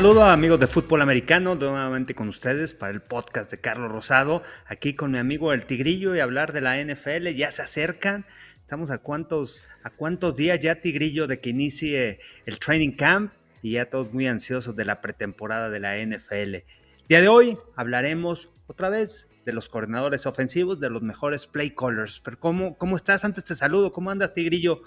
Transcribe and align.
saludo 0.00 0.24
a 0.24 0.32
amigos 0.32 0.58
de 0.58 0.66
fútbol 0.66 1.02
americano, 1.02 1.56
nuevamente 1.56 2.14
con 2.14 2.26
ustedes 2.26 2.72
para 2.72 2.90
el 2.90 3.02
podcast 3.02 3.50
de 3.50 3.60
Carlos 3.60 3.92
Rosado, 3.92 4.42
aquí 4.64 4.94
con 4.94 5.10
mi 5.10 5.18
amigo 5.18 5.52
El 5.52 5.66
Tigrillo 5.66 6.16
y 6.16 6.20
hablar 6.20 6.54
de 6.54 6.62
la 6.62 6.82
NFL, 6.82 7.28
ya 7.36 7.52
se 7.52 7.60
acercan, 7.60 8.24
estamos 8.62 8.90
a 8.90 8.96
cuántos, 8.96 9.66
a 9.82 9.90
cuántos 9.90 10.34
días 10.36 10.58
ya 10.58 10.76
Tigrillo 10.76 11.26
de 11.26 11.38
que 11.38 11.50
inicie 11.50 12.18
el 12.46 12.58
training 12.58 12.92
camp 12.92 13.34
y 13.60 13.72
ya 13.72 13.90
todos 13.90 14.10
muy 14.10 14.26
ansiosos 14.26 14.74
de 14.74 14.86
la 14.86 15.02
pretemporada 15.02 15.68
de 15.68 15.80
la 15.80 15.98
NFL. 15.98 16.64
Día 17.06 17.20
de 17.20 17.28
hoy 17.28 17.58
hablaremos 17.76 18.48
otra 18.68 18.88
vez 18.88 19.28
de 19.44 19.52
los 19.52 19.68
coordinadores 19.68 20.24
ofensivos, 20.24 20.80
de 20.80 20.88
los 20.88 21.02
mejores 21.02 21.46
play 21.46 21.74
callers, 21.74 22.20
pero 22.24 22.40
¿cómo, 22.40 22.78
cómo 22.78 22.96
estás? 22.96 23.26
Antes 23.26 23.44
te 23.44 23.54
saludo, 23.54 23.92
¿cómo 23.92 24.10
andas 24.10 24.32
Tigrillo? 24.32 24.80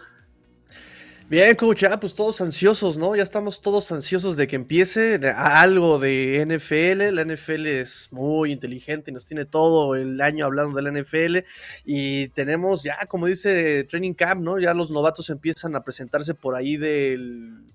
Bien, 1.30 1.55
coach, 1.55 1.84
ah, 1.86 2.00
pues 2.00 2.13
todos 2.13 2.41
ansiosos, 2.41 2.98
¿no? 2.98 3.16
Ya 3.16 3.23
estamos 3.23 3.62
todos 3.62 3.91
ansiosos 3.91 4.38
de 4.38 4.45
que 4.48 4.55
empiece 4.55 5.16
algo 5.36 5.98
de 5.98 6.46
NFL. 6.46 7.12
La 7.16 7.23
NFL 7.23 7.66
es 7.66 8.09
muy 8.12 8.52
inteligente 8.52 9.09
y 9.09 9.13
nos 9.13 9.26
tiene 9.26 9.46
todo 9.46 9.96
el 9.96 10.20
año 10.22 10.46
hablando 10.46 10.76
de 10.76 10.82
la 10.84 10.91
NFL. 10.91 11.38
Y 11.86 12.27
tenemos 12.30 12.84
ya, 12.84 12.98
como 13.08 13.26
dice 13.26 13.86
Training 13.86 14.13
Camp, 14.13 14.41
¿no? 14.41 14.59
Ya 14.59 14.73
los 14.73 14.91
novatos 14.91 15.30
empiezan 15.30 15.76
a 15.76 15.84
presentarse 15.84 16.36
por 16.36 16.55
ahí 16.55 16.77
del 16.77 17.71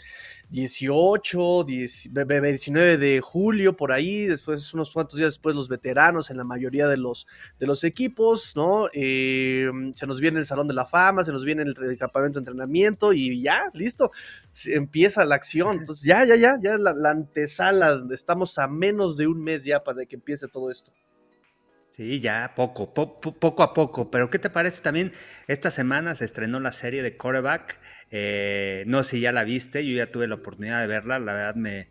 18, 0.51 1.65
19 1.65 2.97
de 2.97 3.21
julio, 3.21 3.77
por 3.77 3.93
ahí, 3.93 4.25
después, 4.25 4.73
unos 4.73 4.93
cuantos 4.93 5.19
días 5.19 5.29
después, 5.29 5.55
los 5.55 5.69
veteranos 5.69 6.31
en 6.31 6.39
la 6.39 6.45
mayoría 6.45 6.89
de 6.89 6.97
los, 6.97 7.27
de 7.59 7.67
los 7.67 7.85
equipos, 7.85 8.57
¿no? 8.57 8.89
Eh, 8.95 9.71
se 9.95 10.07
nos 10.07 10.21
viene 10.21 10.39
el 10.39 10.47
Salón 10.47 10.67
de 10.67 10.75
la 10.75 10.87
Fama, 10.87 11.23
se 11.25 11.33
nos 11.33 11.45
viene 11.45 11.63
el, 11.63 11.99
campamento 11.99 12.39
de 12.39 12.43
entrenamiento 12.43 13.13
y 13.13 13.43
ya, 13.43 13.71
listo, 13.75 14.11
empieza 14.67 15.27
la 15.27 15.35
acción. 15.35 15.79
Entonces, 15.79 16.05
ya, 16.05 16.25
ya, 16.25 16.37
ya, 16.37 16.59
ya 16.61 16.75
es 16.75 16.81
la, 16.81 16.95
la 16.95 17.11
antesala, 17.11 18.03
estamos 18.11 18.59
a 18.59 18.69
menos 18.69 19.17
de 19.17 19.27
un 19.27 19.43
mes 19.43 19.65
ya 19.65 19.85
para 19.85 20.07
que 20.07 20.17
empiece 20.17 20.49
todo 20.49 20.71
esto. 20.71 20.93
Sí, 21.99 22.21
ya 22.21 22.53
poco, 22.55 22.95
poco 22.95 23.63
a 23.65 23.75
poco. 23.75 24.09
Pero 24.09 24.31
¿qué 24.31 24.39
te 24.39 24.51
parece 24.51 24.83
también? 24.83 25.13
Esta 25.49 25.73
semana 25.73 26.15
se 26.15 26.27
estrenó 26.27 26.61
la 26.61 26.73
serie 26.73 27.03
de 27.03 27.17
Coreback. 27.17 27.77
Eh, 28.11 28.85
no 28.87 29.05
sé 29.05 29.17
si 29.17 29.21
ya 29.21 29.33
la 29.33 29.45
viste, 29.45 29.87
yo 29.87 29.97
ya 29.97 30.11
tuve 30.11 30.27
la 30.27 30.37
oportunidad 30.37 30.81
de 30.81 30.87
verla. 30.87 31.19
La 31.19 31.33
verdad 31.33 31.55
me, 31.55 31.89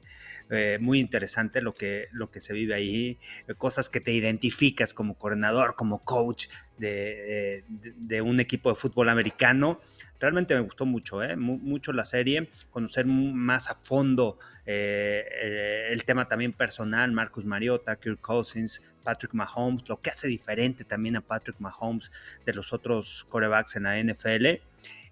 eh, 0.49 0.77
muy 0.81 0.99
interesante 0.99 1.61
lo 1.61 1.73
que, 1.73 2.07
lo 2.11 2.31
que 2.31 2.39
se 2.39 2.53
vive 2.53 2.73
ahí, 2.73 3.19
eh, 3.47 3.53
cosas 3.55 3.89
que 3.89 3.99
te 3.99 4.11
identificas 4.11 4.93
como 4.93 5.17
coordinador, 5.17 5.75
como 5.75 6.03
coach 6.03 6.47
de, 6.77 7.63
de, 7.67 8.21
un 8.21 8.39
equipo 8.39 8.69
de 8.69 8.75
fútbol 8.75 9.09
americano. 9.09 9.81
Realmente 10.19 10.55
me 10.55 10.61
gustó 10.61 10.85
mucho, 10.88 11.21
¿eh? 11.21 11.35
mucho 11.35 11.93
la 11.93 12.03
serie, 12.03 12.49
conocer 12.71 13.05
más 13.05 13.69
a 13.69 13.75
fondo 13.75 14.39
el 14.65 16.03
tema 16.05 16.27
también 16.27 16.53
personal, 16.53 17.11
Marcus 17.11 17.45
Mariota, 17.45 17.95
Kirk 17.97 18.19
Cousins, 18.19 18.81
Patrick 19.03 19.33
Mahomes, 19.35 19.88
lo 19.88 20.01
que 20.01 20.09
hace 20.09 20.27
diferente 20.27 20.83
también 20.83 21.17
a 21.17 21.21
Patrick 21.21 21.59
Mahomes 21.59 22.11
de 22.45 22.53
los 22.53 22.73
otros 22.73 23.27
corebacks 23.29 23.75
en 23.75 23.83
la 23.83 23.97
NFL. 24.03 24.59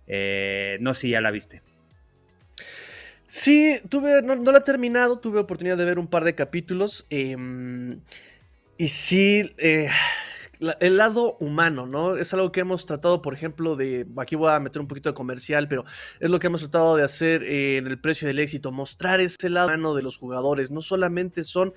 No 0.07 0.93
sé 0.93 1.01
si 1.01 1.09
ya 1.09 1.21
la 1.21 1.31
viste. 1.31 1.61
Sí, 3.27 3.79
tuve, 3.89 4.21
no, 4.21 4.35
la 4.35 4.59
he 4.59 4.61
terminado, 4.61 5.19
tuve 5.19 5.39
oportunidad 5.39 5.77
de 5.77 5.85
ver 5.85 5.99
un 5.99 6.07
par 6.07 6.23
de 6.23 6.35
capítulos. 6.35 7.05
Em, 7.09 7.99
y 8.77 8.87
sí, 8.87 9.53
eh, 9.57 9.89
el 10.79 10.97
lado 10.97 11.37
humano, 11.39 11.85
¿no? 11.85 12.15
Es 12.15 12.33
algo 12.33 12.51
que 12.51 12.61
hemos 12.61 12.85
tratado, 12.85 13.21
por 13.21 13.33
ejemplo, 13.33 13.75
de. 13.75 14.05
Aquí 14.17 14.35
voy 14.35 14.51
a 14.51 14.59
meter 14.59 14.81
un 14.81 14.87
poquito 14.87 15.09
de 15.09 15.15
comercial, 15.15 15.67
pero 15.67 15.85
es 16.19 16.29
lo 16.29 16.39
que 16.39 16.47
hemos 16.47 16.61
tratado 16.61 16.95
de 16.95 17.03
hacer 17.03 17.43
en 17.43 17.87
el 17.87 17.99
precio 17.99 18.27
del 18.27 18.39
éxito, 18.39 18.71
mostrar 18.71 19.19
ese 19.19 19.49
lado 19.49 19.67
humano 19.67 19.95
de 19.95 20.03
los 20.03 20.17
jugadores. 20.17 20.71
No 20.71 20.81
solamente 20.81 21.43
son 21.43 21.73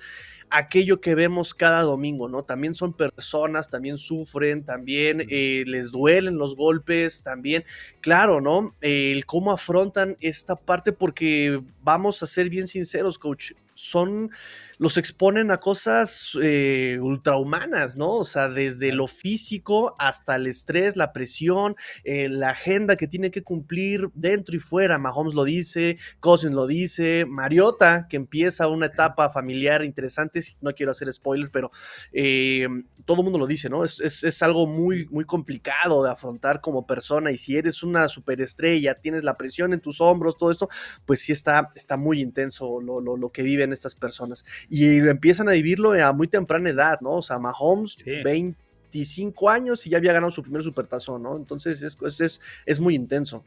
aquello 0.49 1.01
que 1.01 1.15
vemos 1.15 1.53
cada 1.53 1.83
domingo, 1.83 2.27
¿no? 2.27 2.43
También 2.43 2.75
son 2.75 2.93
personas, 2.93 3.69
también 3.69 3.97
sufren, 3.97 4.63
también 4.63 5.25
eh, 5.29 5.63
les 5.67 5.91
duelen 5.91 6.37
los 6.37 6.55
golpes, 6.55 7.21
también, 7.21 7.63
claro, 8.01 8.41
¿no? 8.41 8.75
el 8.81 9.25
cómo 9.25 9.51
afrontan 9.51 10.17
esta 10.19 10.55
parte, 10.55 10.91
porque 10.91 11.61
vamos 11.83 12.21
a 12.23 12.27
ser 12.27 12.49
bien 12.49 12.67
sinceros, 12.67 13.17
coach, 13.19 13.53
son 13.79 14.31
los 14.79 14.97
exponen 14.97 15.51
a 15.51 15.57
cosas 15.57 16.37
eh, 16.41 16.99
ultrahumanas, 17.01 17.97
¿no? 17.97 18.11
O 18.15 18.25
sea, 18.25 18.47
desde 18.47 18.93
lo 18.93 19.07
físico 19.07 19.93
hasta 19.99 20.37
el 20.37 20.47
estrés, 20.47 20.95
la 20.95 21.11
presión, 21.11 21.75
eh, 22.05 22.29
la 22.29 22.51
agenda 22.51 22.95
que 22.95 23.07
tiene 23.07 23.29
que 23.29 23.43
cumplir 23.43 24.09
dentro 24.13 24.55
y 24.55 24.59
fuera. 24.59 24.97
Mahomes 24.97 25.33
lo 25.33 25.43
dice, 25.43 25.97
Cousins 26.21 26.53
lo 26.53 26.65
dice, 26.65 27.25
Mariota, 27.27 28.07
que 28.09 28.15
empieza 28.15 28.69
una 28.69 28.85
etapa 28.85 29.29
familiar 29.31 29.83
interesante, 29.83 30.39
no 30.61 30.73
quiero 30.73 30.91
hacer 30.91 31.11
spoiler, 31.11 31.51
pero 31.51 31.71
eh, 32.13 32.65
todo 33.03 33.17
el 33.17 33.23
mundo 33.23 33.39
lo 33.39 33.47
dice, 33.47 33.69
¿no? 33.69 33.83
Es, 33.83 33.99
es, 33.99 34.43
algo 34.43 34.65
muy, 34.65 35.07
muy 35.09 35.25
complicado 35.25 36.03
de 36.03 36.11
afrontar 36.11 36.61
como 36.61 36.87
persona 36.87 37.31
y 37.31 37.37
si 37.37 37.57
eres 37.57 37.83
una 37.83 38.07
superestrella, 38.07 38.95
tienes 38.95 39.23
la 39.23 39.35
presión 39.35 39.73
en 39.73 39.81
tus 39.81 39.99
hombros, 39.99 40.37
todo 40.37 40.51
esto, 40.51 40.69
pues 41.05 41.19
sí 41.19 41.33
está, 41.33 41.71
está 41.75 41.97
muy 41.97 42.21
intenso 42.21 42.79
lo, 42.79 43.01
lo, 43.01 43.17
lo 43.17 43.31
que 43.31 43.41
viven 43.43 43.68
estas 43.73 43.95
personas 43.95 44.45
y 44.69 44.97
empiezan 44.99 45.49
a 45.49 45.53
vivirlo 45.53 45.91
a 45.91 46.13
muy 46.13 46.27
temprana 46.27 46.69
edad, 46.69 46.99
¿no? 47.01 47.11
O 47.11 47.21
sea, 47.21 47.39
Mahomes, 47.39 47.97
25 48.23 49.49
años 49.49 49.85
y 49.85 49.89
ya 49.89 49.97
había 49.97 50.13
ganado 50.13 50.31
su 50.31 50.43
primer 50.43 50.63
supertazón, 50.63 51.23
¿no? 51.23 51.35
Entonces 51.35 51.83
es, 51.83 52.21
es, 52.21 52.41
es 52.65 52.79
muy 52.79 52.95
intenso. 52.95 53.43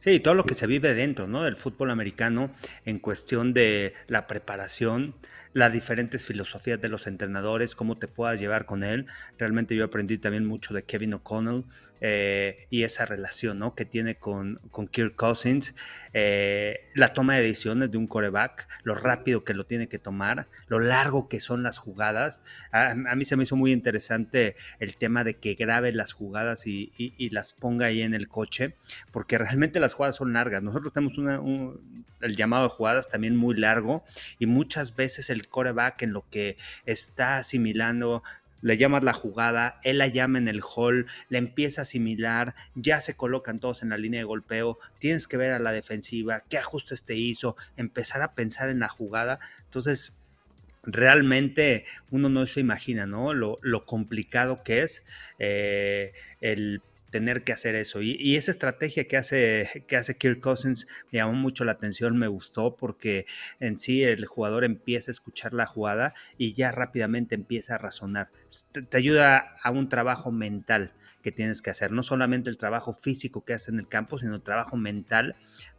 Sí, 0.00 0.18
todo 0.18 0.32
lo 0.32 0.44
que 0.44 0.54
se 0.54 0.66
vive 0.66 0.94
dentro 0.94 1.26
¿no? 1.26 1.42
del 1.42 1.56
fútbol 1.56 1.90
americano 1.90 2.50
en 2.86 2.98
cuestión 2.98 3.52
de 3.52 3.92
la 4.06 4.26
preparación, 4.26 5.14
las 5.52 5.74
diferentes 5.74 6.24
filosofías 6.24 6.80
de 6.80 6.88
los 6.88 7.06
entrenadores, 7.06 7.74
cómo 7.74 7.98
te 7.98 8.08
puedas 8.08 8.40
llevar 8.40 8.64
con 8.64 8.82
él. 8.82 9.04
Realmente 9.36 9.76
yo 9.76 9.84
aprendí 9.84 10.16
también 10.16 10.46
mucho 10.46 10.72
de 10.72 10.84
Kevin 10.84 11.14
O'Connell, 11.14 11.64
eh, 12.00 12.66
y 12.70 12.84
esa 12.84 13.06
relación 13.06 13.58
¿no? 13.58 13.74
que 13.74 13.84
tiene 13.84 14.16
con, 14.16 14.60
con 14.70 14.88
Kirk 14.88 15.16
Cousins, 15.16 15.74
eh, 16.12 16.88
la 16.94 17.12
toma 17.12 17.36
de 17.36 17.42
decisiones 17.42 17.90
de 17.90 17.98
un 17.98 18.08
coreback, 18.08 18.66
lo 18.82 18.94
rápido 18.94 19.44
que 19.44 19.54
lo 19.54 19.64
tiene 19.64 19.88
que 19.88 19.98
tomar, 19.98 20.48
lo 20.66 20.80
largo 20.80 21.28
que 21.28 21.40
son 21.40 21.62
las 21.62 21.78
jugadas. 21.78 22.42
A, 22.72 22.94
mí 22.94 23.24
se 23.24 23.36
me 23.36 23.44
hizo 23.44 23.54
muy 23.54 23.72
interesante 23.72 24.56
el 24.80 24.96
tema 24.96 25.22
de 25.22 25.34
que 25.38 25.54
grabe 25.54 25.92
las 25.92 26.12
jugadas 26.12 26.66
y, 26.66 26.90
las 27.30 27.52
ponga 27.52 27.86
ahí 27.86 28.02
en 28.02 28.14
el 28.14 28.28
coche, 28.28 28.74
porque 29.12 29.38
realmente 29.38 29.78
las 29.78 29.94
jugadas 29.94 30.16
son 30.16 30.32
largas. 30.32 30.62
Nosotros 30.62 30.92
tenemos 30.92 31.14
el 32.20 32.36
llamado 32.36 32.64
de 32.64 32.70
jugadas 32.70 33.08
también 33.08 33.36
muy 33.36 33.54
largo 33.54 34.04
y 34.38 34.46
muchas 34.46 34.96
veces 34.96 35.30
el 35.30 35.48
coreback 35.48 36.02
en 36.02 36.12
lo 36.12 36.28
que 36.28 36.56
está 36.86 37.36
asimilando 37.36 38.22
le 38.62 38.76
llamas 38.76 39.02
la 39.02 39.12
jugada, 39.12 39.80
él 39.84 39.98
la 39.98 40.06
llama 40.06 40.38
en 40.38 40.48
el 40.48 40.62
hall, 40.62 41.06
le 41.28 41.38
empieza 41.38 41.82
a 41.82 41.82
asimilar, 41.82 42.54
ya 42.74 43.00
se 43.00 43.14
colocan 43.14 43.60
todos 43.60 43.82
en 43.82 43.90
la 43.90 43.98
línea 43.98 44.20
de 44.20 44.24
golpeo, 44.24 44.78
tienes 44.98 45.26
que 45.26 45.36
ver 45.36 45.52
a 45.52 45.58
la 45.58 45.72
defensiva, 45.72 46.44
qué 46.48 46.58
ajustes 46.58 47.04
te 47.04 47.14
hizo, 47.14 47.56
empezar 47.76 48.22
a 48.22 48.34
pensar 48.34 48.68
en 48.68 48.80
la 48.80 48.88
jugada. 48.88 49.40
Entonces, 49.64 50.18
realmente 50.82 51.84
uno 52.10 52.28
no 52.28 52.46
se 52.46 52.60
imagina, 52.60 53.06
¿no? 53.06 53.34
Lo, 53.34 53.58
complicado 53.86 54.62
que 54.62 54.82
es 54.82 55.04
eh, 55.38 56.12
el 56.40 56.82
tener 57.10 57.44
que 57.44 57.52
hacer 57.52 57.74
eso. 57.74 58.00
Y, 58.02 58.36
esa 58.36 58.50
estrategia 58.50 59.06
que 59.06 59.16
hace, 59.16 59.84
que 59.86 59.96
hace 59.96 60.16
Kirk 60.16 60.40
Cousins 60.40 60.86
me 61.10 61.18
llamó 61.18 61.34
mucho 61.34 61.64
la 61.64 61.72
atención, 61.72 62.16
me 62.16 62.28
gustó 62.28 62.76
porque 62.76 63.26
en 63.58 63.78
sí 63.78 64.02
el 64.02 64.24
jugador 64.26 64.64
empieza 64.64 65.10
a 65.10 65.12
escuchar 65.12 65.52
la 65.52 65.66
jugada 65.66 66.14
y 66.38 66.54
ya 66.54 66.72
rápidamente 66.72 67.34
empieza 67.34 67.74
a 67.74 67.78
razonar. 67.78 68.30
Te, 68.72 68.96
ayuda 68.96 69.56
a 69.62 69.70
un 69.70 69.88
trabajo 69.88 70.30
mental 70.30 70.94
que 71.22 71.32
tienes 71.32 71.60
que 71.60 71.70
hacer, 71.70 71.92
no 71.92 72.02
solamente 72.02 72.48
el 72.48 72.56
trabajo 72.56 72.92
físico 72.92 73.44
que 73.44 73.52
haces 73.52 73.68
en 73.68 73.78
el 73.78 73.88
campo, 73.88 74.18
sino 74.18 74.34
el 74.34 74.42
trabajo 74.42 74.76
mental 74.76 75.36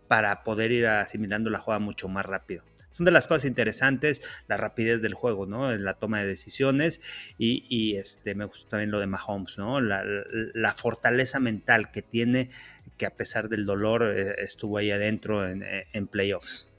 para 0.08 0.44
poder 0.44 0.72
ir 0.72 0.88
asimilando 0.88 1.50
la 1.50 1.60
jugada 1.60 1.80
mucho 1.80 2.08
más 2.10 2.26
rápido 2.26 2.64
son 2.94 3.06
de 3.06 3.12
las 3.12 3.28
cosas 3.28 3.46
interesantes, 3.46 4.22
la 4.48 4.58
rapidez 4.58 5.02
del 5.02 5.14
juego, 5.14 5.46
¿no? 5.46 5.72
La 5.78 5.96
toma 5.96 6.22
de 6.22 6.28
decisiones 6.28 7.02
y, 7.38 7.96
este, 7.96 8.36
me 8.36 8.46
gusta 8.46 8.70
también 8.70 8.92
lo 8.92 9.00
de 9.00 9.08
Mahomes, 9.08 9.58
¿no? 9.58 9.80
La, 9.82 10.74
fortaleza 10.76 11.40
mental 11.40 11.92
que 11.92 12.02
tiene, 12.02 12.50
que 12.98 13.06
a 13.06 13.12
pesar 13.12 13.50
del 13.50 13.66
dolor 13.66 14.04
eh, 14.16 14.36
estuvo 14.40 14.78
ahí 14.78 14.92
adentro 14.92 15.48
en, 15.48 15.64
en 15.64 16.08
playoffs. 16.08 16.72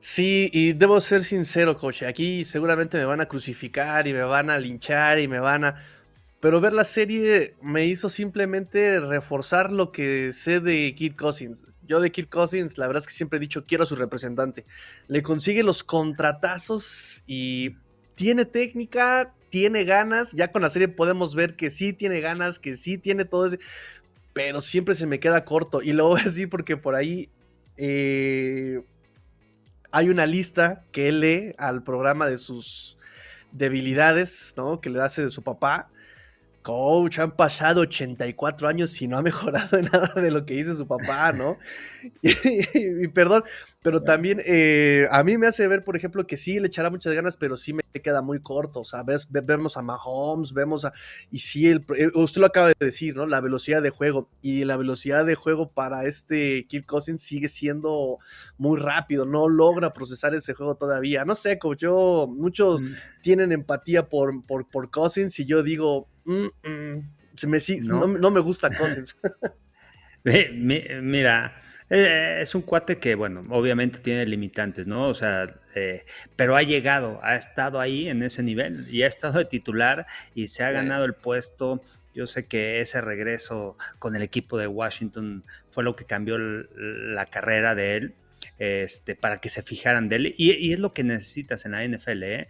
Sí, 0.00 0.48
y 0.52 0.74
debo 0.74 1.00
ser 1.00 1.24
sincero, 1.24 1.76
coche. 1.76 2.06
Aquí 2.06 2.44
seguramente 2.44 2.98
me 2.98 3.04
van 3.04 3.20
a 3.20 3.26
crucificar 3.26 4.06
y 4.06 4.12
me 4.12 4.22
van 4.22 4.48
a 4.48 4.58
linchar 4.58 5.18
y 5.18 5.26
me 5.26 5.40
van 5.40 5.64
a. 5.64 5.84
Pero 6.40 6.60
ver 6.60 6.72
la 6.72 6.84
serie 6.84 7.56
me 7.60 7.84
hizo 7.86 8.08
simplemente 8.08 9.00
reforzar 9.00 9.72
lo 9.72 9.90
que 9.90 10.32
sé 10.32 10.60
de 10.60 10.94
Kid 10.96 11.16
Cousins. 11.16 11.66
Yo 11.88 12.00
de 12.00 12.12
Kirk 12.12 12.28
Cousins, 12.28 12.78
la 12.78 12.86
verdad 12.86 13.00
es 13.00 13.06
que 13.06 13.14
siempre 13.14 13.38
he 13.38 13.40
dicho, 13.40 13.64
quiero 13.64 13.84
a 13.84 13.86
su 13.86 13.96
representante. 13.96 14.66
Le 15.08 15.22
consigue 15.22 15.62
los 15.62 15.82
contratazos 15.82 17.24
y 17.26 17.76
tiene 18.14 18.44
técnica, 18.44 19.34
tiene 19.48 19.84
ganas. 19.84 20.32
Ya 20.32 20.52
con 20.52 20.62
la 20.62 20.70
serie 20.70 20.88
podemos 20.88 21.34
ver 21.34 21.56
que 21.56 21.70
sí 21.70 21.92
tiene 21.92 22.20
ganas, 22.20 22.58
que 22.58 22.76
sí 22.76 22.98
tiene 22.98 23.24
todo 23.24 23.46
ese... 23.46 23.58
Pero 24.34 24.60
siempre 24.60 24.94
se 24.94 25.06
me 25.06 25.18
queda 25.18 25.44
corto. 25.44 25.82
Y 25.82 25.92
lo 25.92 26.08
voy 26.08 26.20
a 26.20 26.24
decir 26.24 26.48
porque 26.48 26.76
por 26.76 26.94
ahí... 26.94 27.30
Eh, 27.76 28.82
hay 29.90 30.10
una 30.10 30.26
lista 30.26 30.84
que 30.92 31.08
él 31.08 31.20
lee 31.20 31.54
al 31.58 31.82
programa 31.82 32.26
de 32.26 32.38
sus 32.38 32.98
debilidades, 33.52 34.54
¿no? 34.56 34.80
Que 34.80 34.90
le 34.90 35.00
hace 35.00 35.24
de 35.24 35.30
su 35.30 35.42
papá. 35.42 35.88
Coach, 36.68 37.18
han 37.18 37.30
pasado 37.30 37.80
84 37.80 38.68
años 38.68 39.00
y 39.00 39.08
no 39.08 39.16
ha 39.16 39.22
mejorado 39.22 39.80
nada 39.90 40.12
de 40.20 40.30
lo 40.30 40.44
que 40.44 40.52
dice 40.52 40.76
su 40.76 40.86
papá, 40.86 41.32
¿no? 41.32 41.56
y, 42.22 43.08
perdón, 43.08 43.42
pero 43.88 44.02
también 44.02 44.38
eh, 44.44 45.06
a 45.10 45.24
mí 45.24 45.38
me 45.38 45.46
hace 45.46 45.66
ver, 45.66 45.82
por 45.82 45.96
ejemplo, 45.96 46.26
que 46.26 46.36
sí 46.36 46.60
le 46.60 46.66
echará 46.66 46.90
muchas 46.90 47.14
ganas, 47.14 47.38
pero 47.38 47.56
sí 47.56 47.72
me 47.72 47.82
queda 48.02 48.20
muy 48.20 48.38
corto. 48.38 48.80
O 48.80 48.84
sea, 48.84 49.02
vemos 49.30 49.78
a 49.78 49.82
Mahomes, 49.82 50.52
vemos 50.52 50.84
a. 50.84 50.92
Y 51.30 51.38
sí, 51.38 51.70
el, 51.70 51.86
eh, 51.96 52.10
usted 52.12 52.42
lo 52.42 52.48
acaba 52.48 52.68
de 52.68 52.74
decir, 52.78 53.16
¿no? 53.16 53.24
La 53.24 53.40
velocidad 53.40 53.80
de 53.80 53.88
juego. 53.88 54.28
Y 54.42 54.66
la 54.66 54.76
velocidad 54.76 55.24
de 55.24 55.36
juego 55.36 55.72
para 55.72 56.04
este 56.04 56.66
Kirk 56.68 56.84
Cousins 56.84 57.22
sigue 57.22 57.48
siendo 57.48 58.18
muy 58.58 58.78
rápido. 58.78 59.24
No 59.24 59.48
logra 59.48 59.94
procesar 59.94 60.34
ese 60.34 60.52
juego 60.52 60.74
todavía. 60.74 61.24
No 61.24 61.34
sé, 61.34 61.58
como 61.58 61.72
yo, 61.72 62.26
muchos 62.30 62.82
mm. 62.82 62.92
tienen 63.22 63.52
empatía 63.52 64.10
por, 64.10 64.44
por, 64.44 64.68
por 64.68 64.90
Cousins 64.90 65.38
y 65.38 65.46
yo 65.46 65.62
digo, 65.62 66.10
mm, 66.26 66.48
mm, 66.62 67.46
me, 67.46 67.58
no. 67.84 68.06
No, 68.06 68.30
me 68.30 68.40
gusta 68.40 68.68
Cousins. 68.68 69.16
Mira 70.52 71.62
eh, 71.90 72.40
es 72.42 72.54
un 72.54 72.62
cuate 72.62 72.98
que, 72.98 73.14
bueno, 73.14 73.44
obviamente 73.50 73.98
tiene 73.98 74.26
limitantes, 74.26 74.86
¿no? 74.86 75.08
O 75.08 75.14
sea, 75.14 75.54
eh, 75.74 76.04
pero 76.36 76.56
ha 76.56 76.62
llegado, 76.62 77.18
ha 77.22 77.36
estado 77.36 77.80
ahí 77.80 78.08
en 78.08 78.22
ese 78.22 78.42
nivel 78.42 78.86
y 78.90 79.02
ha 79.02 79.06
estado 79.06 79.38
de 79.38 79.44
titular 79.44 80.06
y 80.34 80.48
se 80.48 80.64
ha 80.64 80.70
ganado 80.70 81.04
el 81.04 81.14
puesto. 81.14 81.82
Yo 82.14 82.26
sé 82.26 82.46
que 82.46 82.80
ese 82.80 83.00
regreso 83.00 83.76
con 83.98 84.16
el 84.16 84.22
equipo 84.22 84.58
de 84.58 84.66
Washington 84.66 85.44
fue 85.70 85.84
lo 85.84 85.96
que 85.96 86.04
cambió 86.04 86.36
la 86.38 87.26
carrera 87.26 87.74
de 87.74 87.96
él 87.96 88.14
este, 88.58 89.14
para 89.14 89.38
que 89.38 89.50
se 89.50 89.62
fijaran 89.62 90.08
de 90.08 90.16
él. 90.16 90.34
Y, 90.36 90.72
es 90.72 90.80
lo 90.80 90.92
que 90.92 91.04
necesitas 91.04 91.64
en 91.64 91.72
la 91.72 91.86
NFL, 91.86 92.22
¿eh? 92.24 92.48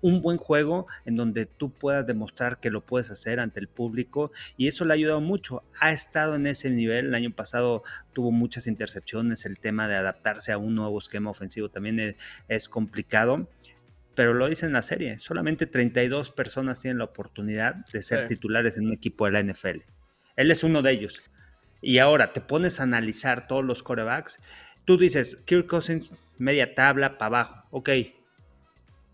un 0.00 0.22
buen 0.22 0.38
juego 0.38 0.86
en 1.04 1.14
donde 1.14 1.46
tú 1.46 1.72
puedas 1.72 2.06
demostrar 2.06 2.58
que 2.60 2.70
lo 2.70 2.84
puedes 2.84 3.10
hacer 3.10 3.40
ante 3.40 3.60
el 3.60 3.68
público 3.68 4.32
y 4.56 4.68
eso 4.68 4.84
le 4.84 4.92
ha 4.92 4.94
ayudado 4.94 5.20
mucho. 5.20 5.64
Ha 5.78 5.92
estado 5.92 6.36
en 6.36 6.46
ese 6.46 6.70
nivel, 6.70 7.06
el 7.06 7.14
año 7.14 7.32
pasado 7.32 7.82
tuvo 8.12 8.30
muchas 8.30 8.66
intercepciones, 8.66 9.44
el 9.44 9.58
tema 9.58 9.88
de 9.88 9.96
adaptarse 9.96 10.52
a 10.52 10.58
un 10.58 10.74
nuevo 10.74 10.98
esquema 10.98 11.30
ofensivo 11.30 11.68
también 11.68 12.16
es, 12.48 12.68
complicado 12.68 13.48
pero 14.14 14.34
lo 14.34 14.46
dice 14.46 14.66
en 14.66 14.72
la 14.72 14.82
serie, 14.82 15.18
solamente 15.18 15.66
32 15.66 16.30
personas 16.30 16.78
tienen 16.78 16.98
la 16.98 17.04
oportunidad 17.04 17.76
de 17.92 18.02
ser 18.02 18.28
titulares 18.28 18.76
en 18.76 18.86
un 18.86 18.92
equipo 18.92 19.24
de 19.24 19.32
la 19.32 19.42
NFL. 19.42 19.80
Él 20.36 20.50
es 20.50 20.62
uno 20.62 20.82
de 20.82 20.90
ellos. 20.92 21.22
Y 21.80 21.98
ahora 21.98 22.32
te 22.32 22.40
pones 22.40 22.78
a 22.78 22.82
analizar 22.84 23.48
todos 23.48 23.64
los 23.64 23.82
corebacks 23.82 24.38
Tú 24.84 24.98
dices, 24.98 25.36
Kirk 25.44 25.66
Cousins, 25.66 26.12
media 26.38 26.74
tabla 26.74 27.18
para 27.18 27.26
abajo. 27.26 27.66
Ok. 27.70 27.90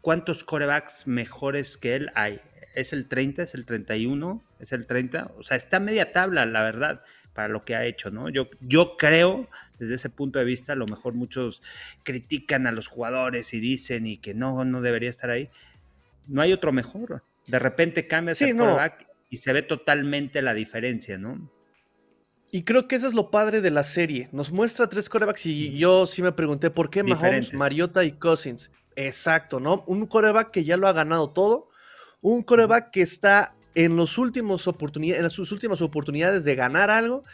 ¿Cuántos 0.00 0.44
corebacks 0.44 1.06
mejores 1.06 1.76
que 1.76 1.96
él 1.96 2.10
hay? 2.14 2.40
¿Es 2.74 2.92
el 2.92 3.06
30? 3.06 3.42
¿Es 3.42 3.54
el 3.54 3.66
31? 3.66 4.42
¿Es 4.60 4.72
el 4.72 4.86
30? 4.86 5.32
O 5.36 5.42
sea, 5.42 5.56
está 5.56 5.80
media 5.80 6.12
tabla, 6.12 6.46
la 6.46 6.62
verdad, 6.62 7.02
para 7.34 7.48
lo 7.48 7.64
que 7.64 7.74
ha 7.74 7.84
hecho, 7.84 8.10
¿no? 8.10 8.28
Yo, 8.30 8.48
yo 8.60 8.96
creo, 8.96 9.48
desde 9.78 9.96
ese 9.96 10.10
punto 10.10 10.38
de 10.38 10.44
vista, 10.44 10.72
a 10.72 10.76
lo 10.76 10.86
mejor 10.86 11.14
muchos 11.14 11.62
critican 12.02 12.66
a 12.66 12.72
los 12.72 12.86
jugadores 12.86 13.52
y 13.52 13.60
dicen 13.60 14.06
y 14.06 14.16
que 14.18 14.34
no, 14.34 14.64
no 14.64 14.80
debería 14.80 15.10
estar 15.10 15.30
ahí. 15.30 15.50
No 16.26 16.40
hay 16.40 16.52
otro 16.52 16.72
mejor. 16.72 17.22
De 17.46 17.58
repente 17.58 18.06
cambia 18.06 18.32
ese 18.32 18.56
coreback 18.56 19.06
y 19.30 19.38
se 19.38 19.52
ve 19.52 19.62
totalmente 19.62 20.40
la 20.40 20.54
diferencia, 20.54 21.18
¿no? 21.18 21.50
Y 22.50 22.62
creo 22.62 22.88
que 22.88 22.96
eso 22.96 23.06
es 23.06 23.14
lo 23.14 23.30
padre 23.30 23.60
de 23.60 23.70
la 23.70 23.84
serie. 23.84 24.28
Nos 24.32 24.50
muestra 24.50 24.88
tres 24.88 25.08
corebacks 25.08 25.44
y 25.46 25.76
yo 25.76 26.06
sí 26.06 26.22
me 26.22 26.32
pregunté 26.32 26.70
por 26.70 26.88
qué 26.88 27.02
Mahomes, 27.02 27.52
Mariota 27.52 28.04
y 28.04 28.12
Cousins. 28.12 28.70
Exacto, 28.96 29.60
¿no? 29.60 29.84
Un 29.86 30.06
coreback 30.06 30.50
que 30.50 30.64
ya 30.64 30.76
lo 30.76 30.88
ha 30.88 30.92
ganado 30.92 31.30
todo. 31.30 31.68
Un 32.22 32.42
coreback 32.42 32.90
que 32.90 33.02
está 33.02 33.54
en, 33.74 33.96
los 33.96 34.16
últimos 34.16 34.66
oportunidades, 34.66 35.22
en 35.22 35.30
sus 35.30 35.52
últimas 35.52 35.82
oportunidades 35.82 36.44
de 36.44 36.54
ganar 36.54 36.90
algo. 36.90 37.24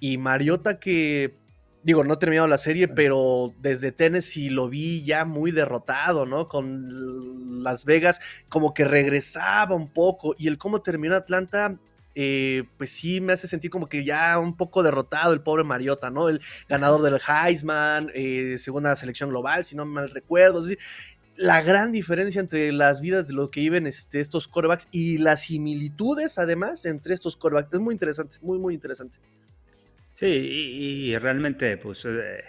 Y 0.00 0.16
Mariota 0.16 0.80
que, 0.80 1.36
digo, 1.82 2.02
no 2.02 2.14
he 2.14 2.16
terminado 2.16 2.48
la 2.48 2.58
serie, 2.58 2.88
pero 2.88 3.54
desde 3.60 3.92
Tennessee 3.92 4.48
lo 4.48 4.68
vi 4.68 5.04
ya 5.04 5.26
muy 5.26 5.50
derrotado, 5.50 6.24
¿no? 6.24 6.48
Con 6.48 7.62
Las 7.62 7.84
Vegas 7.84 8.20
como 8.48 8.72
que 8.72 8.86
regresaba 8.86 9.76
un 9.76 9.92
poco. 9.92 10.34
Y 10.38 10.48
el 10.48 10.56
cómo 10.56 10.80
terminó 10.80 11.14
Atlanta 11.14 11.78
eh, 12.14 12.64
pues 12.76 12.90
sí 12.90 13.20
me 13.20 13.32
hace 13.32 13.48
sentir 13.48 13.70
como 13.70 13.88
que 13.88 14.04
ya 14.04 14.38
un 14.38 14.56
poco 14.56 14.82
derrotado 14.82 15.32
el 15.32 15.40
pobre 15.40 15.64
Mariota, 15.64 16.10
¿no? 16.10 16.28
El 16.28 16.40
ganador 16.68 17.02
del 17.02 17.20
Heisman, 17.26 18.10
eh, 18.14 18.56
segunda 18.58 18.94
selección 18.96 19.30
global, 19.30 19.64
si 19.64 19.76
no 19.76 19.84
mal 19.84 20.10
recuerdo. 20.10 20.58
Es 20.58 20.64
decir, 20.66 20.78
la 21.36 21.62
gran 21.62 21.92
diferencia 21.92 22.40
entre 22.40 22.72
las 22.72 23.00
vidas 23.00 23.26
de 23.28 23.34
los 23.34 23.50
que 23.50 23.60
viven 23.60 23.86
este, 23.86 24.20
estos 24.20 24.48
corebacks 24.48 24.88
y 24.90 25.18
las 25.18 25.42
similitudes, 25.42 26.38
además, 26.38 26.84
entre 26.84 27.14
estos 27.14 27.36
corebacks. 27.36 27.74
Es 27.74 27.80
muy 27.80 27.94
interesante, 27.94 28.36
muy, 28.42 28.58
muy 28.58 28.74
interesante. 28.74 29.18
Sí, 30.14 30.26
y, 30.26 31.18
realmente, 31.18 31.76
pues. 31.78 32.04
Eh, 32.04 32.42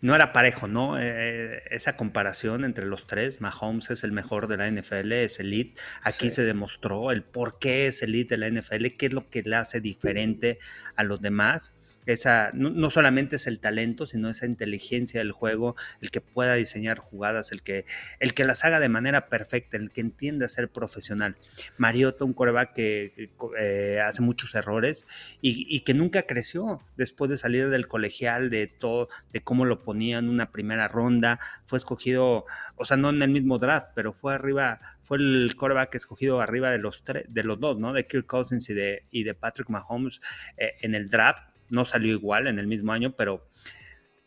no 0.00 0.14
era 0.14 0.32
parejo, 0.32 0.68
¿no? 0.68 0.98
Eh, 0.98 1.62
esa 1.70 1.96
comparación 1.96 2.64
entre 2.64 2.86
los 2.86 3.06
tres, 3.06 3.40
Mahomes 3.40 3.90
es 3.90 4.04
el 4.04 4.12
mejor 4.12 4.48
de 4.48 4.56
la 4.56 4.70
NFL, 4.70 5.12
es 5.12 5.40
elite. 5.40 5.80
Aquí 6.02 6.30
se 6.30 6.44
demostró 6.44 7.10
el 7.10 7.22
por 7.22 7.58
qué 7.58 7.86
es 7.86 8.02
elite 8.02 8.36
de 8.36 8.50
la 8.50 8.60
NFL, 8.60 8.86
qué 8.98 9.06
es 9.06 9.12
lo 9.12 9.28
que 9.28 9.42
le 9.42 9.56
hace 9.56 9.80
diferente 9.80 10.58
a 10.96 11.04
los 11.04 11.20
demás 11.20 11.75
esa, 12.06 12.50
no, 12.54 12.88
solamente 12.90 13.36
es 13.36 13.46
el 13.46 13.58
talento, 13.58 14.06
sino 14.06 14.30
esa 14.30 14.46
inteligencia 14.46 15.20
del 15.20 15.32
juego, 15.32 15.74
el 16.00 16.10
que 16.10 16.20
pueda 16.20 16.54
diseñar 16.54 16.98
jugadas, 16.98 17.50
el 17.50 17.62
que, 17.62 17.84
el 18.20 18.32
que 18.32 18.44
las 18.44 18.64
haga 18.64 18.80
de 18.80 18.88
manera 18.88 19.28
perfecta, 19.28 19.76
el 19.76 19.90
que 19.90 20.00
entienda 20.00 20.48
ser 20.48 20.70
profesional. 20.70 21.36
Mariota, 21.78 22.24
un 22.24 22.32
coreback 22.32 22.74
que 22.74 23.30
eh, 23.58 24.00
hace 24.00 24.22
muchos 24.22 24.54
errores 24.54 25.04
y, 25.40 25.80
que 25.80 25.94
nunca 25.94 26.22
creció 26.22 26.80
después 26.96 27.30
de 27.30 27.38
salir 27.38 27.70
del 27.70 27.88
colegial, 27.88 28.50
de 28.50 28.66
todo, 28.66 29.08
de 29.32 29.42
cómo 29.42 29.64
lo 29.64 29.82
ponían 29.82 30.28
una 30.28 30.52
primera 30.52 30.88
ronda, 30.88 31.38
fue 31.64 31.78
escogido, 31.78 32.46
o 32.76 32.84
sea, 32.84 32.96
no 32.96 33.10
en 33.10 33.22
el 33.22 33.30
mismo 33.30 33.58
draft, 33.58 33.88
pero 33.94 34.12
fue 34.12 34.34
arriba, 34.34 34.80
fue 35.02 35.18
el 35.18 35.54
coreback 35.56 35.96
escogido 35.96 36.40
arriba 36.40 36.70
de 36.70 36.78
los, 36.78 37.02
tres, 37.02 37.24
de 37.28 37.42
los 37.42 37.58
dos, 37.58 37.78
¿no? 37.78 37.92
De 37.92 38.06
Kirk 38.06 38.26
Cousins 38.26 38.68
y 38.70 38.74
de, 38.74 39.04
y 39.10 39.24
de 39.24 39.34
Patrick 39.34 39.68
Mahomes 39.68 40.20
eh, 40.56 40.74
en 40.80 40.94
el 40.94 41.08
draft 41.08 41.44
no 41.70 41.84
salió 41.84 42.12
igual 42.12 42.46
en 42.46 42.58
el 42.58 42.66
mismo 42.66 42.92
año, 42.92 43.14
pero, 43.16 43.48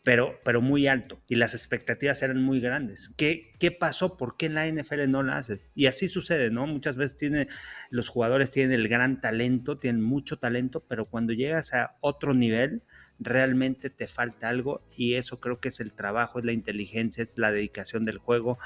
pero, 0.02 0.40
pero 0.44 0.60
muy 0.60 0.86
alto 0.86 1.20
y 1.28 1.36
las 1.36 1.54
expectativas 1.54 2.22
eran 2.22 2.42
muy 2.42 2.60
grandes. 2.60 3.10
¿Qué, 3.16 3.52
¿Qué 3.58 3.70
pasó? 3.70 4.16
¿Por 4.16 4.36
qué 4.36 4.48
la 4.48 4.66
NFL 4.66 5.08
no 5.08 5.22
la 5.22 5.36
haces? 5.36 5.68
Y 5.74 5.86
así 5.86 6.08
sucede, 6.08 6.50
¿no? 6.50 6.66
Muchas 6.66 6.96
veces 6.96 7.48
los 7.90 8.08
jugadores 8.08 8.50
tienen 8.50 8.72
el 8.72 8.88
gran 8.88 9.20
talento, 9.20 9.78
tienen 9.78 10.02
mucho 10.02 10.38
talento, 10.38 10.84
pero 10.88 11.06
cuando 11.06 11.32
llegas 11.32 11.74
a 11.74 11.96
otro 12.00 12.34
nivel, 12.34 12.82
realmente 13.20 13.90
te 13.90 14.06
falta 14.06 14.48
algo 14.48 14.82
y 14.96 15.14
eso 15.14 15.40
creo 15.40 15.60
que 15.60 15.68
es 15.68 15.78
el 15.80 15.92
trabajo, 15.92 16.38
es 16.38 16.44
la 16.44 16.52
inteligencia, 16.52 17.22
es 17.22 17.36
la 17.36 17.52
dedicación 17.52 18.06
del 18.06 18.18
juego. 18.18 18.58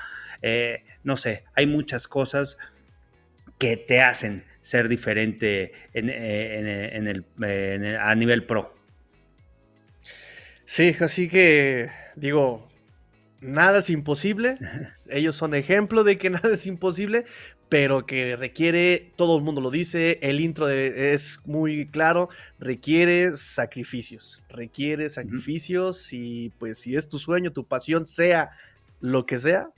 Eh, 0.43 0.85
no 1.03 1.17
sé, 1.17 1.45
hay 1.55 1.67
muchas 1.67 2.07
cosas 2.07 2.57
que 3.59 3.77
te 3.77 4.01
hacen 4.01 4.45
ser 4.65 4.89
diferente 4.89 5.73
en, 5.93 6.09
eh, 6.09 6.97
el, 6.97 7.97
a 8.01 8.15
nivel 8.15 8.47
pro. 8.47 8.75
Sí, 10.65 10.97
así 11.01 11.29
que 11.29 11.91
digo, 12.17 12.67
nada 13.43 13.81
es 13.81 13.91
imposible. 13.91 14.57
Ellos 15.11 15.37
son 15.37 15.55
ejemplo 15.55 16.03
de 16.03 16.17
que 16.17 16.31
nada 16.31 16.55
es 16.55 16.67
imposible, 16.67 17.27
pero 17.69 18.07
que 18.07 18.37
requiere, 18.37 19.13
todo 19.17 19.37
el 19.37 19.45
mundo 19.45 19.61
lo 19.61 19.71
dice, 19.71 20.19
el 20.23 20.41
intro 20.41 20.71
es 20.71 21.41
muy 21.45 21.87
claro, 21.87 22.31
requiere 22.59 23.37
sacrificios, 23.37 24.43
requiere 24.49 25.11
sacrificios 25.11 26.11
y 26.15 26.55
pues 26.59 26.79
si 26.79 26.97
es 26.97 27.07
tu 27.07 27.19
sueño, 27.19 27.53
tu 27.53 27.67
pasión, 27.67 28.07
sea 28.07 28.53
lo 29.01 29.27
que 29.27 29.39
sea, 29.39 29.69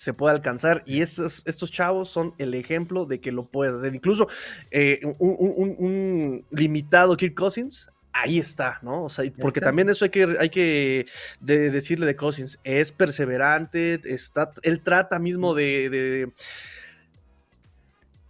se 0.00 0.14
puede 0.14 0.34
alcanzar 0.34 0.82
y 0.86 1.02
estos, 1.02 1.42
estos 1.44 1.70
chavos 1.70 2.08
son 2.08 2.32
el 2.38 2.54
ejemplo 2.54 3.04
de 3.04 3.20
que 3.20 3.30
lo 3.32 3.44
puedes 3.44 3.74
hacer. 3.74 3.94
Incluso 3.94 4.28
eh, 4.70 4.98
un, 5.18 6.42
limitado 6.50 7.18
Kirk 7.18 7.34
Cousins, 7.34 7.90
ahí 8.10 8.38
está, 8.38 8.78
¿no? 8.80 9.04
O 9.04 9.08
sea, 9.10 9.30
porque 9.38 9.60
también 9.60 9.90
eso 9.90 10.06
hay 10.06 10.10
que, 10.10 10.36
hay 10.38 10.48
que 10.48 11.04
decirle 11.42 12.06
de 12.06 12.16
Cousins, 12.16 12.58
es 12.64 12.92
perseverante, 12.92 14.00
está, 14.04 14.54
él 14.62 14.80
trata 14.80 15.18
mismo 15.18 15.54
de, 15.54 16.32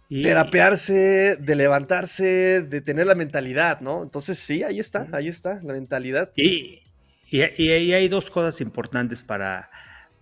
terapearse, 0.09 1.37
de 1.39 1.55
levantarse, 1.55 2.63
de 2.63 2.81
tener 2.81 3.07
la 3.07 3.15
mentalidad, 3.15 3.79
¿no? 3.79 4.03
Entonces 4.03 4.37
sí, 4.39 4.61
ahí 4.61 4.81
está, 4.81 5.07
ahí 5.13 5.29
está, 5.29 5.61
la 5.63 5.71
mentalidad. 5.71 6.33
Y, 6.35 6.81
y, 7.29 7.43
y 7.55 7.93
hay 7.93 8.09
dos 8.09 8.29
cosas 8.29 8.59
importantes 8.59 9.23
para 9.23 9.69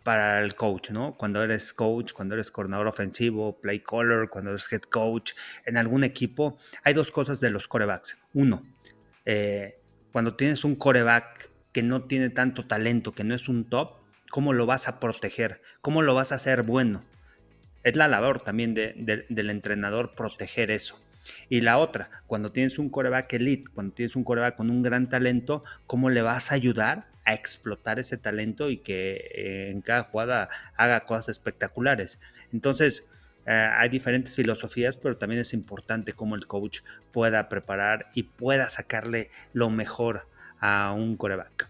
para 0.03 0.41
el 0.41 0.55
coach, 0.55 0.91
¿no? 0.91 1.15
Cuando 1.15 1.43
eres 1.43 1.73
coach, 1.73 2.13
cuando 2.13 2.35
eres 2.35 2.51
coordinador 2.51 2.87
ofensivo, 2.87 3.59
play 3.59 3.79
caller, 3.79 4.29
cuando 4.29 4.51
eres 4.51 4.71
head 4.71 4.81
coach 4.81 5.33
en 5.65 5.77
algún 5.77 6.03
equipo, 6.03 6.57
hay 6.83 6.93
dos 6.93 7.11
cosas 7.11 7.39
de 7.39 7.49
los 7.49 7.67
corebacks. 7.67 8.17
Uno, 8.33 8.65
eh, 9.25 9.79
cuando 10.11 10.35
tienes 10.35 10.63
un 10.63 10.75
coreback 10.75 11.49
que 11.71 11.83
no 11.83 12.03
tiene 12.03 12.29
tanto 12.29 12.65
talento, 12.65 13.13
que 13.13 13.23
no 13.23 13.35
es 13.35 13.47
un 13.47 13.69
top, 13.69 13.97
cómo 14.31 14.53
lo 14.53 14.65
vas 14.65 14.87
a 14.87 14.99
proteger, 14.99 15.61
cómo 15.81 16.01
lo 16.01 16.15
vas 16.15 16.31
a 16.31 16.35
hacer 16.35 16.63
bueno. 16.63 17.03
Es 17.83 17.95
la 17.95 18.07
labor 18.07 18.41
también 18.41 18.73
del 18.73 19.49
entrenador 19.49 20.15
proteger 20.15 20.71
eso. 20.71 20.99
Y 21.47 21.61
la 21.61 21.77
otra, 21.77 22.09
cuando 22.27 22.51
tienes 22.51 22.79
un 22.79 22.89
coreback 22.89 23.33
elite, 23.33 23.71
cuando 23.73 23.93
tienes 23.93 24.15
un 24.15 24.23
coreback 24.23 24.55
con 24.55 24.69
un 24.69 24.81
gran 24.81 25.09
talento, 25.09 25.63
¿cómo 25.85 26.09
le 26.09 26.21
vas 26.21 26.51
a 26.51 26.55
ayudar 26.55 27.08
explotar 27.33 27.99
ese 27.99 28.17
talento 28.17 28.69
y 28.69 28.77
que 28.77 29.15
eh, 29.33 29.69
en 29.71 29.81
cada 29.81 30.03
jugada 30.03 30.49
haga 30.75 31.01
cosas 31.01 31.29
espectaculares? 31.29 32.19
Entonces, 32.53 33.03
eh, 33.45 33.51
hay 33.51 33.89
diferentes 33.89 34.35
filosofías, 34.35 34.97
pero 34.97 35.17
también 35.17 35.41
es 35.41 35.53
importante 35.53 36.13
cómo 36.13 36.35
el 36.35 36.45
coach 36.45 36.81
pueda 37.11 37.49
preparar 37.49 38.09
y 38.13 38.23
pueda 38.23 38.69
sacarle 38.69 39.31
lo 39.53 39.69
mejor 39.69 40.27
a 40.59 40.93
un 40.93 41.17
coreback. 41.17 41.67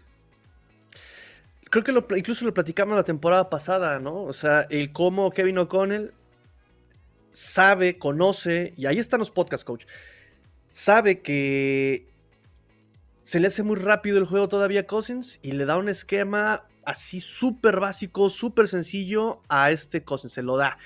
Creo 1.70 1.84
que 1.84 1.92
lo, 1.92 2.06
incluso 2.16 2.44
lo 2.44 2.52
platicamos 2.52 2.96
la 2.96 3.04
temporada 3.04 3.48
pasada, 3.48 4.00
¿no? 4.00 4.24
O 4.24 4.32
sea, 4.32 4.66
el 4.70 4.92
cómo 4.92 5.30
Kevin 5.30 5.58
O'Connell 5.58 6.12
sabe, 7.32 7.96
conoce, 7.96 8.74
y 8.76 8.86
ahí 8.86 8.98
están 8.98 9.20
los 9.20 9.30
podcast, 9.30 9.64
coach, 9.64 9.84
sabe 10.70 11.20
que 11.20 12.08
se 13.22 13.40
le 13.40 13.48
hace 13.48 13.62
muy 13.62 13.76
rápido 13.76 14.18
el 14.18 14.24
juego 14.24 14.48
todavía 14.48 14.80
a 14.80 14.86
Cousins 14.86 15.38
y 15.42 15.52
le 15.52 15.66
da 15.66 15.76
un 15.76 15.88
esquema 15.88 16.66
así 16.84 17.20
súper 17.20 17.80
básico, 17.80 18.30
súper 18.30 18.66
sencillo 18.66 19.42
a 19.48 19.70
este 19.70 20.02
Cousins, 20.02 20.32
se 20.32 20.42
lo 20.42 20.56
da. 20.56 20.78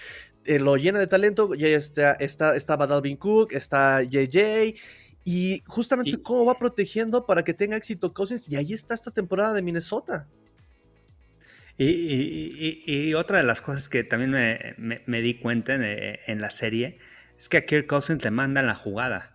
Eh, 0.45 0.59
lo 0.59 0.77
llena 0.77 0.99
de 0.99 1.07
talento, 1.07 1.55
ya 1.55 1.69
está, 1.69 2.13
está, 2.13 2.55
estaba 2.57 2.87
Dalvin 2.87 3.17
Cook, 3.17 3.53
está 3.53 4.03
JJ, 4.03 4.75
y 5.25 5.63
justamente 5.67 6.21
cómo 6.21 6.45
va 6.45 6.59
protegiendo 6.59 7.25
para 7.25 7.43
que 7.45 7.55
tenga 7.55 7.77
éxito 7.77 8.13
Cousins, 8.13 8.47
y 8.51 8.57
ahí 8.57 8.75
está 8.75 8.95
esta 8.95 9.11
temporada 9.11 9.55
de 9.55 9.63
Minnesota. 9.63 10.29
Y, 11.77 13.15
otra 13.15 13.39
de 13.39 13.45
las 13.45 13.61
cosas 13.61 13.89
que 13.89 14.05
también 14.05 14.31
me, 14.77 15.21
di 15.23 15.35
cuenta 15.41 15.75
en, 15.75 16.41
la 16.41 16.51
serie 16.51 16.99
es 17.37 17.49
que 17.49 17.57
a 17.57 17.67
Kirk 17.67 17.87
Cousins 17.87 18.23
le 18.23 18.31
mandan 18.31 18.67
la 18.67 18.75
jugada. 18.75 19.33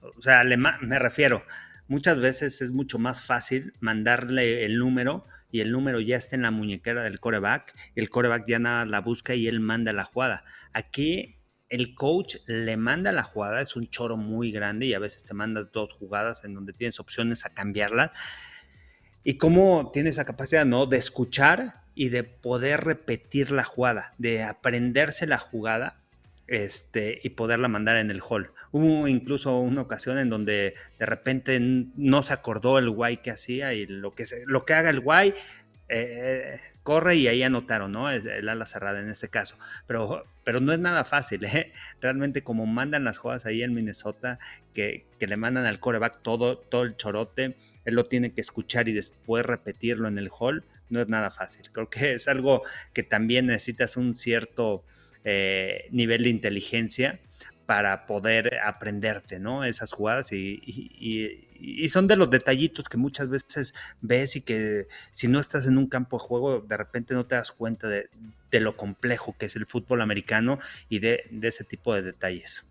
O 0.00 0.22
sea, 0.22 0.42
me 0.44 0.98
refiero, 0.98 1.44
muchas 1.88 2.18
veces 2.18 2.62
es 2.62 2.72
mucho 2.72 2.98
más 2.98 3.22
fácil 3.22 3.74
mandarle 3.80 4.64
el 4.64 4.78
número 4.78 5.26
y 5.50 5.60
el 5.60 5.70
número 5.70 6.00
ya 6.00 6.16
está 6.16 6.36
en 6.36 6.42
la 6.42 6.50
muñequera 6.50 7.02
del 7.02 7.20
coreback, 7.20 7.74
el 7.94 8.08
coreback 8.08 8.46
ya 8.46 8.58
nada 8.58 8.86
la 8.86 9.00
busca 9.00 9.34
y 9.34 9.46
él 9.46 9.60
manda 9.60 9.92
la 9.92 10.04
jugada. 10.04 10.44
Aquí 10.72 11.36
el 11.68 11.94
coach 11.94 12.36
le 12.46 12.76
manda 12.76 13.12
la 13.12 13.22
jugada, 13.22 13.60
es 13.60 13.76
un 13.76 13.88
choro 13.88 14.16
muy 14.16 14.52
grande 14.52 14.86
y 14.86 14.94
a 14.94 14.98
veces 14.98 15.24
te 15.24 15.34
manda 15.34 15.64
dos 15.64 15.92
jugadas 15.92 16.44
en 16.44 16.54
donde 16.54 16.72
tienes 16.72 17.00
opciones 17.00 17.46
a 17.46 17.54
cambiarlas 17.54 18.10
y 19.24 19.38
cómo 19.38 19.90
tiene 19.92 20.10
esa 20.10 20.24
capacidad, 20.24 20.66
¿no? 20.66 20.86
De 20.86 20.98
escuchar 20.98 21.82
y 21.94 22.08
de 22.08 22.24
poder 22.24 22.84
repetir 22.84 23.52
la 23.52 23.64
jugada, 23.64 24.14
de 24.18 24.42
aprenderse 24.42 25.26
la 25.26 25.38
jugada 25.38 26.02
este, 26.46 27.18
y 27.22 27.30
poderla 27.30 27.68
mandar 27.68 27.96
en 27.96 28.10
el 28.10 28.20
hall. 28.20 28.52
Hubo 28.72 29.06
incluso 29.06 29.58
una 29.58 29.82
ocasión 29.82 30.18
en 30.18 30.30
donde 30.30 30.74
de 30.98 31.06
repente 31.06 31.60
no 31.60 32.22
se 32.22 32.32
acordó 32.32 32.78
el 32.78 32.88
guay 32.88 33.18
que 33.18 33.30
hacía 33.30 33.74
y 33.74 33.86
lo 33.86 34.14
que, 34.14 34.26
lo 34.46 34.64
que 34.64 34.74
haga 34.74 34.88
el 34.88 35.00
guay 35.00 35.34
eh, 35.88 36.58
corre 36.82 37.16
y 37.16 37.28
ahí 37.28 37.42
anotaron, 37.42 37.92
¿no? 37.92 38.10
Es 38.10 38.24
el 38.24 38.48
ala 38.48 38.66
cerrada 38.66 39.00
en 39.00 39.10
este 39.10 39.28
caso. 39.28 39.58
Pero, 39.86 40.24
pero 40.42 40.60
no 40.60 40.72
es 40.72 40.78
nada 40.78 41.04
fácil, 41.04 41.44
¿eh? 41.44 41.72
Realmente 42.00 42.42
como 42.42 42.66
mandan 42.66 43.04
las 43.04 43.18
jugadas 43.18 43.46
ahí 43.46 43.62
en 43.62 43.74
Minnesota, 43.74 44.38
que, 44.74 45.06
que 45.18 45.26
le 45.26 45.36
mandan 45.36 45.66
al 45.66 45.78
coreback 45.78 46.22
todo, 46.22 46.56
todo 46.56 46.82
el 46.82 46.96
chorote, 46.96 47.56
él 47.84 47.94
lo 47.94 48.06
tiene 48.06 48.32
que 48.32 48.40
escuchar 48.40 48.88
y 48.88 48.92
después 48.92 49.44
repetirlo 49.44 50.08
en 50.08 50.18
el 50.18 50.30
hall, 50.30 50.64
no 50.88 51.00
es 51.00 51.08
nada 51.08 51.30
fácil. 51.30 51.70
Creo 51.72 51.90
que 51.90 52.14
es 52.14 52.28
algo 52.28 52.62
que 52.92 53.02
también 53.02 53.46
necesitas 53.46 53.96
un 53.96 54.14
cierto 54.14 54.84
eh, 55.24 55.86
nivel 55.90 56.24
de 56.24 56.30
inteligencia 56.30 57.20
para 57.72 58.04
poder 58.04 58.58
aprenderte, 58.62 59.38
¿no? 59.38 59.64
Esas 59.64 59.92
jugadas 59.92 60.30
y, 60.30 61.88
son 61.88 62.06
de 62.06 62.16
los 62.16 62.28
detallitos 62.28 62.86
que 62.86 62.98
muchas 62.98 63.30
veces 63.30 63.72
ves 64.02 64.36
y 64.36 64.42
que 64.42 64.88
si 65.12 65.26
no 65.26 65.40
estás 65.40 65.64
en 65.64 65.78
un 65.78 65.86
campo 65.86 66.18
de 66.18 66.22
juego, 66.22 66.60
de 66.60 66.76
repente 66.76 67.14
no 67.14 67.24
te 67.24 67.34
das 67.34 67.50
cuenta 67.50 67.88
de, 67.88 68.10
lo 68.50 68.76
complejo 68.76 69.34
que 69.38 69.46
es 69.46 69.56
el 69.56 69.64
fútbol 69.64 70.02
americano 70.02 70.58
y 70.90 70.98
de, 70.98 71.24
de 71.30 71.48
ese 71.48 71.64
tipo 71.64 71.94
de 71.94 72.02
detalles. 72.02 72.62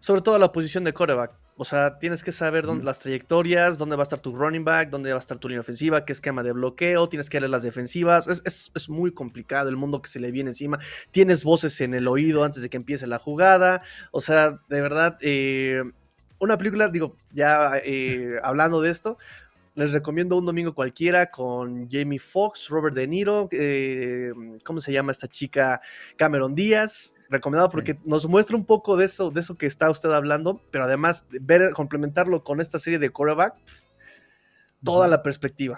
Sobre 0.00 0.22
todo 0.22 0.40
la 0.40 0.50
posición 0.50 0.82
de 0.82 0.92
coreback 0.92 1.30
o 1.60 1.64
sea, 1.64 1.98
tienes 1.98 2.22
que 2.22 2.30
saber 2.30 2.64
dónde, 2.64 2.84
las 2.84 3.00
trayectorias, 3.00 3.78
dónde 3.78 3.96
va 3.96 4.02
a 4.02 4.04
estar 4.04 4.20
tu 4.20 4.34
running 4.34 4.64
back, 4.64 4.90
dónde 4.90 5.10
va 5.10 5.16
a 5.16 5.20
estar 5.20 5.38
tu 5.38 5.48
línea 5.48 5.60
ofensiva, 5.60 6.04
qué 6.04 6.12
esquema 6.12 6.44
de 6.44 6.52
bloqueo, 6.52 7.08
tienes 7.08 7.28
que 7.28 7.40
leer 7.40 7.50
las 7.50 7.64
defensivas. 7.64 8.28
Es, 8.44 8.88
muy 8.88 9.12
complicado 9.12 9.68
el 9.68 9.76
mundo 9.76 10.00
que 10.00 10.08
se 10.08 10.20
le 10.20 10.30
viene 10.30 10.50
encima. 10.50 10.78
Tienes 11.10 11.42
voces 11.42 11.80
en 11.80 11.94
el 11.94 12.06
oído 12.06 12.44
antes 12.44 12.62
de 12.62 12.70
que 12.70 12.76
empiece 12.76 13.08
la 13.08 13.18
jugada. 13.18 13.82
O 14.12 14.20
sea, 14.20 14.60
de 14.68 14.80
verdad, 14.80 15.18
eh, 15.20 15.82
una 16.38 16.56
película, 16.56 16.88
digo, 16.90 17.16
ya 17.32 17.72
eh, 17.84 18.36
hablando 18.44 18.80
de 18.80 18.90
esto, 18.90 19.18
les 19.74 19.90
recomiendo 19.90 20.36
un 20.36 20.46
domingo 20.46 20.76
cualquiera 20.76 21.26
con 21.26 21.90
Jamie 21.90 22.20
Foxx, 22.20 22.68
Robert 22.68 22.94
De 22.94 23.08
Niro, 23.08 23.48
eh, 23.50 24.32
¿cómo 24.62 24.80
se 24.80 24.92
llama 24.92 25.10
esta 25.10 25.26
chica? 25.26 25.80
Cameron 26.16 26.54
Díaz 26.54 27.14
recomendado 27.30 27.68
porque 27.68 27.98
nos 28.04 28.26
muestra 28.26 28.56
un 28.56 28.64
poco 28.64 28.96
de 28.96 29.04
eso, 29.04 29.30
de 29.30 29.40
eso 29.40 29.56
que 29.56 29.66
está 29.66 29.90
usted 29.90 30.10
hablando, 30.10 30.62
pero 30.70 30.84
además 30.84 31.26
ver, 31.30 31.72
complementarlo 31.72 32.44
con 32.44 32.60
esta 32.60 32.78
serie 32.78 32.98
de 32.98 33.10
quarterback, 33.10 33.54
toda 34.82 35.08
la 35.08 35.22
perspectiva. 35.22 35.76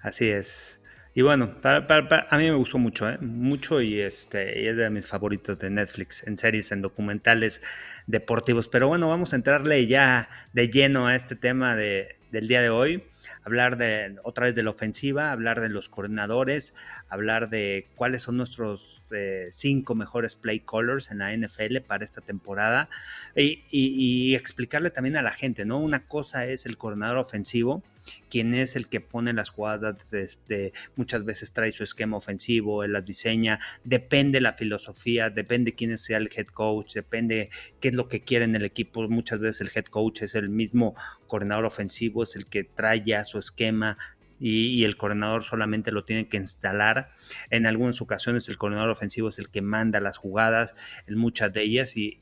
Así 0.00 0.28
es. 0.28 0.80
Y 1.16 1.22
bueno, 1.22 1.54
a 1.62 2.38
mí 2.38 2.44
me 2.44 2.56
gustó 2.56 2.78
mucho, 2.78 3.08
¿eh? 3.08 3.18
mucho 3.20 3.80
y, 3.80 4.00
este, 4.00 4.68
es 4.68 4.76
de 4.76 4.90
mis 4.90 5.06
favoritos 5.06 5.56
de 5.60 5.70
Netflix, 5.70 6.26
en 6.26 6.36
series, 6.36 6.72
en 6.72 6.82
documentales 6.82 7.62
deportivos. 8.08 8.66
Pero 8.66 8.88
bueno, 8.88 9.08
vamos 9.08 9.32
a 9.32 9.36
entrarle 9.36 9.86
ya 9.86 10.28
de 10.52 10.68
lleno 10.68 11.06
a 11.06 11.14
este 11.14 11.36
tema 11.36 11.76
de, 11.76 12.16
del 12.32 12.48
día 12.48 12.60
de 12.62 12.70
hoy 12.70 13.04
hablar 13.42 13.76
de 13.76 14.16
otra 14.22 14.46
vez 14.46 14.54
de 14.54 14.62
la 14.62 14.70
ofensiva, 14.70 15.32
hablar 15.32 15.60
de 15.60 15.68
los 15.68 15.88
coordinadores, 15.88 16.74
hablar 17.08 17.50
de 17.50 17.88
cuáles 17.96 18.22
son 18.22 18.36
nuestros 18.36 19.02
eh, 19.10 19.48
cinco 19.52 19.94
mejores 19.94 20.36
play 20.36 20.60
callers 20.60 21.10
en 21.10 21.18
la 21.18 21.36
NFL 21.36 21.78
para 21.86 22.04
esta 22.04 22.20
temporada 22.20 22.88
y, 23.36 24.34
explicarle 24.34 24.90
también 24.90 25.16
a 25.16 25.22
la 25.22 25.30
gente, 25.30 25.64
¿no? 25.64 25.78
Una 25.78 26.04
cosa 26.06 26.46
es 26.46 26.66
el 26.66 26.76
coordinador 26.76 27.18
ofensivo, 27.18 27.82
quien 28.28 28.54
es 28.54 28.76
el 28.76 28.88
que 28.88 29.00
pone 29.00 29.32
las 29.32 29.50
jugadas, 29.50 30.12
este, 30.12 30.72
muchas 30.96 31.24
veces 31.24 31.52
trae 31.52 31.72
su 31.72 31.84
esquema 31.84 32.16
ofensivo, 32.16 32.84
él 32.84 32.92
las 32.92 33.04
diseña, 33.04 33.60
depende 33.84 34.40
la 34.40 34.54
filosofía, 34.54 35.30
depende 35.30 35.74
quién 35.74 35.96
sea 35.98 36.18
el 36.18 36.30
head 36.34 36.46
coach, 36.46 36.94
depende 36.94 37.50
qué 37.80 37.88
es 37.88 37.94
lo 37.94 38.08
que 38.08 38.22
quiere 38.22 38.44
en 38.44 38.56
el 38.56 38.64
equipo, 38.64 39.08
muchas 39.08 39.40
veces 39.40 39.60
el 39.60 39.70
head 39.74 39.86
coach 39.86 40.22
es 40.22 40.34
el 40.34 40.48
mismo 40.48 40.94
coordinador 41.26 41.64
ofensivo, 41.64 42.22
es 42.22 42.36
el 42.36 42.46
que 42.46 42.64
trae 42.64 43.02
ya 43.04 43.24
su 43.24 43.38
esquema, 43.38 43.98
y, 44.40 44.84
el 44.84 44.96
coordinador 44.96 45.44
solamente 45.44 45.92
lo 45.92 46.04
tiene 46.04 46.28
que 46.28 46.36
instalar. 46.36 47.10
En 47.50 47.66
algunas 47.66 48.00
ocasiones 48.00 48.48
el 48.48 48.58
coordinador 48.58 48.90
ofensivo 48.90 49.28
es 49.28 49.38
el 49.38 49.48
que 49.48 49.62
manda 49.62 50.00
las 50.00 50.16
jugadas 50.16 50.74
en 51.06 51.18
muchas 51.18 51.52
de 51.52 51.62
ellas 51.62 51.96
y, 51.96 52.18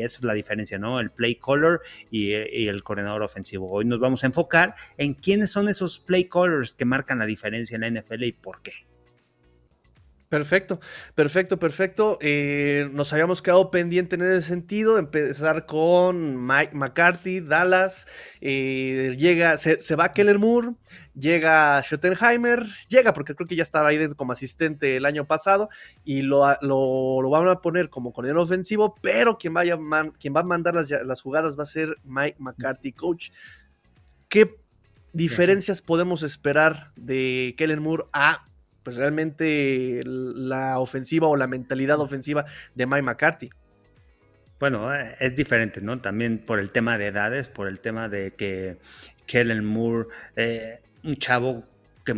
esa 0.00 0.18
es 0.18 0.24
la 0.24 0.34
diferencia, 0.34 0.78
¿no? 0.78 1.00
El 1.00 1.10
play 1.10 1.36
caller 1.36 1.80
y, 2.10 2.32
el 2.32 2.82
coordinador 2.82 3.22
ofensivo. 3.22 3.70
Hoy 3.70 3.84
nos 3.84 4.00
vamos 4.00 4.24
a 4.24 4.26
enfocar 4.26 4.74
en 4.98 5.14
quiénes 5.14 5.50
son 5.50 5.68
esos 5.68 5.98
play 5.98 6.28
callers 6.28 6.74
que 6.74 6.84
marcan 6.84 7.18
la 7.18 7.26
diferencia 7.26 7.74
en 7.74 7.80
la 7.80 8.00
NFL 8.00 8.24
y 8.24 8.32
por 8.32 8.62
qué. 8.62 8.86
Perfecto, 10.28 10.80
perfecto, 11.14 11.56
perfecto. 11.56 12.18
Eh, 12.20 12.88
nos 12.92 13.12
habíamos 13.12 13.42
quedado 13.42 13.70
pendiente 13.70 14.16
en 14.16 14.22
ese 14.22 14.42
sentido, 14.42 14.98
empezar 14.98 15.66
con 15.66 16.44
Mike 16.44 16.74
McCarthy, 16.74 17.38
Dallas, 17.40 18.08
eh, 18.40 19.14
llega, 19.16 19.56
se, 19.56 19.94
va 19.94 20.12
Keller 20.12 20.40
Moore, 20.40 20.72
llega 21.14 21.80
Schottenheimer, 21.80 22.66
llega 22.88 23.14
porque 23.14 23.36
creo 23.36 23.46
que 23.46 23.54
ya 23.54 23.62
estaba 23.62 23.88
ahí 23.88 24.08
como 24.16 24.32
asistente 24.32 24.96
el 24.96 25.04
año 25.04 25.26
pasado 25.28 25.68
y 26.04 26.22
lo, 26.22 26.44
lo, 26.60 27.30
van 27.30 27.46
a 27.48 27.60
poner 27.60 27.88
como 27.88 28.12
coordinador 28.12 28.42
ofensivo, 28.42 28.96
pero 29.00 29.38
quien, 29.38 29.54
vaya 29.54 29.78
quien 30.18 30.34
va 30.34 30.40
a 30.40 30.44
mandar 30.44 30.74
las, 30.74 30.90
las 30.90 31.22
jugadas 31.22 31.56
va 31.56 31.62
a 31.62 31.66
ser 31.66 31.96
Mike 32.02 32.36
McCarthy, 32.40 32.90
coach. 32.90 33.30
¿Qué 34.28 34.56
diferencias 35.12 35.80
podemos 35.82 36.24
esperar 36.24 36.90
de 36.96 37.54
Kellen 37.56 37.80
Moore 37.80 38.06
a 38.12 38.46
pues 38.86 38.94
realmente 38.94 40.00
la 40.04 40.78
ofensiva 40.78 41.26
o 41.26 41.34
la 41.34 41.48
mentalidad 41.48 41.98
ofensiva 41.98 42.46
de 42.76 42.86
Mike 42.86 43.02
McCarthy. 43.02 43.50
Bueno, 44.60 44.94
eh, 44.94 45.16
es 45.18 45.34
diferente, 45.34 45.80
¿no? 45.80 46.00
También 46.00 46.38
por 46.38 46.60
el 46.60 46.70
tema 46.70 46.96
de 46.96 47.08
edades, 47.08 47.48
por 47.48 47.66
el 47.66 47.80
tema 47.80 48.08
de 48.08 48.34
que 48.34 48.78
Kellen 49.26 49.64
Moore, 49.64 50.06
eh, 50.36 50.82
un 51.02 51.16
chavo 51.16 51.64
que, 52.04 52.14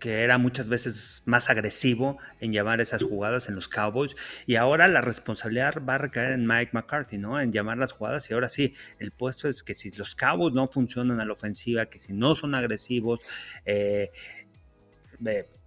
que 0.00 0.22
era 0.24 0.36
muchas 0.36 0.66
veces 0.66 1.22
más 1.26 1.48
agresivo 1.48 2.18
en 2.40 2.52
llamar 2.52 2.80
esas 2.80 3.04
jugadas 3.04 3.48
en 3.48 3.54
los 3.54 3.68
Cowboys, 3.68 4.16
y 4.46 4.56
ahora 4.56 4.88
la 4.88 5.00
responsabilidad 5.00 5.74
va 5.88 5.94
a 5.94 5.98
recaer 5.98 6.32
en 6.32 6.44
Mike 6.44 6.72
McCarthy, 6.72 7.18
¿no? 7.18 7.40
En 7.40 7.52
llamar 7.52 7.78
las 7.78 7.92
jugadas, 7.92 8.28
y 8.28 8.34
ahora 8.34 8.48
sí, 8.48 8.74
el 8.98 9.12
puesto 9.12 9.48
es 9.48 9.62
que 9.62 9.74
si 9.74 9.92
los 9.92 10.16
Cowboys 10.16 10.54
no 10.54 10.66
funcionan 10.66 11.20
a 11.20 11.24
la 11.24 11.34
ofensiva, 11.34 11.86
que 11.86 12.00
si 12.00 12.14
no 12.14 12.34
son 12.34 12.56
agresivos, 12.56 13.20
eh, 13.64 14.10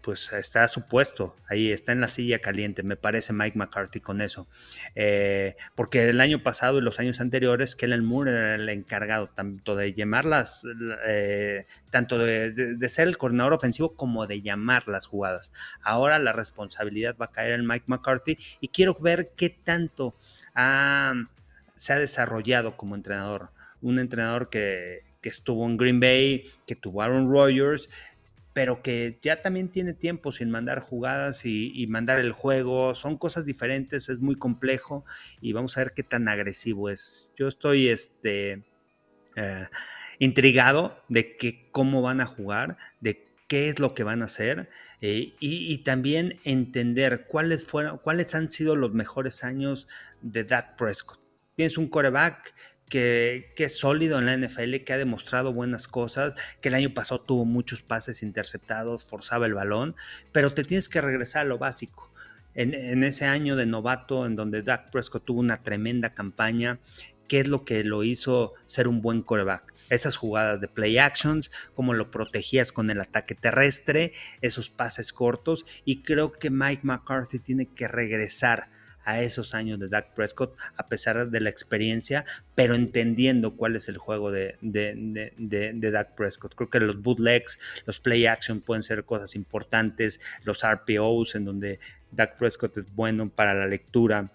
pues 0.08 0.32
está 0.32 0.66
supuesto, 0.70 1.36
ahí 1.50 1.70
está 1.70 1.92
en 1.92 2.00
la 2.00 2.08
silla 2.08 2.40
caliente, 2.40 2.82
me 2.82 2.96
parece 2.96 3.34
Mike 3.34 3.58
McCarthy 3.58 4.00
con 4.00 4.22
eso. 4.22 4.48
Eh, 4.96 5.58
porque 5.76 6.08
el 6.08 6.22
año 6.22 6.42
pasado 6.44 6.78
y 6.78 6.82
los 6.82 7.02
años 7.02 7.20
anteriores, 7.20 7.76
Kellen 7.76 8.06
Moore 8.06 8.32
era 8.32 8.56
el 8.56 8.70
encargado 8.70 9.28
tanto 9.28 9.76
de 9.76 9.94
llamarlas, 9.94 10.64
eh, 11.06 11.66
tanto 11.90 12.20
de, 12.20 12.78
ser 12.88 13.10
el 13.10 13.18
coordinador 13.18 13.52
ofensivo 13.52 13.96
como 13.98 14.28
de 14.28 14.42
llamar 14.42 14.88
las 14.88 15.08
jugadas. 15.08 15.52
Ahora 15.82 16.20
la 16.20 16.32
responsabilidad 16.32 17.18
va 17.22 17.26
a 17.26 17.32
caer 17.32 17.52
en 17.52 17.68
Mike 17.68 17.88
McCarthy 17.88 18.38
y 18.62 18.70
quiero 18.70 18.96
ver 18.98 19.34
qué 19.36 19.50
tanto 19.50 20.16
se 21.76 21.94
ha 21.94 22.00
desarrollado 22.00 22.78
como 22.78 22.96
entrenador. 22.96 23.50
Un 23.82 24.00
entrenador 24.00 24.50
que, 24.50 25.02
que 25.22 25.28
estuvo 25.28 25.66
en 25.66 25.76
Green 25.76 26.00
Bay, 26.00 26.50
que 26.66 26.78
tuvo 26.78 27.02
Aaron 27.02 27.30
Rodgers, 27.30 27.90
pero 28.58 28.82
que 28.82 29.20
ya 29.22 29.44
también 29.44 29.70
tiene 29.70 29.94
tiempo 29.94 30.32
sin 30.32 30.50
mandar 30.50 30.80
jugadas 30.80 31.46
y, 31.46 31.86
mandar 31.90 32.18
el 32.18 32.32
juego. 32.32 32.96
Son 32.96 33.16
cosas 33.16 33.46
diferentes, 33.46 34.10
es 34.10 34.20
muy 34.20 34.34
complejo 34.34 35.06
y 35.40 35.54
vamos 35.54 35.78
a 35.78 35.82
ver 35.82 35.94
qué 35.94 36.02
tan 36.02 36.28
agresivo 36.28 36.90
es. 36.90 37.32
Yo 37.36 37.48
estoy 37.50 37.90
este, 37.90 38.66
eh, 39.36 39.68
intrigado 40.18 41.04
de 41.08 41.38
que, 41.38 41.70
cómo 41.70 42.02
van 42.02 42.20
a 42.20 42.26
jugar, 42.26 42.78
de 43.00 43.28
qué 43.48 43.70
es 43.70 43.78
lo 43.78 43.94
que 43.94 44.04
van 44.04 44.24
a 44.24 44.26
hacer 44.26 44.72
eh, 45.02 45.36
y, 45.40 45.78
también 45.84 46.40
entender 46.44 47.28
cuáles, 47.28 47.64
fueron, 47.64 48.00
cuáles 48.00 48.34
han 48.34 48.50
sido 48.50 48.76
los 48.76 48.92
mejores 48.92 49.44
años 49.44 49.88
de 50.24 50.46
Dak 50.46 50.78
Prescott. 50.78 51.20
Pienso 51.56 51.80
un 51.80 51.90
coreback 51.90 52.56
que, 52.89 53.53
es 53.58 53.77
sólido 53.77 54.20
en 54.20 54.25
la 54.25 54.38
NFL, 54.38 54.77
que 54.86 54.94
ha 54.94 54.98
demostrado 54.98 55.53
buenas 55.53 55.88
cosas, 55.88 56.34
que 56.62 56.70
el 56.70 56.75
año 56.75 56.94
pasado 56.94 57.22
tuvo 57.22 57.46
muchos 57.46 57.82
pases 57.82 58.24
interceptados, 58.24 59.06
forzaba 59.06 59.46
el 59.46 59.53
balón, 59.53 59.96
pero 60.32 60.53
te 60.53 60.63
tienes 60.63 60.89
que 60.89 61.01
regresar 61.01 61.41
a 61.46 61.50
lo 61.50 61.58
básico. 61.58 62.12
En, 62.56 63.03
ese 63.03 63.25
año 63.25 63.56
de 63.56 63.67
novato, 63.67 64.25
en 64.25 64.36
donde 64.36 64.63
Dak 64.63 64.89
Prescott 64.89 65.25
tuvo 65.25 65.41
una 65.41 65.62
tremenda 65.62 66.15
campaña, 66.15 66.79
¿qué 67.27 67.41
es 67.41 67.48
lo 67.48 67.63
que 67.65 67.84
lo 67.84 68.03
hizo 68.03 68.53
ser 68.65 68.88
un 68.88 69.03
buen 69.03 69.22
coreback? 69.22 69.75
Esas 69.91 70.15
jugadas 70.15 70.60
de 70.60 70.67
play 70.67 70.98
actions, 70.98 71.51
cómo 71.75 71.94
lo 71.94 72.10
protegías 72.10 72.72
con 72.72 72.89
el 72.89 73.00
ataque 73.00 73.36
terrestre, 73.36 74.12
esos 74.41 74.72
pases 74.72 75.13
cortos, 75.13 75.67
y 75.86 76.01
creo 76.01 76.32
que 76.32 76.50
Mike 76.50 76.82
McCarthy 76.84 77.38
tiene 77.38 77.67
que 77.67 77.88
regresar 77.88 78.70
a 79.08 79.22
esos 79.22 79.56
años 79.56 79.80
de 79.80 79.88
Dak 79.88 80.14
Prescott, 80.14 80.54
a 80.76 80.88
pesar 80.90 81.30
de 81.30 81.40
la 81.40 81.50
experiencia, 81.50 82.26
pero 82.56 82.76
entendiendo 82.76 83.56
cuál 83.56 83.78
es 83.78 83.88
el 83.88 83.98
juego 83.98 84.32
de, 84.34 84.58
de, 84.60 85.32
de, 85.38 85.92
Dak 85.92 86.14
Prescott. 86.16 86.56
Creo 86.56 86.70
que 86.70 86.82
los 86.82 87.02
bootlegs, 87.02 87.58
los 87.86 88.02
play 88.02 88.26
action 88.26 88.60
pueden 88.60 88.84
ser 88.84 89.06
cosas 89.06 89.34
importantes, 89.36 90.20
los 90.44 90.62
RPOs, 90.62 91.36
en 91.36 91.46
donde 91.46 91.80
Dak 92.12 92.38
Prescott 92.38 92.78
es 92.80 92.94
bueno 92.94 93.30
para 93.30 93.54
la 93.54 93.66
lectura. 93.66 94.30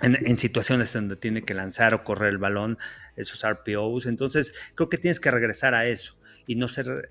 En, 0.00 0.16
en, 0.26 0.38
situaciones 0.38 0.94
donde 0.94 1.16
tiene 1.16 1.42
que 1.42 1.52
lanzar 1.52 1.92
o 1.92 2.02
correr 2.02 2.30
el 2.30 2.38
balón, 2.38 2.78
esos 3.16 3.46
RPOs. 3.46 4.06
Entonces, 4.06 4.54
creo 4.74 4.88
que 4.88 4.96
tienes 4.96 5.20
que 5.20 5.30
regresar 5.30 5.74
a 5.74 5.84
eso 5.84 6.16
y 6.46 6.54
no 6.54 6.68
ser 6.68 7.10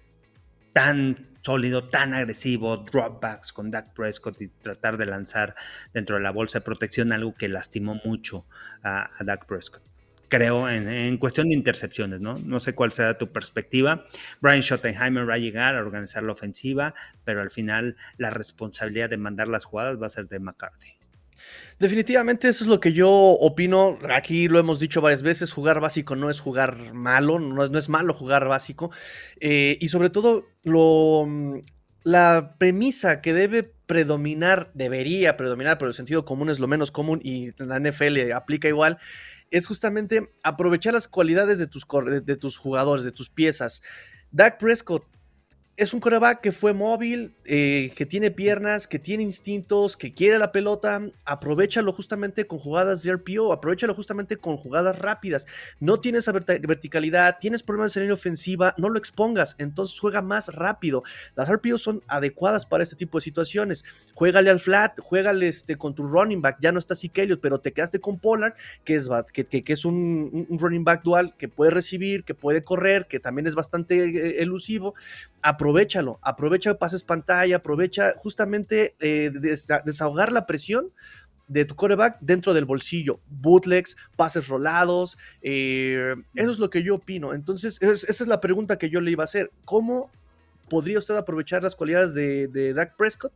tan 0.74 1.35
sólido, 1.46 1.84
tan 1.90 2.16
agresivo, 2.16 2.78
dropbacks 2.78 3.54
con 3.54 3.70
Dak 3.70 3.94
Prescott 3.94 4.42
y 4.42 4.48
tratar 4.48 4.98
de 4.98 5.06
lanzar 5.06 5.54
dentro 5.94 6.16
de 6.16 6.24
la 6.24 6.32
bolsa 6.32 6.58
de 6.58 6.66
protección, 6.66 7.12
algo 7.12 7.36
que 7.36 7.48
lastimó 7.48 8.02
mucho 8.04 8.48
a, 8.82 9.12
Dak 9.20 9.46
Prescott. 9.46 9.84
Creo 10.28 10.68
en, 10.68 11.18
cuestión 11.18 11.50
de 11.50 11.54
intercepciones, 11.54 12.20
¿no? 12.20 12.34
No 12.44 12.60
sé 12.60 12.74
cuál 12.74 12.92
sea 12.92 13.20
tu 13.20 13.32
perspectiva. 13.32 14.08
Brian 14.42 14.64
Schottenheimer 14.64 15.30
va 15.30 15.36
a 15.36 15.38
llegar 15.38 15.76
a 15.76 15.82
organizar 15.82 16.24
la 16.24 16.32
ofensiva, 16.32 16.96
pero 17.24 17.44
al 17.44 17.52
final 17.52 17.96
la 18.18 18.32
responsabilidad 18.32 19.12
de 19.12 19.18
mandar 19.18 19.48
las 19.48 19.66
jugadas 19.66 20.02
va 20.02 20.08
a 20.08 20.10
ser 20.10 20.28
de 20.28 20.40
McCarthy. 20.40 20.95
Definitivamente 21.80 22.48
eso 22.48 22.64
es 22.64 22.70
lo 22.70 22.80
que 22.80 22.94
yo 22.94 23.10
opino. 23.10 24.00
Aquí 24.10 24.48
lo 24.48 24.60
hemos 24.60 24.80
dicho 24.80 25.02
varias 25.02 25.22
veces, 25.22 25.52
jugar 25.52 25.80
básico 25.80 26.16
no 26.16 26.30
es 26.30 26.40
jugar 26.40 26.94
malo, 26.94 27.40
no 27.40 27.64
es, 27.64 27.70
no 27.70 27.78
es 27.78 27.90
malo 27.90 28.14
jugar 28.14 28.48
básico. 28.48 28.92
Eh, 29.40 29.78
y 29.82 29.88
sobre 29.90 30.10
todo 30.10 30.48
mm, 30.64 31.60
la 32.04 32.56
premisa 32.58 33.22
que 33.22 33.34
debe 33.34 33.64
predominar, 33.64 34.72
debería 34.74 35.38
predominar, 35.38 35.78
pero 35.78 35.90
el 35.90 35.96
sentido 35.96 36.26
común 36.26 36.50
es 36.50 36.60
lo 36.60 36.68
menos 36.68 36.92
común 36.92 37.20
y 37.24 37.52
la 37.64 37.80
NFL 37.80 38.32
aplica 38.32 38.68
igual, 38.68 38.98
es 39.52 39.68
justamente 39.68 40.32
aprovechar 40.44 40.94
las 40.94 41.08
cualidades 41.08 41.60
de 41.60 41.68
tus, 41.68 41.86
de 42.24 42.36
tus 42.38 42.58
jugadores, 42.58 43.06
de 43.06 43.12
tus 43.12 43.30
piezas. 43.30 43.82
Dak 44.32 44.60
Prescott 44.60 45.06
es 45.78 45.94
un 45.94 46.00
coreback 46.00 46.40
que 46.40 46.54
fue 46.54 46.74
móvil, 46.74 47.36
eh, 47.44 47.92
que 47.96 48.06
tiene 48.06 48.32
piernas, 48.32 48.88
que 48.88 48.98
tiene 48.98 49.24
instintos, 49.24 49.98
que 49.98 50.14
quiere 50.14 50.40
la 50.40 50.54
pelota. 50.54 51.02
Aprovechalo 51.26 51.92
justamente 51.92 52.48
con 52.48 52.60
jugadas 52.60 53.04
de 53.04 53.12
RPO, 53.12 53.52
aprovechalo 53.52 53.94
justamente 53.94 54.38
con 54.38 54.56
jugadas 54.56 54.98
rápidas. 54.98 55.46
No 55.82 56.00
tienes 56.00 56.32
verticalidad, 56.32 57.38
tienes 57.42 57.62
problemas 57.62 57.96
en 57.98 58.04
línea 58.04 58.14
ofensiva, 58.14 58.74
no 58.78 58.90
lo 58.90 58.98
expongas, 58.98 59.56
entonces 59.58 60.00
juega 60.00 60.22
más 60.22 60.54
rápido. 60.56 61.04
Las 61.36 61.50
RPO 61.50 61.78
son 61.78 62.02
adecuadas 62.08 62.66
para 62.66 62.84
este 62.84 62.96
tipo 62.96 63.18
de 63.18 63.24
situaciones. 63.24 63.84
Juégale 64.14 64.52
al 64.52 64.62
flat, 64.62 64.98
juégale 65.02 65.50
este, 65.50 65.76
con 65.76 65.94
tu 65.94 66.08
running 66.08 66.42
back. 66.42 66.58
Ya 66.62 66.72
no 66.72 66.80
está 66.80 66.96
Elliott, 67.16 67.42
pero 67.42 67.60
te 67.60 67.74
quedaste 67.74 68.00
con 68.00 68.20
Pollard, 68.20 68.54
que 68.86 68.96
es, 68.96 69.10
que, 69.34 69.64
es 69.68 69.84
un, 69.84 70.48
running 70.50 70.86
back 70.86 71.04
dual 71.04 71.36
que 71.38 71.50
puede 71.50 71.72
recibir, 71.72 72.24
que 72.24 72.34
puede 72.34 72.64
correr, 72.64 73.08
que 73.08 73.20
también 73.20 73.46
es 73.46 73.56
bastante 73.56 74.06
eh, 74.06 74.42
elusivo 74.42 74.96
aprovechalo, 75.46 76.18
aprovecha 76.24 76.80
pases 76.80 77.04
pantalla, 77.04 77.58
aprovecha 77.58 78.14
justamente 78.18 78.96
eh, 79.00 79.32
desahogar 79.86 80.32
la 80.32 80.48
presión 80.48 80.92
de 81.48 81.66
tu 81.66 81.76
coreback 81.76 82.18
dentro 82.20 82.56
del 82.56 82.66
bolsillo, 82.66 83.20
bootlegs, 83.28 83.96
pases 84.16 84.48
rolados, 84.48 85.20
eh, 85.44 86.16
eso 86.34 86.50
es 86.50 86.58
lo 86.58 86.72
que 86.72 86.82
yo 86.82 86.96
opino. 86.96 87.36
Entonces, 87.36 87.80
esa 87.80 88.24
es 88.24 88.28
la 88.28 88.42
pregunta 88.42 88.80
que 88.80 88.90
yo 88.90 89.00
le 89.02 89.12
iba 89.12 89.24
a 89.24 89.26
hacer. 89.26 89.52
¿Cómo 89.66 90.10
podría 90.68 90.98
usted 90.98 91.16
aprovechar 91.16 91.62
las 91.62 91.76
cualidades 91.76 92.16
de, 92.16 92.48
de 92.48 92.74
Dak 92.74 92.96
Prescott 92.98 93.32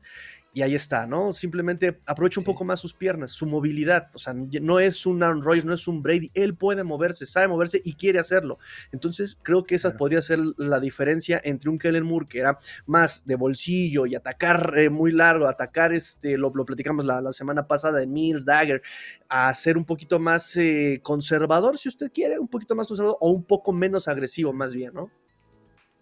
y 0.52 0.64
ahí 0.64 0.74
está, 0.74 1.06
¿no? 1.06 1.32
Simplemente 1.32 2.02
aprovecha 2.08 2.40
un 2.40 2.44
poco 2.44 2.64
más 2.64 2.80
sus 2.80 2.94
piernas, 2.94 3.32
su 3.32 3.46
movilidad. 3.46 4.10
O 4.16 4.20
sea, 4.20 4.34
no 4.34 4.80
es 4.80 5.06
un 5.06 5.22
Aaron 5.22 5.44
Rodgers, 5.44 5.66
no 5.66 5.74
es 5.74 5.88
un 5.88 6.02
Brady. 6.02 6.32
Él 6.34 6.56
puede 6.56 6.84
moverse, 6.84 7.28
sabe 7.28 7.48
moverse 7.48 7.80
y 7.84 7.94
quiere 7.94 8.18
hacerlo. 8.18 8.58
Entonces, 8.92 9.38
creo 9.44 9.64
que 9.64 9.76
esa 9.76 9.96
podría 9.96 10.22
ser 10.24 10.40
la 10.58 10.80
diferencia 10.80 11.40
entre 11.44 11.70
un 11.70 11.78
Kellen 11.78 12.04
Moore 12.04 12.28
que 12.28 12.40
era 12.40 12.58
más 12.88 13.26
de 13.26 13.36
bolsillo 13.36 14.08
y 14.08 14.16
atacar 14.16 14.74
eh, 14.76 14.90
muy 14.90 15.12
largo, 15.12 15.48
atacar, 15.48 15.94
este, 15.94 16.38
lo, 16.38 16.52
lo 16.54 16.66
platicamos 16.66 17.06
la, 17.06 17.32
semana 17.32 17.68
pasada 17.68 18.00
de 18.00 18.08
Mills, 18.08 18.44
Dagger, 18.44 18.82
a 19.28 19.54
ser 19.54 19.78
un 19.78 19.86
poquito 19.86 20.18
más 20.18 20.58
eh, 20.58 21.00
conservador, 21.04 21.78
si 21.78 21.90
usted 21.90 22.12
quiere, 22.12 22.40
un 22.40 22.48
poquito 22.48 22.76
más 22.76 22.88
conservador 22.88 23.18
o 23.22 23.30
un 23.30 23.44
poco 23.44 23.72
menos 23.72 24.08
agresivo, 24.08 24.52
más 24.52 24.74
bien, 24.74 24.94
¿no? 24.94 25.12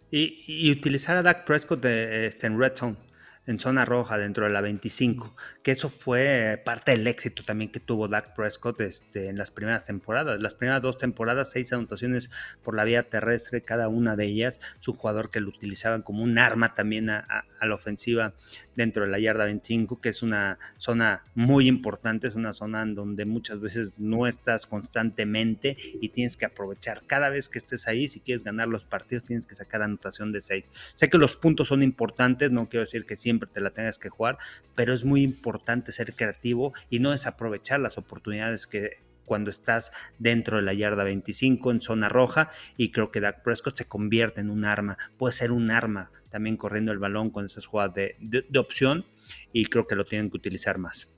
Y, 0.09 0.71
utilizar 0.71 1.17
a 1.17 1.21
Dak 1.21 1.45
Prescott 1.45 1.81
de, 1.81 2.27
este, 2.27 2.47
en 2.47 2.57
Red 2.57 2.77
Zone 2.77 3.06
en 3.47 3.59
zona 3.59 3.85
roja 3.85 4.17
dentro 4.17 4.45
de 4.45 4.51
la 4.51 4.61
25, 4.61 5.35
que 5.67 5.73
eso 5.73 5.89
fue 5.89 6.61
parte 6.63 6.91
del 6.91 7.05
éxito 7.07 7.43
también 7.43 7.69
que 7.69 7.81
tuvo 7.81 8.07
Dak 8.07 8.33
Prescott 8.33 8.79
este, 8.79 9.27
en 9.27 9.37
las 9.37 9.51
primeras 9.51 9.83
temporadas. 9.83 10.39
Las 10.39 10.53
primeras 10.53 10.81
dos 10.81 10.97
temporadas, 10.97 11.51
seis 11.51 11.73
anotaciones 11.73 12.29
por 12.63 12.73
la 12.73 12.85
vía 12.85 13.09
terrestre, 13.09 13.65
cada 13.65 13.89
una 13.89 14.15
de 14.15 14.27
ellas, 14.27 14.61
su 14.79 14.93
jugador 14.93 15.29
que 15.29 15.41
lo 15.41 15.49
utilizaban 15.49 16.03
como 16.03 16.23
un 16.23 16.39
arma 16.39 16.73
también 16.73 17.09
a, 17.09 17.43
la 17.61 17.75
ofensiva 17.75 18.33
dentro 18.77 19.03
de 19.03 19.09
la 19.09 19.19
yarda 19.19 19.43
25, 19.43 19.99
que 19.99 20.07
es 20.07 20.21
una 20.21 20.57
zona 20.77 21.25
muy 21.35 21.67
importante, 21.67 22.27
es 22.27 22.35
una 22.35 22.53
zona 22.53 22.83
en 22.83 22.95
donde 22.95 23.25
muchas 23.25 23.59
veces 23.59 23.99
no 23.99 24.25
estás 24.25 24.67
constantemente 24.67 25.75
y 25.99 26.09
tienes 26.09 26.37
que 26.37 26.45
aprovechar 26.45 27.03
cada 27.07 27.29
vez 27.29 27.49
que 27.49 27.57
estés 27.57 27.89
ahí, 27.89 28.07
si 28.07 28.21
quieres 28.21 28.45
ganar 28.45 28.69
los 28.69 28.85
partidos, 28.85 29.25
tienes 29.25 29.45
que 29.45 29.55
sacar 29.55 29.81
anotación 29.81 30.31
de 30.31 30.41
seis. 30.41 30.69
Sé 30.93 31.09
que 31.09 31.17
los 31.17 31.35
puntos 31.35 31.67
son 31.67 31.83
importantes, 31.83 32.51
no 32.51 32.69
quiero 32.69 32.85
decir 32.85 33.05
que 33.05 33.17
siempre 33.17 33.49
te 33.51 33.59
la 33.59 33.71
tengas 33.71 33.97
que 33.97 34.07
jugar, 34.07 34.37
pero 34.75 34.93
es 34.93 35.03
muy 35.03 35.23
importante 35.23 35.56
ser 35.91 36.15
creativo 36.15 36.73
y 36.89 36.99
no 36.99 37.11
desaprovechar 37.11 37.79
las 37.79 37.97
oportunidades 37.97 38.67
que 38.67 39.03
cuando 39.25 39.49
estás 39.51 39.91
dentro 40.19 40.57
de 40.57 40.63
la 40.63 40.73
yarda 40.73 41.03
25 41.03 41.71
en 41.71 41.81
zona 41.81 42.07
roja 42.07 42.49
y 42.77 42.91
creo 42.91 43.11
que 43.11 43.19
Dak 43.19 43.43
Prescott 43.43 43.77
se 43.77 43.85
convierte 43.85 44.39
en 44.39 44.49
un 44.49 44.63
arma, 44.63 44.97
puede 45.17 45.33
ser 45.33 45.51
un 45.51 45.69
arma 45.69 46.11
también 46.29 46.55
corriendo 46.55 46.91
el 46.91 46.99
balón 46.99 47.29
con 47.29 47.45
esas 47.45 47.65
jugadas 47.65 47.93
de, 47.93 48.15
de 48.19 48.59
opción 48.59 49.05
y 49.51 49.65
creo 49.65 49.85
que 49.85 49.95
lo 49.95 50.05
tienen 50.05 50.29
que 50.29 50.37
utilizar 50.37 50.77
más. 50.77 51.09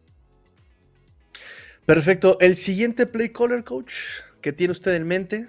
Perfecto. 1.85 2.37
El 2.39 2.55
siguiente 2.55 3.07
play 3.07 3.29
caller 3.29 3.63
coach 3.63 3.93
que 4.41 4.53
tiene 4.53 4.71
usted 4.71 4.93
en 4.93 5.07
mente. 5.07 5.47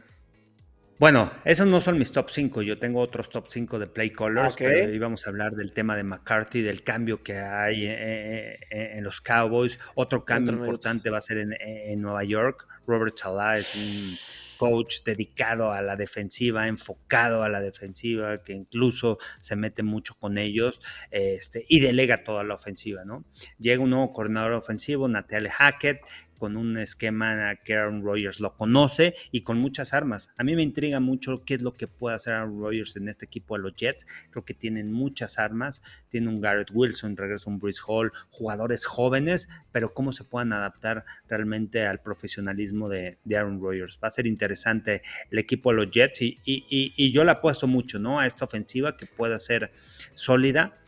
Bueno, 1.00 1.32
esos 1.46 1.66
no 1.66 1.80
son 1.80 1.96
mis 1.98 2.12
top 2.12 2.28
5. 2.28 2.60
Yo 2.60 2.78
tengo 2.78 3.00
otros 3.00 3.30
top 3.30 3.46
5 3.48 3.78
de 3.78 3.86
play 3.86 4.10
callers, 4.10 4.54
pero 4.54 4.92
íbamos 4.92 5.26
a 5.26 5.30
hablar 5.30 5.52
del 5.52 5.72
tema 5.72 5.96
de 5.96 6.02
McCarthy, 6.02 6.60
del 6.60 6.82
cambio 6.82 7.22
que 7.22 7.38
hay 7.38 7.86
eh, 7.86 7.96
eh, 7.98 8.58
eh, 8.70 8.90
en, 8.96 9.04
los 9.04 9.22
Cowboys. 9.22 9.78
Otro 9.94 10.26
cambio 10.26 10.52
importante 10.52 11.08
va 11.08 11.16
a 11.16 11.22
ser 11.22 11.38
en, 11.38 12.02
Nueva 12.02 12.22
York. 12.24 12.68
Robert 12.86 13.16
Salah 13.16 13.56
es 13.56 13.74
un 13.76 14.14
coach 14.58 14.96
dedicado 15.02 15.72
a 15.72 15.80
la 15.80 15.96
defensiva, 15.96 16.68
enfocado 16.68 17.44
a 17.44 17.48
la 17.48 17.62
defensiva, 17.62 18.44
que 18.44 18.52
incluso 18.52 19.16
se 19.40 19.56
mete 19.56 19.82
mucho 19.82 20.14
con 20.20 20.36
ellos 20.36 20.82
este, 21.10 21.64
y 21.66 21.80
delega 21.80 22.18
toda 22.18 22.44
la 22.44 22.56
ofensiva, 22.56 23.06
¿no? 23.06 23.24
Llega 23.58 23.82
un 23.82 23.88
nuevo 23.88 24.12
coordinador 24.12 24.52
ofensivo, 24.52 25.08
Natalie 25.08 25.48
Hackett, 25.48 26.02
con 26.40 26.57
un 26.57 26.79
esquema 26.79 27.55
que 27.57 27.74
Aaron 27.74 28.03
Rodgers 28.03 28.40
lo 28.40 28.55
conoce 28.55 29.14
y 29.31 29.42
con 29.42 29.59
muchas 29.59 29.92
armas. 29.92 30.33
A 30.38 30.42
mí 30.42 30.57
me 30.57 30.62
intriga 30.62 30.98
mucho 30.98 31.44
qué 31.44 31.55
es 31.55 31.62
lo 31.62 31.74
que 31.74 31.87
puede 31.87 32.16
hacer 32.16 32.33
Aaron 32.33 32.59
Rodgers 32.59 32.96
en 32.96 33.09
este 33.09 33.26
equipo 33.26 33.57
de 33.57 33.62
los 33.62 33.76
Jets. 33.76 34.07
Creo 34.31 34.46
que 34.46 34.55
tienen 34.55 34.90
muchas 34.90 35.38
armas. 35.38 35.83
Tiene 36.09 36.29
un 36.29 36.40
Garrett 36.40 36.70
Wilson, 36.72 37.18
regresa 37.18 37.50
un 37.50 37.59
Bruce 37.59 37.83
Hall, 37.87 38.11
jugadores 38.31 38.87
jóvenes, 38.87 39.50
pero 39.70 39.92
cómo 39.92 40.12
se 40.12 40.24
puedan 40.24 40.55
adaptar 40.55 41.05
realmente 41.29 41.87
al 41.87 42.00
profesionalismo 42.00 42.88
de, 42.88 43.18
Aaron 43.29 43.61
Rodgers. 43.61 43.98
Va 44.03 44.09
a 44.09 44.12
ser 44.12 44.26
interesante 44.26 45.03
el 45.31 45.38
equipo 45.38 45.70
de 45.70 45.76
los 45.76 45.90
Jets 45.90 46.22
y, 46.22 46.40
y 46.42 47.12
yo 47.12 47.22
le 47.22 47.33
apuesto 47.33 47.66
mucho 47.66 47.98
¿no? 47.98 48.18
a 48.18 48.26
esta 48.26 48.46
ofensiva 48.46 48.96
que 48.96 49.05
pueda 49.05 49.38
ser 49.38 49.72
sólida 50.14 50.80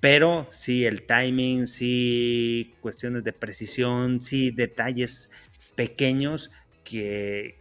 pero 0.00 0.48
sí, 0.52 0.84
el 0.86 1.06
timing, 1.06 1.66
sí, 1.66 2.74
cuestiones 2.80 3.24
de 3.24 3.32
precisión, 3.32 4.22
sí, 4.22 4.50
detalles 4.50 5.30
pequeños 5.76 6.50
que, 6.84 7.59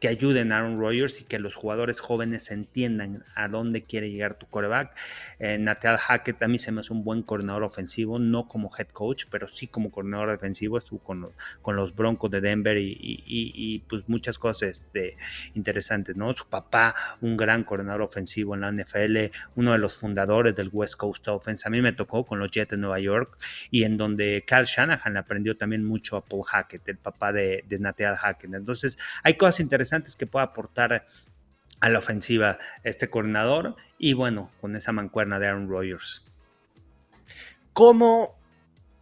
que 0.00 0.08
ayuden 0.08 0.50
a 0.50 0.56
Aaron 0.56 0.80
Rodgers 0.80 1.20
y 1.20 1.24
que 1.24 1.38
los 1.38 1.54
jugadores 1.54 2.00
jóvenes 2.00 2.50
entiendan 2.50 3.24
a 3.34 3.48
dónde 3.48 3.84
quiere 3.84 4.10
llegar 4.10 4.38
tu 4.38 4.46
coreback. 4.46 4.96
Eh, 5.38 5.58
Natal 5.58 5.98
Hackett 5.98 6.42
a 6.42 6.48
mí 6.48 6.58
se 6.58 6.72
me 6.72 6.80
hace 6.80 6.94
un 6.94 7.04
buen 7.04 7.22
coordinador 7.22 7.64
ofensivo, 7.64 8.18
no 8.18 8.48
como 8.48 8.70
head 8.76 8.88
coach, 8.88 9.26
pero 9.30 9.46
sí 9.46 9.66
como 9.66 9.90
coordinador 9.90 10.30
defensivo. 10.30 10.78
Estuvo 10.78 11.00
con, 11.00 11.30
con 11.60 11.76
los 11.76 11.94
Broncos 11.94 12.30
de 12.30 12.40
Denver 12.40 12.78
y, 12.78 13.84
pues 13.88 14.04
muchas 14.08 14.38
cosas 14.38 14.70
este, 14.70 15.18
interesantes, 15.54 16.16
¿no? 16.16 16.32
Su 16.32 16.48
papá, 16.48 16.94
un 17.20 17.36
gran 17.36 17.62
coordinador 17.64 18.00
ofensivo 18.00 18.54
en 18.54 18.62
la 18.62 18.72
NFL, 18.72 19.30
uno 19.56 19.72
de 19.72 19.78
los 19.78 19.98
fundadores 19.98 20.56
del 20.56 20.70
West 20.72 20.96
Coast 20.96 21.28
Offense. 21.28 21.68
A 21.68 21.70
mí 21.70 21.82
me 21.82 21.92
tocó 21.92 22.24
con 22.24 22.38
los 22.38 22.50
Jets 22.50 22.70
de 22.70 22.78
Nueva 22.78 23.00
York 23.00 23.36
y 23.70 23.84
en 23.84 23.98
donde 23.98 24.44
Cal 24.46 24.64
Shanahan 24.64 25.18
aprendió 25.18 25.58
también 25.58 25.84
mucho 25.84 26.16
a 26.16 26.24
Paul 26.24 26.44
Hackett, 26.44 26.88
el 26.88 26.96
papá 26.96 27.34
de, 27.34 27.64
de 27.68 27.78
Natal 27.78 28.16
Hackett. 28.16 28.54
Entonces, 28.54 28.96
hay 29.22 29.34
cosas 29.34 29.60
interesantes 29.60 29.89
que 30.16 30.26
pueda 30.26 30.44
aportar 30.44 31.06
a 31.80 31.88
la 31.88 31.98
ofensiva 31.98 32.58
este 32.84 33.08
coordinador 33.08 33.76
y 33.98 34.12
bueno, 34.12 34.50
con 34.60 34.76
esa 34.76 34.92
mancuerna 34.92 35.38
de 35.38 35.46
Aaron 35.46 35.68
Rodgers. 35.68 36.24
¿Cómo 37.72 38.38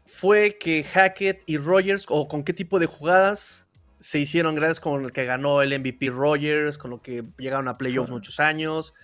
fue 0.05 0.57
que 0.59 0.85
Hackett 0.85 1.43
y 1.47 1.59
Rodgers 1.59 2.07
o 2.09 2.29
con 2.29 2.45
qué 2.45 2.53
tipo 2.53 2.79
de 2.79 2.87
jugadas 2.87 3.67
se 4.01 4.19
hicieron 4.19 4.55
grandes 4.55 4.81
con 4.81 5.05
el 5.05 5.13
que 5.13 5.25
ganó 5.25 5.61
el 5.63 5.79
MVP 5.79 6.11
Rodgers, 6.11 6.79
con 6.79 6.91
lo 6.91 7.03
que 7.03 7.25
llegaron 7.39 7.69
a 7.69 7.79
playoffs 7.79 8.11
muchos 8.11 8.41
años? 8.41 8.95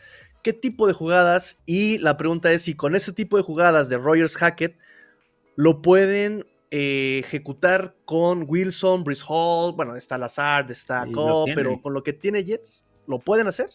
¿Qué 0.43 0.53
tipo 0.53 0.87
de 0.87 0.93
jugadas? 0.93 1.61
Y 1.67 1.99
la 1.99 2.17
pregunta 2.17 2.53
es 2.53 2.63
si 2.63 2.75
con 2.75 2.95
ese 2.95 3.13
tipo 3.13 3.37
de 3.37 3.43
jugadas 3.43 3.89
de 3.89 3.97
Rodgers 3.97 4.37
Hackett 4.37 4.79
lo 5.57 5.83
pueden 5.83 6.47
eh, 6.77 7.21
ejecutar 7.21 7.95
con 8.05 8.47
Wilson, 8.49 9.05
Brice 9.05 9.23
Hall, 9.29 9.75
bueno, 9.77 9.95
está 9.95 10.19
Lazard, 10.19 10.73
está 10.73 11.07
Cobb, 11.07 11.49
pero 11.55 11.81
con 11.81 11.95
lo 11.95 12.03
que 12.03 12.13
tiene 12.13 12.43
Jets, 12.43 12.85
¿lo 13.07 13.21
pueden 13.21 13.47
hacer? 13.47 13.71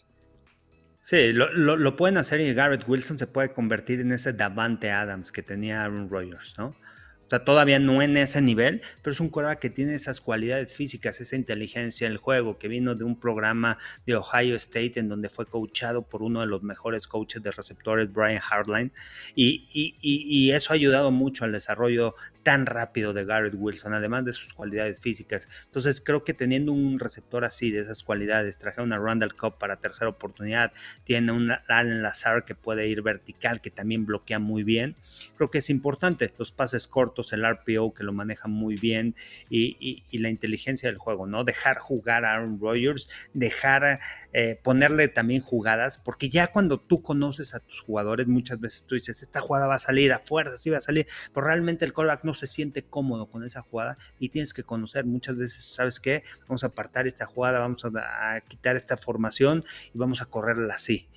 Sí, 1.00 1.32
lo, 1.32 1.96
pueden 1.96 2.18
hacer 2.18 2.42
y 2.42 2.52
Garrett 2.52 2.86
Wilson 2.86 3.18
se 3.18 3.26
puede 3.26 3.54
convertir 3.54 4.00
en 4.00 4.12
ese 4.12 4.34
Davante 4.34 4.90
Adams 4.90 5.32
que 5.32 5.42
tenía 5.42 5.82
Aaron 5.82 6.10
Rodgers, 6.10 6.52
¿no? 6.58 6.66
O 6.66 7.30
sea, 7.30 7.44
todavía 7.44 7.78
no 7.78 8.02
en 8.02 8.16
ese 8.16 8.42
nivel, 8.42 8.82
pero 9.02 9.12
es 9.12 9.20
un 9.20 9.28
coreback 9.28 9.60
que 9.60 9.70
tiene 9.70 9.94
esas 9.94 10.20
cualidades 10.20 10.72
físicas, 10.72 11.20
esa 11.20 11.36
inteligencia 11.36 12.08
en 12.08 12.14
el 12.14 12.18
juego, 12.18 12.58
que 12.58 12.66
vino 12.66 12.96
de 12.96 13.04
un 13.04 13.20
programa 13.20 13.78
de 14.04 14.16
Ohio 14.16 14.56
State 14.56 14.94
en 14.96 15.08
donde 15.08 15.28
fue 15.28 15.46
coachado 15.46 16.02
por 16.02 16.24
uno 16.24 16.40
de 16.40 16.46
los 16.46 16.64
mejores 16.64 17.06
coaches 17.06 17.40
de 17.40 17.52
receptores, 17.52 18.12
Brian 18.12 18.40
Hardline, 18.40 18.92
y, 19.36 19.68
y, 19.72 19.94
y 20.02 20.50
eso 20.50 20.72
ha 20.72 20.74
ayudado 20.74 21.12
mucho 21.12 21.44
al 21.44 21.52
desarrollo 21.52 22.16
tan 22.42 22.66
rápido 22.66 23.12
de 23.12 23.24
Garrett 23.24 23.54
Wilson, 23.56 23.92
además 23.92 24.24
de 24.24 24.32
sus 24.32 24.52
cualidades 24.52 24.98
físicas. 25.00 25.48
Entonces 25.66 26.00
creo 26.00 26.24
que 26.24 26.34
teniendo 26.34 26.72
un 26.72 26.98
receptor 26.98 27.44
así, 27.44 27.70
de 27.70 27.80
esas 27.80 28.02
cualidades, 28.02 28.58
traje 28.58 28.80
una 28.80 28.98
Randall 28.98 29.34
Cup 29.34 29.58
para 29.58 29.76
tercera 29.76 30.08
oportunidad, 30.08 30.72
tiene 31.04 31.32
un 31.32 31.52
Allen 31.68 32.02
Lazar 32.02 32.44
que 32.44 32.54
puede 32.54 32.88
ir 32.88 33.02
vertical, 33.02 33.60
que 33.60 33.70
también 33.70 34.06
bloquea 34.06 34.38
muy 34.38 34.62
bien. 34.62 34.96
Creo 35.36 35.50
que 35.50 35.58
es 35.58 35.70
importante 35.70 36.32
los 36.38 36.52
pases 36.52 36.86
cortos, 36.88 37.32
el 37.32 37.44
RPO 37.44 37.94
que 37.94 38.04
lo 38.04 38.12
maneja 38.12 38.48
muy 38.48 38.76
bien 38.76 39.14
y, 39.48 40.02
la 40.20 40.28
inteligencia 40.28 40.88
del 40.90 40.98
juego, 40.98 41.26
¿no? 41.26 41.44
Dejar 41.44 41.78
jugar 41.78 42.26
a 42.26 42.34
Aaron 42.34 42.60
Rodgers, 42.60 43.08
dejar 43.32 44.00
eh, 44.32 44.60
ponerle 44.62 45.08
también 45.08 45.40
jugadas, 45.40 45.96
porque 45.96 46.28
ya 46.28 46.48
cuando 46.48 46.78
tú 46.78 47.02
conoces 47.02 47.54
a 47.54 47.60
tus 47.60 47.80
jugadores, 47.80 48.26
muchas 48.26 48.60
veces 48.60 48.84
tú 48.86 48.96
dices, 48.96 49.22
esta 49.22 49.40
jugada 49.40 49.66
va 49.66 49.76
a 49.76 49.78
salir 49.78 50.12
a 50.12 50.18
fuerza, 50.18 50.58
sí 50.58 50.68
va 50.68 50.76
a 50.76 50.82
salir, 50.82 51.06
pero 51.32 51.46
realmente 51.46 51.86
el 51.86 51.94
callback 51.94 52.24
no 52.24 52.29
se 52.34 52.46
siente 52.46 52.84
cómodo 52.84 53.26
con 53.30 53.44
esa 53.44 53.62
jugada 53.62 53.96
y 54.18 54.28
tienes 54.30 54.52
que 54.52 54.62
conocer 54.62 55.04
muchas 55.04 55.36
veces, 55.36 55.64
¿sabes 55.64 56.00
qué? 56.00 56.24
Vamos 56.48 56.64
a 56.64 56.68
apartar 56.68 57.06
esta 57.06 57.26
jugada, 57.26 57.58
vamos 57.58 57.84
a, 57.84 58.40
quitar 58.48 58.76
esta 58.76 58.96
formación 58.96 59.64
y 59.94 59.98
vamos 59.98 60.22
a 60.22 60.26
correrla 60.26 60.74
así. 60.74 61.08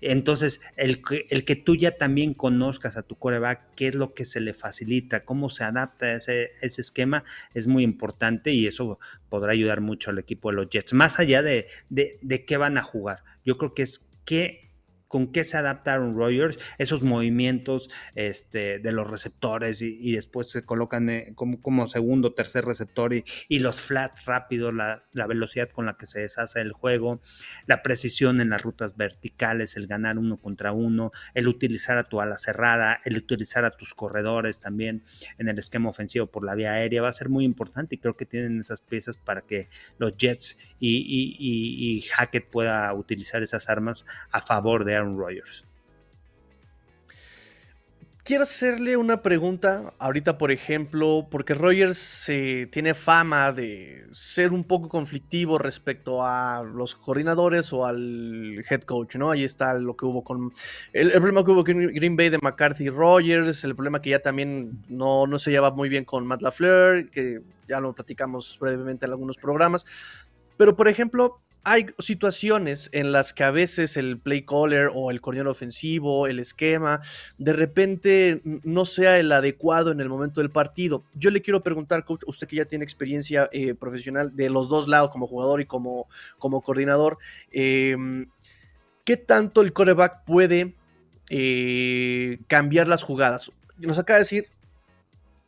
Entonces, 0.00 0.60
el 0.76 1.02
que, 1.02 1.26
el 1.30 1.44
que 1.44 1.56
tú 1.56 1.74
ya 1.74 1.90
también 1.90 2.32
conozcas 2.32 2.96
a 2.96 3.02
tu 3.02 3.16
coreback, 3.16 3.74
qué 3.74 3.88
es 3.88 3.94
lo 3.96 4.14
que 4.14 4.24
se 4.24 4.40
le 4.40 4.54
facilita, 4.54 5.24
cómo 5.24 5.50
se 5.50 5.64
adapta 5.64 6.06
a 6.06 6.12
ese, 6.12 6.52
esquema, 6.62 7.24
es 7.52 7.66
muy 7.66 7.82
importante 7.82 8.52
y 8.52 8.68
eso 8.68 9.00
podrá 9.28 9.52
ayudar 9.52 9.80
mucho 9.80 10.10
al 10.10 10.18
equipo 10.18 10.50
de 10.50 10.56
los 10.56 10.70
Jets. 10.70 10.92
Más 10.92 11.18
allá 11.18 11.42
de, 11.42 11.66
de, 11.88 12.18
de 12.22 12.44
qué 12.44 12.56
van 12.56 12.78
a 12.78 12.82
jugar, 12.82 13.24
yo 13.44 13.58
creo 13.58 13.74
que 13.74 13.82
es 13.82 14.08
qué 14.24 14.67
con 15.08 15.32
qué 15.32 15.44
se 15.44 15.56
adaptaron 15.56 16.14
Rogers, 16.14 16.58
esos 16.76 17.02
movimientos 17.02 17.90
este, 18.14 18.78
de 18.78 18.92
los 18.92 19.08
receptores 19.08 19.82
y, 19.82 20.12
después 20.12 20.50
se 20.50 20.62
colocan 20.62 21.08
eh, 21.08 21.32
como, 21.34 21.60
como, 21.60 21.88
segundo, 21.88 22.34
tercer 22.34 22.64
receptor 22.64 23.14
y, 23.14 23.24
los 23.58 23.80
flat 23.80 24.16
rápidos, 24.24 24.72
la, 24.72 25.02
velocidad 25.26 25.68
con 25.70 25.86
la 25.86 25.96
que 25.96 26.06
se 26.06 26.20
deshace 26.20 26.60
el 26.60 26.72
juego, 26.72 27.20
la 27.66 27.82
precisión 27.82 28.40
en 28.40 28.50
las 28.50 28.62
rutas 28.62 28.96
verticales, 28.96 29.76
el 29.76 29.86
ganar 29.86 30.18
uno 30.18 30.36
contra 30.36 30.72
uno, 30.72 31.10
el 31.34 31.48
utilizar 31.48 31.98
a 31.98 32.04
tu 32.04 32.20
ala 32.20 32.38
cerrada, 32.38 33.00
el 33.04 33.16
utilizar 33.16 33.64
a 33.64 33.70
tus 33.70 33.94
corredores 33.94 34.60
también 34.60 35.02
en 35.38 35.48
el 35.48 35.58
esquema 35.58 35.88
ofensivo 35.88 36.26
por 36.26 36.44
la 36.44 36.54
vía 36.54 36.72
aérea 36.72 37.02
va 37.02 37.08
a 37.08 37.12
ser 37.12 37.28
muy 37.28 37.44
importante 37.44 37.94
y 37.94 37.98
creo 37.98 38.16
que 38.16 38.26
tienen 38.26 38.60
esas 38.60 38.82
piezas 38.82 39.16
para 39.16 39.42
que 39.42 39.68
los 39.98 40.16
Jets 40.16 40.58
y, 40.78 41.36
y 41.38 42.02
Hackett 42.02 42.48
pueda 42.48 42.92
utilizar 42.94 43.42
esas 43.42 43.68
armas 43.68 44.04
a 44.30 44.40
favor 44.40 44.84
de 44.84 44.97
Aaron. 44.98 45.16
Quiero 48.28 48.42
hacerle 48.42 48.98
una 48.98 49.22
pregunta 49.22 49.94
ahorita, 49.98 50.36
por 50.36 50.52
ejemplo, 50.52 51.28
porque 51.30 51.54
Rogers 51.54 52.30
tiene 52.70 52.92
fama 52.92 53.52
de 53.52 54.06
ser 54.12 54.52
un 54.52 54.64
poco 54.64 54.90
conflictivo 54.90 55.56
respecto 55.56 56.22
a 56.22 56.62
los 56.62 56.94
coordinadores 56.94 57.72
o 57.72 57.86
al 57.86 58.62
head 58.68 58.82
coach, 58.82 59.16
¿no? 59.16 59.30
Ahí 59.30 59.44
está 59.44 59.72
lo 59.72 59.96
que 59.96 60.04
hubo 60.04 60.24
con 60.24 60.52
el, 60.92 61.10
problema 61.12 61.42
que 61.42 61.52
hubo 61.52 61.64
con 61.64 61.86
Green 61.86 62.16
Bay 62.16 62.28
de 62.28 62.36
McCarthy 62.36 62.90
Rogers, 62.90 63.64
el 63.64 63.74
problema 63.74 64.02
que 64.02 64.10
ya 64.10 64.20
también 64.20 64.82
no, 64.90 65.26
no 65.26 65.38
se 65.38 65.50
lleva 65.50 65.70
muy 65.70 65.88
bien 65.88 66.04
con 66.04 66.26
Matt 66.26 66.42
LaFleur, 66.42 67.08
que 67.08 67.40
ya 67.66 67.80
lo 67.80 67.94
platicamos 67.94 68.58
brevemente 68.60 69.06
en 69.06 69.12
algunos 69.12 69.38
programas. 69.38 69.86
Pero, 70.58 70.76
por 70.76 70.88
ejemplo, 70.88 71.40
hay 71.64 71.86
situaciones 71.98 72.88
en 72.92 73.12
las 73.12 73.32
que 73.32 73.44
a 73.44 73.50
veces 73.50 73.96
el 73.96 74.18
play 74.18 74.42
caller 74.42 74.90
o 74.94 75.10
el 75.10 75.20
coordinador 75.20 75.50
ofensivo, 75.50 76.26
el 76.26 76.38
esquema, 76.38 77.00
de 77.36 77.52
repente 77.52 78.40
no 78.44 78.84
sea 78.84 79.16
el 79.18 79.30
adecuado 79.32 79.92
en 79.92 80.00
el 80.00 80.08
momento 80.08 80.40
del 80.40 80.50
partido. 80.50 81.04
Yo 81.14 81.30
le 81.30 81.42
quiero 81.42 81.62
preguntar, 81.62 82.04
coach, 82.04 82.22
usted 82.26 82.46
que 82.46 82.56
ya 82.56 82.64
tiene 82.64 82.84
experiencia 82.84 83.48
eh, 83.52 83.74
profesional 83.74 84.34
de 84.34 84.50
los 84.50 84.68
dos 84.68 84.88
lados, 84.88 85.10
como 85.10 85.26
jugador 85.26 85.60
y 85.60 85.66
como, 85.66 86.08
como 86.38 86.62
coordinador, 86.62 87.18
em, 87.50 88.26
¿qué 89.04 89.16
tanto 89.16 89.60
el 89.60 89.72
coreback 89.72 90.24
puede 90.24 90.74
eh, 91.28 92.38
cambiar 92.46 92.88
las 92.88 93.02
jugadas? 93.02 93.50
Nos 93.78 93.98
acaba 93.98 94.18
de 94.18 94.24
decir, 94.24 94.46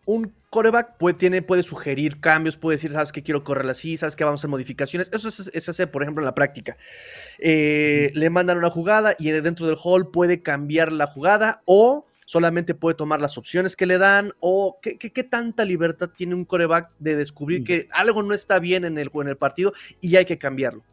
un 0.05 0.33
coreback 0.51 0.97
puede, 0.99 1.17
tiene, 1.17 1.43
puede 1.43 1.63
sugerir 1.63 2.21
cambios, 2.21 2.57
puede 2.57 2.77
decir, 2.77 2.91
sabes 2.91 3.13
que 3.13 3.23
quiero 3.23 3.45
correr 3.45 3.69
así, 3.71 3.97
sabes 3.97 4.17
que 4.17 4.25
vamos 4.25 4.41
a 4.41 4.43
hacer 4.43 4.51
modificaciones. 4.51 5.09
Eso 5.13 5.29
es, 5.29 5.69
hacer, 5.69 5.91
por 5.91 6.03
ejemplo, 6.03 6.23
en 6.23 6.27
la 6.27 6.35
práctica. 6.35 6.77
Eh, 7.39 8.11
le 8.15 8.31
mandan 8.31 8.59
una 8.59 8.69
jugada 8.69 9.15
y 9.19 9.31
dentro 9.31 9.67
del 9.67 9.77
hall 9.83 10.11
puede 10.11 10.43
cambiar 10.43 10.93
la 10.93 11.07
jugada 11.07 11.63
o 11.65 12.07
solamente 12.27 12.75
puede 12.75 12.97
tomar 12.97 13.21
las 13.21 13.39
opciones 13.39 13.75
que 13.75 13.87
le 13.87 13.99
dan 13.99 14.33
o 14.41 14.79
qué, 14.83 15.25
tanta 15.25 15.65
libertad 15.65 16.11
tiene 16.17 16.35
un 16.35 16.45
coreback 16.45 16.91
de 16.99 17.17
descubrir 17.17 17.65
que 17.65 17.89
algo 17.93 18.23
no 18.23 18.35
está 18.35 18.59
bien 18.59 18.85
en 18.85 18.99
el, 18.99 19.11
en 19.13 19.29
el 19.29 19.37
partido 19.37 19.73
y 20.01 20.17
hay 20.17 20.25
que 20.25 20.39
cambiarlo. 20.39 20.85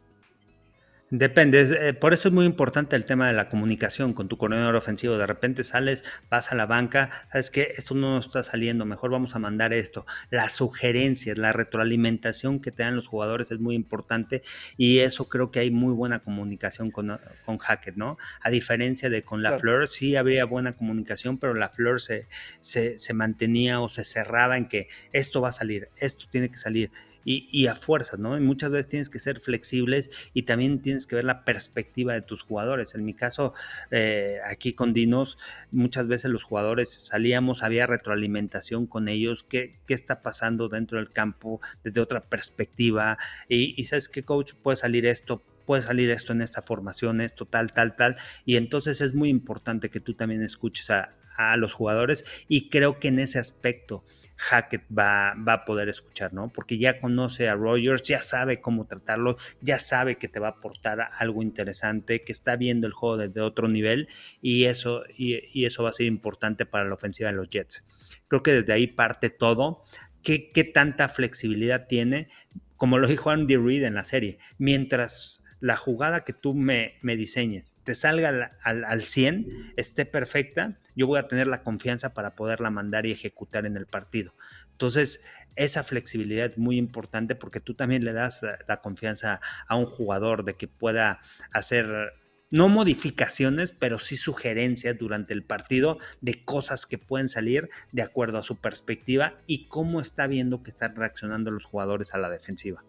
Depende, 1.10 1.88
eh, 1.88 1.94
por 1.94 2.12
eso 2.12 2.28
es 2.28 2.34
muy 2.34 2.44
importante 2.44 2.94
el 2.94 3.06
tema 3.06 3.28
de 3.28 3.32
la 3.32 3.48
comunicación 3.48 4.12
con 4.12 4.28
tu 4.28 4.36
coordinador 4.36 4.76
ofensivo. 4.76 5.16
De 5.16 5.26
repente 5.26 5.64
sales, 5.64 6.04
vas 6.28 6.52
a 6.52 6.54
la 6.54 6.66
banca, 6.66 7.08
sabes 7.32 7.50
que 7.50 7.72
esto 7.78 7.94
no 7.94 8.18
está 8.18 8.44
saliendo, 8.44 8.84
mejor 8.84 9.10
vamos 9.10 9.34
a 9.34 9.38
mandar 9.38 9.72
esto. 9.72 10.04
Las 10.28 10.52
sugerencias, 10.52 11.38
la 11.38 11.54
retroalimentación 11.54 12.60
que 12.60 12.72
te 12.72 12.82
dan 12.82 12.94
los 12.94 13.08
jugadores 13.08 13.50
es 13.50 13.58
muy 13.58 13.74
importante 13.74 14.42
y 14.76 14.98
eso 14.98 15.30
creo 15.30 15.50
que 15.50 15.60
hay 15.60 15.70
muy 15.70 15.94
buena 15.94 16.18
comunicación 16.18 16.90
con, 16.90 17.18
con 17.46 17.56
Hackett, 17.56 17.96
¿no? 17.96 18.18
A 18.42 18.50
diferencia 18.50 19.08
de 19.08 19.22
con 19.22 19.42
la 19.42 19.58
Flor, 19.58 19.88
sí 19.88 20.14
había 20.14 20.44
buena 20.44 20.74
comunicación, 20.74 21.38
pero 21.38 21.54
la 21.54 21.70
Flor 21.70 22.02
se, 22.02 22.26
se, 22.60 22.98
se 22.98 23.14
mantenía 23.14 23.80
o 23.80 23.88
se 23.88 24.04
cerraba 24.04 24.58
en 24.58 24.68
que 24.68 24.88
esto 25.12 25.40
va 25.40 25.48
a 25.48 25.52
salir, 25.52 25.88
esto 25.96 26.26
tiene 26.30 26.50
que 26.50 26.58
salir 26.58 26.90
y, 27.24 27.66
a 27.66 27.74
fuerzas, 27.74 28.18
¿no? 28.18 28.36
Y 28.36 28.40
muchas 28.40 28.70
veces 28.70 28.88
tienes 28.88 29.10
que 29.10 29.18
ser 29.18 29.40
flexibles 29.40 30.10
y 30.32 30.42
también 30.42 30.80
tienes 30.80 31.06
que 31.06 31.16
ver 31.16 31.24
la 31.24 31.44
perspectiva 31.44 32.14
de 32.14 32.22
tus 32.22 32.42
jugadores. 32.42 32.94
En 32.94 33.04
mi 33.04 33.14
caso, 33.14 33.54
eh, 33.90 34.38
aquí 34.46 34.72
con 34.72 34.92
Dinos, 34.92 35.38
muchas 35.70 36.06
veces 36.06 36.30
los 36.30 36.44
jugadores 36.44 36.90
salíamos, 36.90 37.62
había 37.62 37.86
retroalimentación 37.86 38.86
con 38.86 39.08
ellos, 39.08 39.42
qué, 39.42 39.80
qué 39.86 39.94
está 39.94 40.22
pasando 40.22 40.68
dentro 40.68 40.98
del 40.98 41.10
campo 41.10 41.60
desde 41.84 42.00
otra 42.00 42.24
perspectiva. 42.24 43.18
Y, 43.48 43.84
sabes 43.84 44.08
qué, 44.08 44.24
coach, 44.24 44.54
puede 44.62 44.76
salir 44.76 45.06
esto, 45.06 45.42
puede 45.66 45.82
salir 45.82 46.10
esto 46.10 46.32
en 46.32 46.42
esta 46.42 46.62
formación, 46.62 47.20
esto, 47.20 47.46
tal, 47.46 47.72
tal, 47.72 47.96
tal. 47.96 48.16
Y 48.46 48.56
entonces 48.56 49.00
es 49.00 49.14
muy 49.14 49.28
importante 49.28 49.90
que 49.90 50.00
tú 50.00 50.14
también 50.14 50.42
escuches 50.42 50.90
a 50.90 51.56
los 51.56 51.72
jugadores 51.72 52.24
y 52.48 52.68
creo 52.68 52.98
que 52.98 53.08
en 53.08 53.20
ese 53.20 53.38
aspecto 53.38 54.02
Hackett 54.38 54.84
va, 54.96 55.34
va, 55.34 55.52
a 55.52 55.64
poder 55.64 55.88
escuchar, 55.88 56.32
¿no? 56.32 56.48
Porque 56.48 56.78
ya 56.78 57.00
conoce 57.00 57.48
a 57.48 57.54
Rogers, 57.54 58.02
ya 58.04 58.22
sabe 58.22 58.60
cómo 58.60 58.86
tratarlo, 58.86 59.36
ya 59.60 59.78
sabe 59.80 60.16
que 60.16 60.28
te 60.28 60.38
va 60.38 60.46
a 60.46 60.50
aportar 60.52 61.10
algo 61.18 61.42
interesante, 61.42 62.22
que 62.22 62.32
está 62.32 62.56
viendo 62.56 62.86
el 62.86 62.92
juego 62.92 63.16
desde 63.16 63.40
otro 63.40 63.68
nivel 63.68 64.08
y 64.40 64.64
eso, 64.64 65.02
y, 65.16 65.64
eso 65.64 65.82
va 65.82 65.90
a 65.90 65.92
ser 65.92 66.06
importante 66.06 66.66
para 66.66 66.84
la 66.84 66.94
ofensiva 66.94 67.30
de 67.30 67.36
los 67.36 67.50
Jets. 67.50 67.84
Creo 68.28 68.42
que 68.42 68.52
desde 68.52 68.72
ahí 68.72 68.86
parte 68.86 69.28
todo. 69.28 69.82
¿Qué, 70.22 70.50
qué 70.52 70.64
tanta 70.64 71.08
flexibilidad 71.08 71.86
tiene? 71.88 72.28
Como 72.76 72.98
lo 72.98 73.08
dijo 73.08 73.30
Andy 73.30 73.56
Reid 73.56 73.84
en 73.84 73.94
la 73.94 74.04
serie, 74.04 74.38
mientras 74.56 75.44
la 75.60 75.76
jugada 75.76 76.24
que 76.24 76.32
tú 76.32 76.54
me, 76.54 76.94
me 77.02 77.16
diseñes 77.16 77.74
te 77.84 77.94
salga 77.94 78.52
al, 78.62 78.84
al, 78.84 79.04
100, 79.04 79.72
esté 79.76 80.04
perfecta, 80.04 80.78
yo 80.94 81.06
voy 81.06 81.18
a 81.18 81.28
tener 81.28 81.46
la 81.46 81.62
confianza 81.62 82.14
para 82.14 82.34
poderla 82.34 82.70
mandar 82.70 83.06
y 83.06 83.12
ejecutar 83.12 83.66
en 83.66 83.76
el 83.76 83.86
partido. 83.86 84.34
Entonces, 84.72 85.22
esa 85.56 85.82
flexibilidad 85.82 86.50
es 86.52 86.58
muy 86.58 86.76
importante 86.76 87.34
porque 87.34 87.60
tú 87.60 87.74
también 87.74 88.04
le 88.04 88.12
das 88.12 88.42
la 88.66 88.80
confianza 88.80 89.40
a 89.66 89.76
un 89.76 89.86
jugador 89.86 90.44
de 90.44 90.54
que 90.54 90.68
pueda 90.68 91.20
hacer 91.50 92.14
no 92.50 92.68
modificaciones, 92.68 93.72
pero 93.72 93.98
sí 93.98 94.16
sugerencias 94.16 94.96
durante 94.96 95.34
el 95.34 95.42
partido 95.42 95.98
de 96.20 96.44
cosas 96.44 96.86
que 96.86 96.96
pueden 96.96 97.28
salir 97.28 97.68
de 97.92 98.02
acuerdo 98.02 98.38
a 98.38 98.42
su 98.42 98.56
perspectiva 98.56 99.34
y 99.46 99.66
cómo 99.66 100.00
está 100.00 100.26
viendo 100.26 100.62
que 100.62 100.70
están 100.70 100.96
reaccionando 100.96 101.50
los 101.50 101.64
jugadores 101.64 102.14
a 102.14 102.18
la 102.18 102.30
defensiva. 102.30 102.82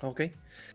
Ok. 0.00 0.22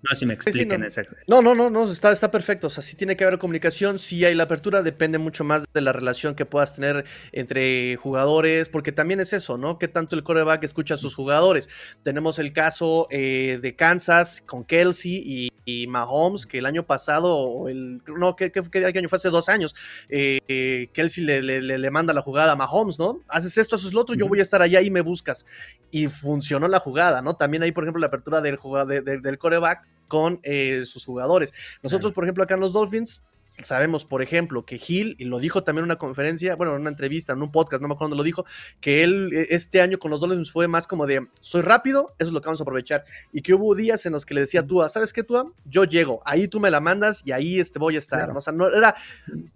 No 0.04 0.10
sé 0.12 0.18
si 0.18 0.26
me 0.26 0.34
expliquen 0.34 0.82
no. 0.82 0.88
ese. 0.88 1.08
No, 1.28 1.42
no, 1.42 1.56
no, 1.56 1.70
no, 1.70 1.92
está, 1.92 2.12
está 2.12 2.32
perfecto. 2.32 2.68
O 2.68 2.70
sea, 2.70 2.84
sí 2.84 2.96
tiene 2.96 3.16
que 3.16 3.24
haber 3.24 3.40
comunicación, 3.40 4.00
sí 4.00 4.24
hay 4.26 4.36
la 4.36 4.44
apertura, 4.44 4.84
depende 4.84 5.18
mucho 5.18 5.44
más 5.44 5.66
de 5.74 5.82
la 5.82 5.94
relación 5.94 6.36
que 6.36 6.46
puedas 6.46 6.76
tener 6.76 7.06
entre 7.32 7.96
jugadores, 7.96 8.70
porque 8.70 8.92
también 8.92 9.20
es 9.20 9.34
eso, 9.34 9.58
¿no? 9.58 9.80
Que 9.80 9.88
tanto 9.88 10.16
el 10.16 10.24
coreback 10.24 10.64
escucha 10.64 10.96
a 10.96 10.98
sus 10.98 11.16
jugadores. 11.16 11.70
Tenemos 12.04 12.40
el 12.40 12.54
caso 12.54 13.08
eh, 13.10 13.60
de 13.62 13.76
Kansas 13.76 14.42
con 14.46 14.64
Kelsey 14.64 15.52
y, 15.68 15.88
Mahomes, 15.88 16.46
que 16.46 16.60
el 16.60 16.68
año 16.68 16.86
pasado, 16.86 17.36
o 17.36 17.70
el, 17.70 18.04
no, 18.06 18.36
¿qué, 18.36 18.52
año 18.54 19.10
fue? 19.10 19.16
Hace 19.16 19.30
dos 19.30 19.50
años, 19.50 19.76
eh, 20.10 20.90
Kelsey 20.94 21.24
le, 21.24 21.42
le, 21.42 21.92
manda 21.92 22.14
la 22.14 22.22
jugada 22.22 22.52
a 22.52 22.56
Mahomes, 22.56 23.00
¿no? 23.00 23.22
Haces 23.28 23.58
esto, 23.58 23.76
haces 23.76 23.92
lo 23.92 24.02
otro, 24.02 24.14
yo 24.14 24.28
voy 24.28 24.40
a 24.40 24.44
estar 24.44 24.62
allá 24.62 24.82
y 24.82 24.92
me 24.92 25.02
buscas. 25.02 25.44
Y 25.90 26.08
funcionó 26.08 26.68
la 26.68 26.80
jugada, 26.80 27.24
¿no? 27.24 27.34
También 27.36 27.64
hay, 27.64 27.72
por 27.72 27.84
ejemplo, 27.84 28.00
la 28.00 28.08
apertura 28.08 28.42
del, 28.42 28.60
de, 28.88 29.20
del 29.20 29.38
coreback 29.40 29.75
con 30.08 30.40
eh, 30.44 30.84
sus 30.86 31.06
jugadores. 31.06 31.54
Nosotros, 31.82 32.14
por 32.14 32.24
ejemplo, 32.24 32.44
acá 32.44 32.56
en 32.56 32.62
los 32.62 32.74
Dolphins, 32.74 33.24
sabemos, 33.48 34.06
por 34.06 34.22
ejemplo, 34.22 34.66
que 34.66 34.78
Gil, 34.78 35.16
y 35.18 35.26
lo 35.26 35.40
dijo 35.40 35.64
también 35.64 35.84
en 35.84 35.86
una 35.86 35.98
conferencia, 35.98 36.56
bueno, 36.56 36.76
en 36.76 36.82
una 36.82 36.90
entrevista, 36.90 37.34
en 37.34 37.42
un 37.42 37.52
podcast, 37.52 37.82
no 37.82 37.88
me 37.88 37.94
acuerdo 37.94 38.10
dónde 38.10 38.18
lo 38.18 38.24
dijo, 38.24 38.46
que 38.82 39.04
él 39.04 39.30
e, 39.34 39.48
este 39.52 39.82
año 39.82 39.98
con 39.98 40.12
los 40.12 40.20
Dolphins 40.20 40.52
fue 40.52 40.68
más 40.68 40.88
como 40.88 41.06
de, 41.06 41.28
soy 41.40 41.62
rápido, 41.62 42.14
eso 42.20 42.30
es 42.30 42.34
lo 42.34 42.42
que 42.42 42.48
vamos 42.48 42.60
a 42.60 42.64
aprovechar. 42.64 43.06
Y 43.32 43.42
que 43.42 43.54
hubo 43.54 43.76
días 43.76 44.06
en 44.06 44.14
los 44.14 44.26
que 44.26 44.34
le 44.34 44.42
decía 44.42 44.66
tú, 44.66 44.84
¿sabes 44.90 45.14
qué, 45.14 45.24
tú? 45.24 45.54
Yo 45.66 45.84
llego, 45.86 46.22
ahí 46.26 46.48
tú 46.48 46.60
me 46.60 46.72
la 46.72 46.80
mandas 46.80 47.22
y 47.26 47.32
ahí 47.32 47.60
este, 47.60 47.80
voy 47.80 47.96
a 47.96 48.00
estar. 48.00 48.30
O 48.36 48.42
sea, 48.42 48.52
no 48.52 48.68
era 48.68 48.96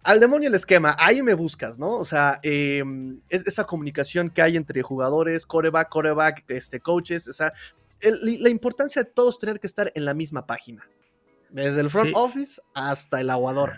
al 0.03 0.19
demonio 0.19 0.47
el 0.47 0.55
esquema, 0.55 0.95
ahí 0.99 1.21
me 1.21 1.33
buscas, 1.33 1.77
¿no? 1.77 1.91
O 1.91 2.05
sea, 2.05 2.39
em, 2.43 3.19
es 3.29 3.45
esa 3.47 3.65
comunicación 3.65 4.29
que 4.29 4.41
hay 4.41 4.55
entre 4.55 4.81
jugadores, 4.81 5.45
coreback, 5.45 5.89
coreback, 5.89 6.45
este, 6.49 6.79
coaches, 6.79 7.27
o 7.27 7.33
sea, 7.33 7.53
la 8.01 8.49
importancia 8.49 9.03
de 9.03 9.09
todos 9.09 9.37
tener 9.39 9.59
que 9.59 9.67
estar 9.67 9.91
en 9.95 10.05
la 10.05 10.13
misma 10.13 10.45
página. 10.45 10.87
Desde 11.49 11.81
el 11.81 11.89
front 11.89 12.11
office 12.15 12.61
hasta 12.73 13.21
el 13.21 13.29
aguador. 13.29 13.73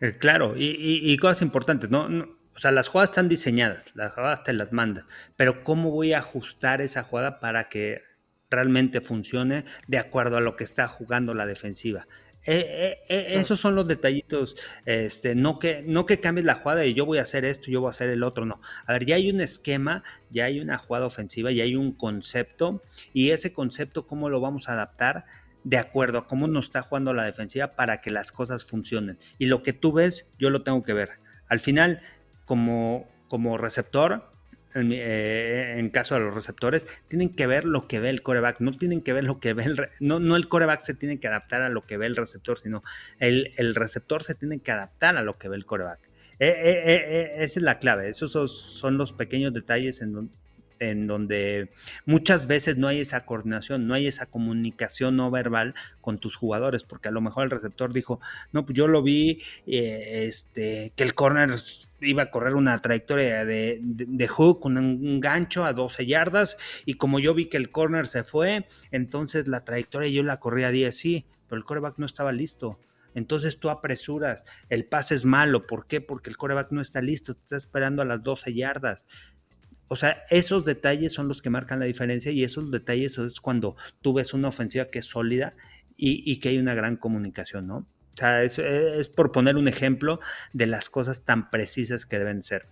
Eh, 0.00 0.16
claro, 0.16 0.54
y, 0.56 1.16
cosas 1.18 1.42
importantes, 1.42 1.90
¿no? 1.90 2.06
O 2.54 2.58
sea, 2.58 2.70
las 2.72 2.88
jugadas 2.88 3.10
están 3.10 3.28
diseñadas, 3.28 3.84
las 3.94 4.12
jugadas 4.12 4.44
te 4.44 4.52
las 4.52 4.72
manda, 4.72 5.06
pero 5.36 5.62
¿cómo 5.64 5.90
voy 5.90 6.12
a 6.12 6.18
ajustar 6.18 6.80
esa 6.80 7.02
jugada 7.02 7.40
para 7.40 7.68
que 7.68 8.02
realmente 8.50 9.00
funcione 9.00 9.64
de 9.86 9.98
acuerdo 9.98 10.36
a 10.36 10.40
lo 10.40 10.56
que 10.56 10.64
está 10.64 10.88
jugando 10.88 11.34
la 11.34 11.46
defensiva? 11.46 12.06
Eh, 12.46 12.96
eh, 13.08 13.26
esos 13.34 13.60
son 13.60 13.74
los 13.74 13.86
detallitos, 13.86 14.56
este, 14.86 15.34
no 15.34 15.58
que, 15.58 15.82
no 15.86 16.06
que 16.06 16.20
cambies 16.20 16.46
la 16.46 16.54
jugada 16.54 16.86
y 16.86 16.94
yo 16.94 17.04
voy 17.04 17.18
a 17.18 17.22
hacer 17.22 17.44
esto, 17.44 17.70
yo 17.70 17.80
voy 17.80 17.88
a 17.88 17.90
hacer 17.90 18.08
el 18.08 18.22
otro, 18.22 18.46
no. 18.46 18.60
A 18.86 18.94
ver, 18.94 19.04
ya 19.04 19.16
hay 19.16 19.30
un 19.30 19.40
esquema, 19.40 20.02
ya 20.30 20.46
hay 20.46 20.60
una 20.60 20.78
jugada 20.78 21.06
ofensiva, 21.06 21.52
ya 21.52 21.64
hay 21.64 21.76
un 21.76 21.92
concepto 21.92 22.82
y 23.12 23.30
ese 23.30 23.52
concepto, 23.52 24.06
¿cómo 24.06 24.30
lo 24.30 24.40
vamos 24.40 24.68
a 24.68 24.72
adaptar? 24.72 25.26
de 25.62 25.76
acuerdo 25.76 26.16
a 26.16 26.26
cómo 26.26 26.46
nos 26.46 26.66
está 26.66 26.80
jugando 26.80 27.12
la 27.12 27.24
defensiva 27.24 27.76
para 27.76 28.00
que 28.00 28.10
las 28.10 28.32
cosas 28.32 28.64
funcionen. 28.64 29.18
Y 29.38 29.46
lo 29.46 29.62
que 29.62 29.74
tú 29.74 29.92
ves, 29.92 30.30
yo 30.38 30.48
lo 30.48 30.62
tengo 30.62 30.82
que 30.82 30.94
ver. 30.94 31.20
Al 31.48 31.60
final, 31.60 32.00
como, 32.46 33.06
como 33.28 33.58
receptor, 33.58 34.32
eh, 34.74 35.74
en, 35.78 35.90
caso 35.90 36.14
de 36.14 36.20
los 36.20 36.34
receptores, 36.34 36.86
tienen 37.08 37.30
que 37.30 37.46
ver 37.46 37.64
lo 37.64 37.88
que 37.88 37.98
ve 37.98 38.10
el 38.10 38.22
coreback, 38.22 38.60
no 38.60 38.72
tienen 38.72 39.00
que 39.00 39.12
ver 39.12 39.24
lo 39.24 39.40
que 39.40 39.52
ve 39.52 39.64
el... 39.64 39.88
No, 39.98 40.20
no 40.20 40.36
el 40.36 40.48
coreback 40.48 40.80
se 40.80 40.94
tiene 40.94 41.18
que 41.18 41.28
adaptar 41.28 41.62
a 41.62 41.68
lo 41.68 41.84
que 41.86 41.96
ve 41.96 42.06
el 42.06 42.16
receptor, 42.16 42.58
sino 42.58 42.82
el, 43.18 43.52
el 43.56 43.74
receptor 43.74 44.22
se 44.24 44.34
tiene 44.34 44.60
que 44.60 44.72
adaptar 44.72 45.16
a 45.16 45.22
lo 45.22 45.38
que 45.38 45.48
ve 45.48 45.56
el 45.56 45.66
coreback. 45.66 46.00
Eh, 46.38 46.82
eh, 46.86 47.32
esa 47.36 47.58
es 47.58 47.62
la 47.62 47.78
clave, 47.78 48.08
esos 48.08 48.32
son 48.32 48.96
los 48.96 49.12
pequeños 49.12 49.52
detalles 49.52 50.00
en, 50.00 50.30
en 50.78 51.06
donde 51.06 51.70
muchas 52.06 52.46
veces 52.46 52.78
no 52.78 52.88
hay 52.88 53.00
esa 53.00 53.26
coordinación, 53.26 53.86
no 53.86 53.94
hay 53.94 54.06
esa 54.06 54.26
comunicación 54.26 55.16
no 55.16 55.30
verbal 55.30 55.74
con 56.00 56.18
tus 56.18 56.36
jugadores, 56.36 56.82
porque 56.82 57.08
a 57.08 57.12
lo 57.12 57.20
mejor 57.20 57.44
el 57.44 57.50
receptor 57.50 57.92
dijo, 57.92 58.20
no, 58.52 58.64
pues 58.64 58.76
yo 58.76 58.88
lo 58.88 59.02
vi, 59.02 59.42
este, 59.66 60.92
que 60.96 61.02
el 61.04 61.14
corner 61.14 61.60
iba 62.00 62.24
a 62.24 62.30
correr 62.30 62.54
una 62.54 62.78
trayectoria 62.78 63.44
de, 63.44 63.78
de, 63.82 64.28
hook 64.28 64.64
un 64.66 65.20
gancho 65.20 65.64
a 65.64 65.72
12 65.72 66.06
yardas 66.06 66.56
y 66.84 66.94
como 66.94 67.18
yo 67.18 67.34
vi 67.34 67.46
que 67.46 67.56
el 67.56 67.70
corner 67.70 68.06
se 68.06 68.24
fue, 68.24 68.66
entonces 68.90 69.48
la 69.48 69.64
trayectoria 69.64 70.10
yo 70.10 70.22
la 70.22 70.40
corrí 70.40 70.64
a 70.64 70.70
10, 70.70 70.96
sí, 70.96 71.26
pero 71.48 71.58
el 71.58 71.64
coreback 71.64 71.98
no 71.98 72.06
estaba 72.06 72.32
listo. 72.32 72.78
Entonces 73.14 73.58
tú 73.58 73.70
apresuras, 73.70 74.44
el 74.68 74.84
pase 74.84 75.14
es 75.14 75.24
malo, 75.24 75.66
¿por 75.66 75.86
qué? 75.86 76.00
Porque 76.00 76.30
el 76.30 76.36
coreback 76.36 76.70
no 76.70 76.80
está 76.80 77.02
listo, 77.02 77.32
está 77.32 77.56
esperando 77.56 78.02
a 78.02 78.04
las 78.04 78.22
12 78.22 78.54
yardas. 78.54 79.06
O 79.88 79.96
sea, 79.96 80.22
esos 80.30 80.64
detalles 80.64 81.12
son 81.12 81.26
los 81.26 81.42
que 81.42 81.50
marcan 81.50 81.80
la 81.80 81.86
diferencia 81.86 82.30
y 82.30 82.44
esos 82.44 82.70
detalles 82.70 83.18
es 83.18 83.40
cuando 83.40 83.74
tú 84.00 84.14
ves 84.14 84.32
una 84.32 84.48
ofensiva 84.48 84.84
que 84.84 85.00
es 85.00 85.06
sólida 85.06 85.54
y, 85.96 86.22
y 86.30 86.36
que 86.36 86.50
hay 86.50 86.58
una 86.58 86.74
gran 86.74 86.96
comunicación, 86.96 87.66
¿no? 87.66 87.86
O 88.14 88.16
sea, 88.16 88.42
es, 88.42 89.08
por 89.08 89.32
poner 89.32 89.56
un 89.56 89.68
ejemplo 89.68 90.20
de 90.52 90.66
las 90.66 90.88
cosas 90.88 91.24
tan 91.24 91.50
precisas 91.50 92.06
que 92.06 92.18
deben 92.18 92.42
ser. 92.42 92.66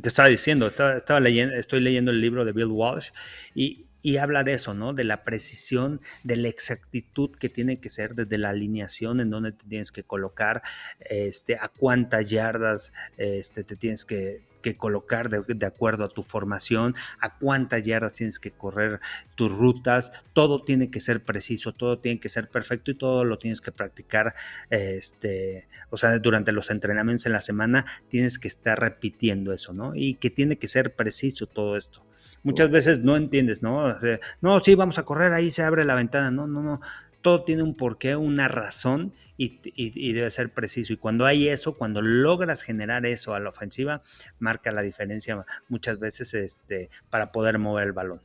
Te 0.00 0.08
estaba 0.08 0.28
diciendo, 0.28 0.66
estaba, 0.68 1.20
leyendo, 1.20 1.54
estoy 1.54 1.80
leyendo 1.80 2.10
el 2.10 2.20
libro 2.20 2.44
de 2.44 2.52
Bill 2.52 2.66
Walsh 2.66 3.10
y, 3.54 3.86
y 4.00 4.16
habla 4.16 4.42
de 4.42 4.54
eso, 4.54 4.74
¿no? 4.74 4.94
De 4.94 5.04
la 5.04 5.22
precisión, 5.22 6.00
de 6.24 6.36
la 6.36 6.48
exactitud 6.48 7.30
que 7.30 7.48
tiene 7.48 7.78
que 7.78 7.90
ser 7.90 8.14
desde 8.14 8.38
la 8.38 8.50
alineación 8.50 9.20
en 9.20 9.30
donde 9.30 9.52
te 9.52 9.64
tienes 9.68 9.92
que 9.92 10.02
colocar, 10.02 10.62
este, 11.00 11.56
a 11.56 11.68
cuántas 11.68 12.28
yardas 12.28 12.92
este, 13.18 13.64
te 13.64 13.76
tienes 13.76 14.04
que, 14.04 14.42
que 14.62 14.76
colocar 14.76 15.28
de, 15.28 15.66
acuerdo 15.66 16.04
a 16.04 16.08
tu 16.08 16.22
formación, 16.22 16.94
a 17.20 17.36
cuántas 17.38 17.84
yardas 17.84 18.14
tienes 18.14 18.38
que 18.38 18.50
correr 18.50 19.00
tus 19.34 19.52
rutas, 19.52 20.12
todo 20.32 20.62
tiene 20.62 20.90
que 20.90 21.00
ser 21.00 21.22
preciso, 21.22 21.72
todo 21.72 21.98
tiene 21.98 22.20
que 22.20 22.30
ser 22.30 22.48
perfecto 22.48 22.90
y 22.90 22.94
todo 22.94 23.24
lo 23.24 23.38
tienes 23.38 23.60
que 23.60 23.72
practicar, 23.72 24.34
este, 24.70 25.68
o 25.90 25.98
sea, 25.98 26.18
durante 26.18 26.52
los 26.52 26.70
entrenamientos 26.70 27.26
en 27.26 27.32
la 27.32 27.42
semana 27.42 27.84
tienes 28.08 28.38
que 28.38 28.48
estar 28.48 28.80
repitiendo 28.80 29.52
eso, 29.52 29.74
¿no? 29.74 29.94
Y 29.94 30.14
que 30.14 30.30
tiene 30.30 30.56
que 30.56 30.68
ser 30.68 30.94
preciso 30.94 31.46
todo 31.46 31.76
esto. 31.76 32.02
Muchas 32.44 32.70
veces 32.70 33.00
no 33.00 33.16
entiendes, 33.16 33.62
¿no? 33.62 33.94
no, 34.40 34.60
sí, 34.60 34.74
vamos 34.74 34.98
a 34.98 35.04
correr, 35.04 35.32
ahí 35.32 35.50
se 35.50 35.62
abre 35.62 35.84
la 35.84 35.94
ventana, 35.94 36.30
no, 36.30 36.46
no, 36.46 36.62
no 36.62 36.80
todo 37.22 37.44
tiene 37.44 37.62
un 37.62 37.74
porqué, 37.74 38.16
una 38.16 38.48
razón 38.48 39.14
y, 39.44 40.12
debe 40.12 40.30
ser 40.30 40.52
preciso. 40.52 40.92
Y 40.92 40.96
cuando 40.96 41.26
hay 41.26 41.48
eso, 41.48 41.74
cuando 41.74 42.02
logras 42.02 42.62
generar 42.62 43.06
eso 43.06 43.34
a 43.34 43.40
la 43.40 43.50
ofensiva, 43.50 44.02
marca 44.38 44.70
la 44.72 44.82
diferencia 44.82 45.44
muchas 45.68 45.98
veces 45.98 46.34
este, 46.34 46.90
para 47.10 47.32
poder 47.32 47.58
mover 47.58 47.86
el 47.86 47.92
balón. 47.92 48.20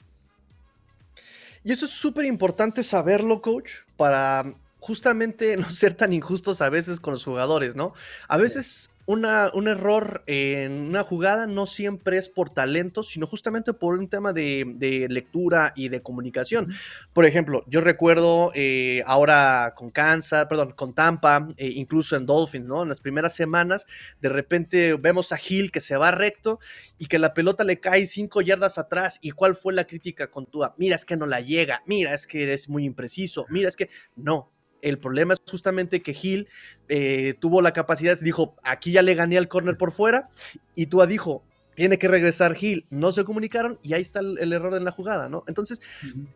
Y 1.64 1.72
eso 1.72 1.86
es 1.86 1.92
súper 1.92 2.26
importante 2.26 2.84
saberlo, 2.84 3.42
coach, 3.42 3.72
para 3.96 4.56
justamente 4.80 5.58
no 5.58 5.70
ser 5.70 5.94
tan 5.94 6.14
injustos 6.14 6.62
a 6.62 6.70
veces 6.70 7.00
con 7.00 7.14
los 7.14 7.24
jugadores, 7.24 7.76
¿no? 7.76 7.94
A 8.28 8.38
veces 8.38 8.92
un 9.08 9.68
error 9.68 10.24
en 10.28 10.74
una 10.74 11.04
jugada 11.04 11.48
no 11.48 11.66
siempre 11.66 12.18
es 12.18 12.28
por 12.28 12.50
talento, 12.50 13.04
sino 13.04 13.26
justamente 13.26 13.74
por 13.74 13.98
un 13.98 14.10
tema 14.10 14.34
de, 14.34 15.08
lectura 15.10 15.72
y 15.78 15.88
de 15.88 16.02
comunicación. 16.02 16.74
Por 17.14 17.26
ejemplo, 17.26 17.64
yo 17.68 17.80
recuerdo 17.80 18.52
eh, 18.54 19.02
ahora 19.06 19.74
con 19.78 19.92
Kansas, 19.92 20.46
perdón, 20.48 20.74
con 20.74 20.94
Tampa, 20.94 21.48
eh, 21.56 21.72
incluso 21.76 22.18
en 22.18 22.26
Dolphins, 22.26 22.66
¿no? 22.66 22.84
En 22.84 22.90
las 22.90 23.00
primeras 23.00 23.34
semanas, 23.34 23.86
de 24.20 24.28
repente 24.28 24.96
vemos 24.96 25.32
a 25.32 25.40
Hill 25.40 25.72
que 25.72 25.80
se 25.80 25.96
va 25.96 26.12
recto 26.12 26.60
y 26.98 27.06
que 27.06 27.18
la 27.18 27.34
pelota 27.34 27.64
le 27.64 27.80
cae 27.80 28.06
cinco 28.08 28.42
yardas 28.42 28.78
atrás. 28.78 29.20
¿Y 29.22 29.32
cuál 29.32 29.56
fue 29.56 29.74
la 29.74 29.88
crítica 29.88 30.30
con 30.30 30.46
Tua? 30.48 30.76
Mira, 30.78 30.98
es 30.98 31.06
que 31.06 31.16
no 31.16 31.28
la 31.28 31.40
llega, 31.40 31.82
mira, 31.86 32.14
es 32.14 32.28
que 32.28 32.44
eres 32.44 32.68
muy 32.68 32.84
impreciso, 32.84 33.46
mira, 33.50 33.70
es 33.70 33.78
que 33.78 33.90
no, 34.18 34.52
el 34.82 35.00
problema 35.00 35.34
es 35.34 35.42
justamente 35.50 36.02
que 36.02 36.16
Hill 36.20 36.48
eh, 36.90 37.36
tuvo 37.40 37.62
la 37.62 37.74
capacidad, 37.74 38.18
dijo, 38.20 38.56
aquí 38.64 38.92
ya 38.92 39.02
le 39.02 39.16
gané 39.16 39.38
al 39.38 39.48
corner 39.48 39.78
por 39.78 39.92
fuera, 39.92 40.30
y 40.76 40.88
Tua 40.88 41.08
dijo, 41.08 41.44
tiene 41.78 42.00
que 42.00 42.08
regresar 42.08 42.58
Hill, 42.60 42.86
no 42.90 43.12
se 43.12 43.24
comunicaron 43.24 43.78
y 43.84 43.94
ahí 43.94 44.02
está 44.02 44.20
el, 44.20 44.52
error 44.52 44.74
en 44.76 44.84
la 44.84 44.92
jugada, 44.92 45.30
¿no? 45.30 45.44
Entonces, 45.48 45.80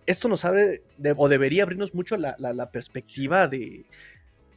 esto 0.05 0.27
nos 0.27 0.45
abre, 0.45 0.83
o 1.17 1.29
debería 1.29 1.63
abrirnos 1.63 1.95
mucho 1.95 2.15
la, 2.15 2.71
perspectiva 2.71 3.47
de, 3.47 3.85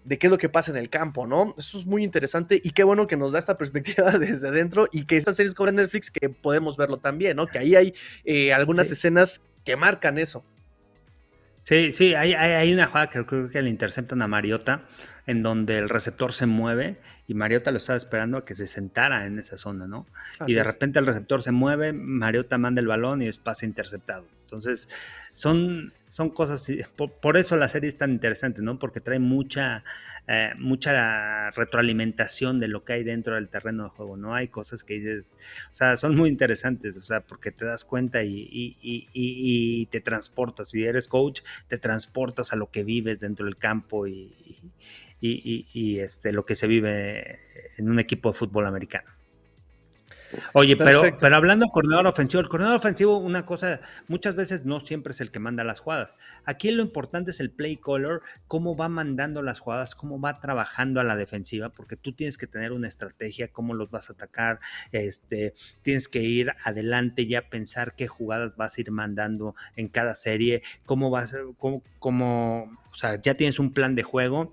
de, 0.04 0.18
qué 0.18 0.26
es 0.26 0.30
lo 0.30 0.36
que 0.36 0.50
pasa 0.50 0.72
en 0.72 0.76
el 0.76 0.90
campo, 0.90 1.26
¿no? 1.26 1.54
Eso 1.56 1.78
es 1.78 1.86
muy 1.86 2.04
interesante 2.04 2.60
y 2.62 2.72
qué 2.72 2.84
bueno 2.84 3.06
que 3.06 3.16
nos 3.16 3.32
da 3.32 3.38
esta 3.38 3.56
perspectiva 3.58 4.10
desde 4.18 4.48
adentro 4.48 4.86
y 4.92 5.06
que 5.06 5.16
estas 5.16 5.36
series 5.36 5.54
cobran 5.54 5.76
Netflix 5.76 6.10
que 6.10 6.28
podemos 6.28 6.76
verlo 6.76 6.98
también, 6.98 7.36
¿no? 7.36 7.46
Que 7.46 7.60
ahí 7.60 7.74
hay 7.74 7.94
eh, 8.26 8.52
algunas 8.52 8.90
escenas 8.90 9.40
que 9.64 9.76
marcan 9.76 10.18
eso. 10.18 10.44
Sí, 11.64 11.92
sí, 11.92 12.14
hay, 12.14 12.34
hay, 12.34 12.72
una 12.74 12.86
jugada 12.86 13.08
que 13.08 13.24
creo 13.24 13.48
que 13.48 13.62
le 13.62 13.70
interceptan 13.70 14.20
a 14.20 14.28
Mariota, 14.28 14.82
en 15.26 15.42
donde 15.42 15.78
el 15.78 15.88
receptor 15.88 16.34
se 16.34 16.44
mueve 16.44 17.00
y 17.26 17.32
Mariota 17.32 17.70
lo 17.70 17.78
estaba 17.78 17.96
esperando 17.96 18.36
a 18.36 18.44
que 18.44 18.54
se 18.54 18.66
sentara 18.66 19.24
en 19.24 19.38
esa 19.38 19.56
zona, 19.56 19.86
¿no? 19.86 20.06
y 20.46 20.52
de 20.52 20.62
repente 20.62 20.98
el 20.98 21.06
receptor 21.06 21.42
se 21.42 21.52
mueve, 21.52 21.94
Mariota 21.94 22.58
manda 22.58 22.82
el 22.82 22.86
balón 22.86 23.22
y 23.22 23.28
es 23.28 23.38
pase 23.38 23.64
interceptado. 23.64 24.26
Entonces, 24.42 24.90
son, 25.32 25.94
son 26.14 26.30
cosas, 26.30 26.64
por, 26.94 27.36
eso 27.36 27.56
la 27.56 27.68
serie 27.68 27.88
es 27.88 27.98
tan 27.98 28.12
interesante, 28.12 28.62
¿no? 28.62 28.78
Porque 28.78 29.00
trae 29.00 29.18
mucha, 29.18 29.82
eh, 30.28 30.52
mucha 30.58 31.50
retroalimentación 31.50 32.60
de 32.60 32.68
lo 32.68 32.84
que 32.84 32.92
hay 32.92 33.02
dentro 33.02 33.34
del 33.34 33.48
terreno 33.48 33.82
de 33.82 33.88
juego, 33.90 34.16
¿no? 34.16 34.32
Hay 34.32 34.46
cosas 34.46 34.84
que 34.84 34.94
dices, 34.94 35.34
o 35.72 35.74
sea, 35.74 35.96
son 35.96 36.14
muy 36.14 36.28
interesantes, 36.28 36.96
o 36.96 37.00
sea, 37.00 37.22
porque 37.22 37.50
te 37.50 37.64
das 37.64 37.84
cuenta 37.84 38.22
y, 38.22 39.88
te 39.90 40.00
transportas. 40.00 40.68
Si 40.68 40.84
eres 40.84 41.08
coach, 41.08 41.40
te 41.66 41.78
transportas 41.78 42.52
a 42.52 42.56
lo 42.56 42.70
que 42.70 42.84
vives 42.84 43.18
dentro 43.18 43.46
del 43.46 43.56
campo 43.56 44.06
y, 44.06 44.30
y 45.20 45.98
este, 45.98 46.30
lo 46.30 46.46
que 46.46 46.54
se 46.54 46.68
vive 46.68 47.40
en 47.76 47.90
un 47.90 47.98
equipo 47.98 48.30
de 48.30 48.38
fútbol 48.38 48.66
americano. 48.66 49.13
Oye, 50.52 50.76
pero, 50.76 51.02
pero 51.18 51.36
hablando 51.36 51.66
de 51.66 51.72
coordinador 51.72 52.06
ofensivo, 52.06 52.40
el 52.40 52.48
coordinador 52.48 52.78
ofensivo, 52.78 53.18
una 53.18 53.44
cosa, 53.44 53.80
muchas 54.08 54.34
veces 54.34 54.64
no 54.64 54.80
siempre 54.80 55.12
es 55.12 55.20
el 55.20 55.30
que 55.30 55.38
manda 55.38 55.64
las 55.64 55.80
jugadas. 55.80 56.14
Aquí 56.44 56.70
lo 56.70 56.82
importante 56.82 57.30
es 57.30 57.40
el 57.40 57.50
play 57.50 57.76
caller, 57.76 58.20
cómo 58.46 58.76
va 58.76 58.88
mandando 58.88 59.42
las 59.42 59.60
jugadas, 59.60 59.94
cómo 59.94 60.20
va 60.20 60.40
trabajando 60.40 61.00
a 61.00 61.04
la 61.04 61.16
defensiva, 61.16 61.70
porque 61.70 61.96
tú 61.96 62.12
tienes 62.12 62.38
que 62.38 62.46
tener 62.46 62.72
una 62.72 62.88
estrategia, 62.88 63.48
cómo 63.48 63.74
los 63.74 63.90
vas 63.90 64.10
a 64.10 64.14
atacar, 64.14 64.60
este, 64.92 65.54
tienes 65.82 66.08
que 66.08 66.20
ir 66.20 66.52
adelante 66.64 67.26
ya 67.26 67.48
pensar 67.48 67.94
qué 67.94 68.08
jugadas 68.08 68.56
vas 68.56 68.78
a 68.78 68.80
ir 68.80 68.90
mandando 68.90 69.54
en 69.76 69.88
cada 69.88 70.14
serie, 70.14 70.62
cómo 70.86 71.10
vas, 71.10 71.36
cómo, 71.58 71.82
cómo 71.98 72.78
o 72.92 72.96
sea, 72.96 73.20
ya 73.20 73.34
tienes 73.34 73.58
un 73.58 73.72
plan 73.72 73.94
de 73.94 74.02
juego 74.02 74.52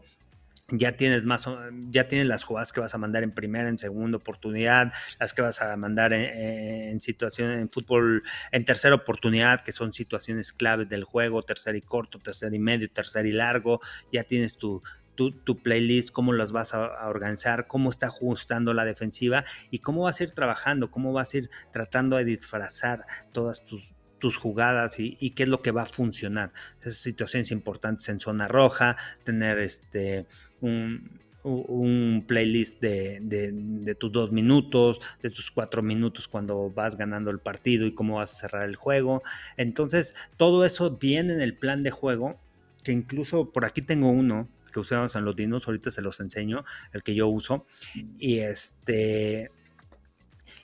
ya 0.71 0.95
tienes 0.95 1.23
más, 1.23 1.47
ya 1.89 2.07
tienes 2.07 2.27
las 2.27 2.43
jugadas 2.43 2.71
que 2.71 2.79
vas 2.79 2.93
a 2.95 2.97
mandar 2.97 3.23
en 3.23 3.31
primera, 3.31 3.69
en 3.69 3.77
segunda 3.77 4.17
oportunidad, 4.17 4.93
las 5.19 5.33
que 5.33 5.41
vas 5.41 5.61
a 5.61 5.75
mandar 5.77 6.13
en, 6.13 6.99
situaciones 7.01 7.59
en 7.59 7.69
fútbol 7.69 8.23
en 8.51 8.65
tercera 8.65 8.95
oportunidad, 8.95 9.61
que 9.61 9.71
son 9.71 9.93
situaciones 9.93 10.53
claves 10.53 10.89
del 10.89 11.03
juego, 11.03 11.43
tercer 11.43 11.75
y 11.75 11.81
corto, 11.81 12.19
tercer 12.19 12.53
y 12.53 12.59
medio, 12.59 12.89
tercer 12.91 13.25
y 13.25 13.31
largo, 13.31 13.81
ya 14.11 14.23
tienes 14.23 14.57
tu, 14.57 14.81
tu, 15.15 15.61
playlist, 15.61 16.11
cómo 16.11 16.33
las 16.33 16.51
vas 16.51 16.73
a, 16.73 17.07
organizar, 17.07 17.67
cómo 17.67 17.91
está 17.91 18.07
ajustando 18.07 18.73
la 18.73 18.85
defensiva 18.85 19.45
y 19.69 19.79
cómo 19.79 20.03
vas 20.03 20.19
a 20.19 20.23
ir 20.23 20.31
trabajando, 20.31 20.89
cómo 20.89 21.13
vas 21.13 21.33
a 21.33 21.37
ir 21.37 21.49
tratando 21.71 22.17
de 22.17 22.25
disfrazar 22.25 23.05
todas 23.31 23.65
tus, 23.65 23.93
tus 24.19 24.37
jugadas 24.37 24.95
y, 24.99 25.31
qué 25.31 25.43
es 25.43 25.49
lo 25.49 25.61
que 25.61 25.71
va 25.71 25.83
a 25.83 25.87
funcionar. 25.87 26.53
Esas 26.79 26.95
situaciones 26.95 27.51
importantes 27.51 28.07
en 28.09 28.19
zona 28.19 28.47
roja, 28.47 28.95
tener 29.23 29.59
este 29.59 30.27
un, 30.61 32.23
playlist 32.27 32.81
de, 32.81 33.95
tus 33.99 34.11
dos 34.11 34.31
minutos, 34.31 34.99
de 35.21 35.29
tus 35.29 35.51
cuatro 35.51 35.81
minutos 35.81 36.27
cuando 36.27 36.69
vas 36.69 36.95
ganando 36.95 37.31
el 37.31 37.39
partido 37.39 37.85
y 37.87 37.93
cómo 37.93 38.15
vas 38.15 38.31
a 38.31 38.39
cerrar 38.41 38.69
el 38.69 38.75
juego. 38.75 39.23
Entonces, 39.57 40.15
todo 40.37 40.65
eso 40.65 40.97
viene 40.97 41.33
en 41.33 41.41
el 41.41 41.57
plan 41.57 41.83
de 41.83 41.91
juego, 41.91 42.39
que 42.83 42.91
incluso 42.91 43.51
por 43.51 43.65
aquí 43.65 43.81
tengo 43.81 44.09
uno 44.09 44.47
que 44.71 44.79
usamos 44.79 45.15
en 45.15 45.25
los 45.25 45.35
dinos, 45.35 45.67
ahorita 45.67 45.91
se 45.91 46.01
los 46.01 46.19
enseño, 46.19 46.63
el 46.93 47.03
que 47.03 47.13
yo 47.13 47.27
uso. 47.27 47.65
Y 48.17 48.39
este, 48.39 49.51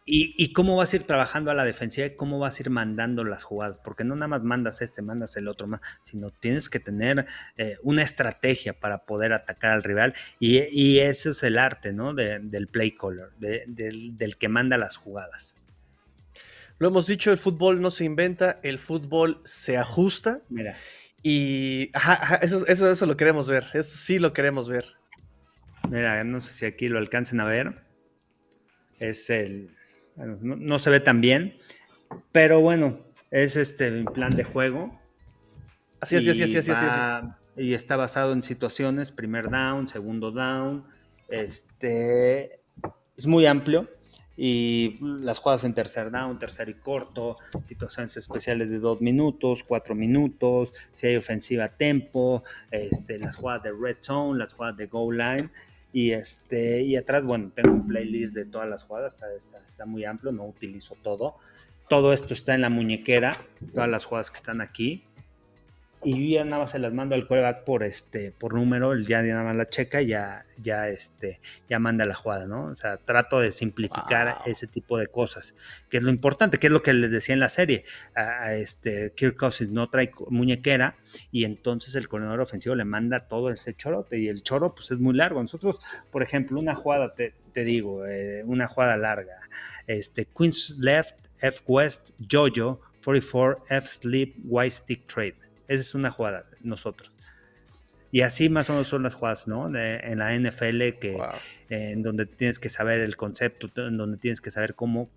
y, 0.09 0.53
cómo 0.53 0.77
vas 0.77 0.93
a 0.93 0.95
ir 0.95 1.03
trabajando 1.03 1.51
a 1.51 1.53
la 1.53 1.65
defensiva 1.65 2.07
y 2.07 2.15
cómo 2.15 2.39
vas 2.39 2.57
a 2.57 2.63
ir 2.63 2.69
mandando 2.69 3.25
las 3.25 3.43
jugadas, 3.43 3.77
porque 3.77 4.05
no 4.05 4.15
nada 4.15 4.29
más 4.29 4.41
mandas 4.41 4.81
este, 4.81 5.01
mandas 5.01 5.35
el 5.35 5.49
otro 5.49 5.67
más, 5.67 5.81
sino 6.03 6.31
tienes 6.31 6.69
que 6.69 6.79
tener 6.79 7.25
eh, 7.57 7.75
una 7.83 8.03
estrategia 8.03 8.79
para 8.79 9.05
poder 9.05 9.33
atacar 9.33 9.71
al 9.71 9.83
rival 9.83 10.13
y, 10.39 10.59
y 10.71 10.99
eso 10.99 11.31
es 11.31 11.43
el 11.43 11.57
arte, 11.57 11.91
¿no? 11.91 12.13
del 12.13 12.69
play 12.69 12.91
caller, 12.91 13.31
del, 13.37 14.37
que 14.37 14.47
manda 14.47 14.77
las 14.77 14.95
jugadas. 14.95 15.57
Lo 16.79 16.87
hemos 16.87 17.07
dicho, 17.07 17.31
el 17.31 17.37
fútbol 17.37 17.81
no 17.81 17.91
se 17.91 18.05
inventa, 18.05 18.61
el 18.63 18.79
fútbol 18.79 19.41
se 19.43 19.77
ajusta. 19.77 20.41
Mira. 20.47 20.77
Y 21.21 21.91
eso, 22.41 22.65
eso, 22.67 22.89
eso 22.89 23.05
lo 23.05 23.17
queremos 23.17 23.49
ver, 23.49 23.65
eso 23.73 23.97
sí 23.97 24.19
lo 24.19 24.31
queremos 24.31 24.69
ver. 24.69 24.85
Mira, 25.89 26.23
no 26.23 26.39
sé 26.39 26.53
si 26.53 26.65
aquí 26.65 26.87
lo 26.87 26.97
alcancen 26.97 27.41
a 27.41 27.45
ver. 27.45 27.83
Es 28.99 29.29
el, 29.29 29.76
no, 30.17 30.79
se 30.79 30.89
ve 30.89 30.99
tan 30.99 31.21
bien, 31.21 31.57
pero 32.31 32.59
bueno, 32.61 32.99
es 33.31 33.55
este 33.55 34.03
plan 34.03 34.35
de 34.35 34.43
juego. 34.43 34.99
Así, 35.99 36.15
así, 36.17 36.29
así, 36.29 36.57
así, 36.57 36.71
así, 36.71 37.27
Y 37.57 37.73
está 37.73 37.95
basado 37.95 38.33
en 38.33 38.43
situaciones, 38.43 39.11
primer 39.11 39.49
down, 39.49 39.87
segundo 39.87 40.31
down, 40.31 40.85
este, 41.29 42.61
es 43.17 43.25
muy 43.25 43.45
amplio 43.45 43.89
y 44.39 44.99
las 45.01 45.39
jugadas 45.39 45.63
en 45.63 45.73
tercer 45.73 46.11
down, 46.11 46.37
tercer 46.37 46.69
y 46.69 46.75
corto, 46.75 47.37
situaciones 47.63 48.15
especiales 48.17 48.69
de 48.69 48.77
dos 48.77 49.01
minutos, 49.01 49.63
cuatro 49.63 49.95
minutos, 49.95 50.71
si 50.93 51.07
hay 51.07 51.15
ofensiva 51.15 51.65
a 51.65 51.75
tempo, 51.75 52.43
este, 52.69 53.17
las 53.17 53.35
jugadas 53.35 53.63
de 53.63 53.71
red 53.71 53.97
zone, 53.99 54.37
las 54.37 54.53
jugadas 54.53 54.77
de 54.77 54.85
goal 54.85 55.17
line 55.17 55.49
y, 55.97 56.11
este, 56.11 56.83
y 56.83 56.95
atrás, 56.95 57.25
bueno, 57.25 57.51
tengo 57.55 57.71
un 57.71 57.87
playlist 57.87 58.35
de 58.35 58.45
todas 58.45 58.69
las 58.69 58.83
jugadas, 58.83 59.15
está, 59.15 59.33
está, 59.33 59.87
muy 59.87 60.05
amplio, 60.05 60.31
no 60.31 60.45
utilizo 60.45 60.95
todo. 61.01 61.37
Todo 61.89 62.13
esto 62.13 62.35
está 62.35 62.53
en 62.53 62.61
la 62.61 62.69
muñequera, 62.69 63.35
todas 63.73 63.89
las 63.89 64.05
jugadas 64.05 64.29
que 64.29 64.37
están 64.37 64.61
aquí 64.61 65.06
y 66.03 66.33
ya 66.33 66.45
nada 66.45 66.63
más 66.63 66.71
se 66.71 66.79
las 66.79 66.93
mando 66.93 67.15
al 67.15 67.27
quarterback 67.27 67.63
por 67.63 67.83
este 67.83 68.31
por 68.31 68.53
número, 68.53 68.95
ya 68.99 69.21
nada 69.23 69.43
más 69.43 69.55
la 69.55 69.67
checa 69.67 70.01
y 70.01 70.07
ya, 70.07 70.45
ya, 70.61 70.87
este, 70.89 71.39
ya 71.69 71.79
manda 71.79 72.05
la 72.05 72.13
jugada, 72.13 72.45
¿no? 72.45 72.65
O 72.65 72.75
sea, 72.75 72.97
trato 72.97 73.39
de 73.39 73.51
simplificar 73.51 74.37
ese 74.45 74.67
tipo 74.67 74.99
de 74.99 75.07
cosas, 75.07 75.55
que 75.89 75.97
es 75.97 76.03
lo 76.03 76.11
importante, 76.11 76.59
que 76.59 76.67
es 76.67 76.73
lo 76.73 76.83
que 76.83 76.93
les 76.93 77.09
decía 77.09 77.33
en 77.33 77.39
la 77.39 77.49
serie. 77.49 77.83
A, 78.15 78.53
este, 78.53 79.11
Kirk 79.15 79.37
Cousins 79.37 79.71
no 79.71 79.89
trae 79.89 80.11
muñequera 80.29 80.97
y 81.31 81.45
entonces 81.45 81.95
el 81.95 82.07
corredor 82.07 82.41
ofensivo 82.41 82.75
le 82.75 82.85
manda 82.85 83.27
todo 83.27 83.49
ese 83.49 83.75
chorote 83.75 84.19
y 84.19 84.27
el 84.27 84.43
choro 84.43 84.75
pues 84.75 84.91
es 84.91 84.99
muy 84.99 85.15
largo. 85.15 85.41
Nosotros, 85.41 85.77
por 86.11 86.21
ejemplo, 86.21 86.59
una 86.59 86.75
jugada, 86.75 87.15
te, 87.15 87.33
digo, 87.63 88.05
eh, 88.05 88.43
una 88.45 88.67
jugada 88.67 88.97
larga, 88.97 89.39
este, 89.87 90.25
Queen's 90.25 90.77
Left, 90.77 91.15
F 91.39 91.61
West, 91.65 92.11
Jojo, 92.31 92.81
44, 93.03 93.65
F 93.69 93.87
Sleep, 93.87 94.35
Y 94.37 94.69
Stick 94.69 95.07
Trade 95.07 95.46
esa 95.67 95.81
es 95.81 95.95
una 95.95 96.11
jugada, 96.11 96.45
nosotros. 96.61 97.11
Y 98.11 98.21
así 98.21 98.49
más 98.49 98.69
o 98.69 98.73
menos 98.73 98.87
son 98.87 99.03
las 99.03 99.15
jugadas, 99.15 99.47
¿no? 99.47 99.67
en 99.67 100.19
la 100.19 100.33
NFL, 100.37 100.97
que, 100.99 101.17
en 101.69 102.01
donde 102.03 102.25
tienes 102.25 102.57
que 102.59 102.69
saber 102.69 103.01
el 103.01 103.17
concepto, 103.17 103.69
en 103.85 103.97
donde 103.97 104.17
tienes 104.17 104.39
que 104.39 104.49
saber 104.49 104.75
cómo, 104.75 105.09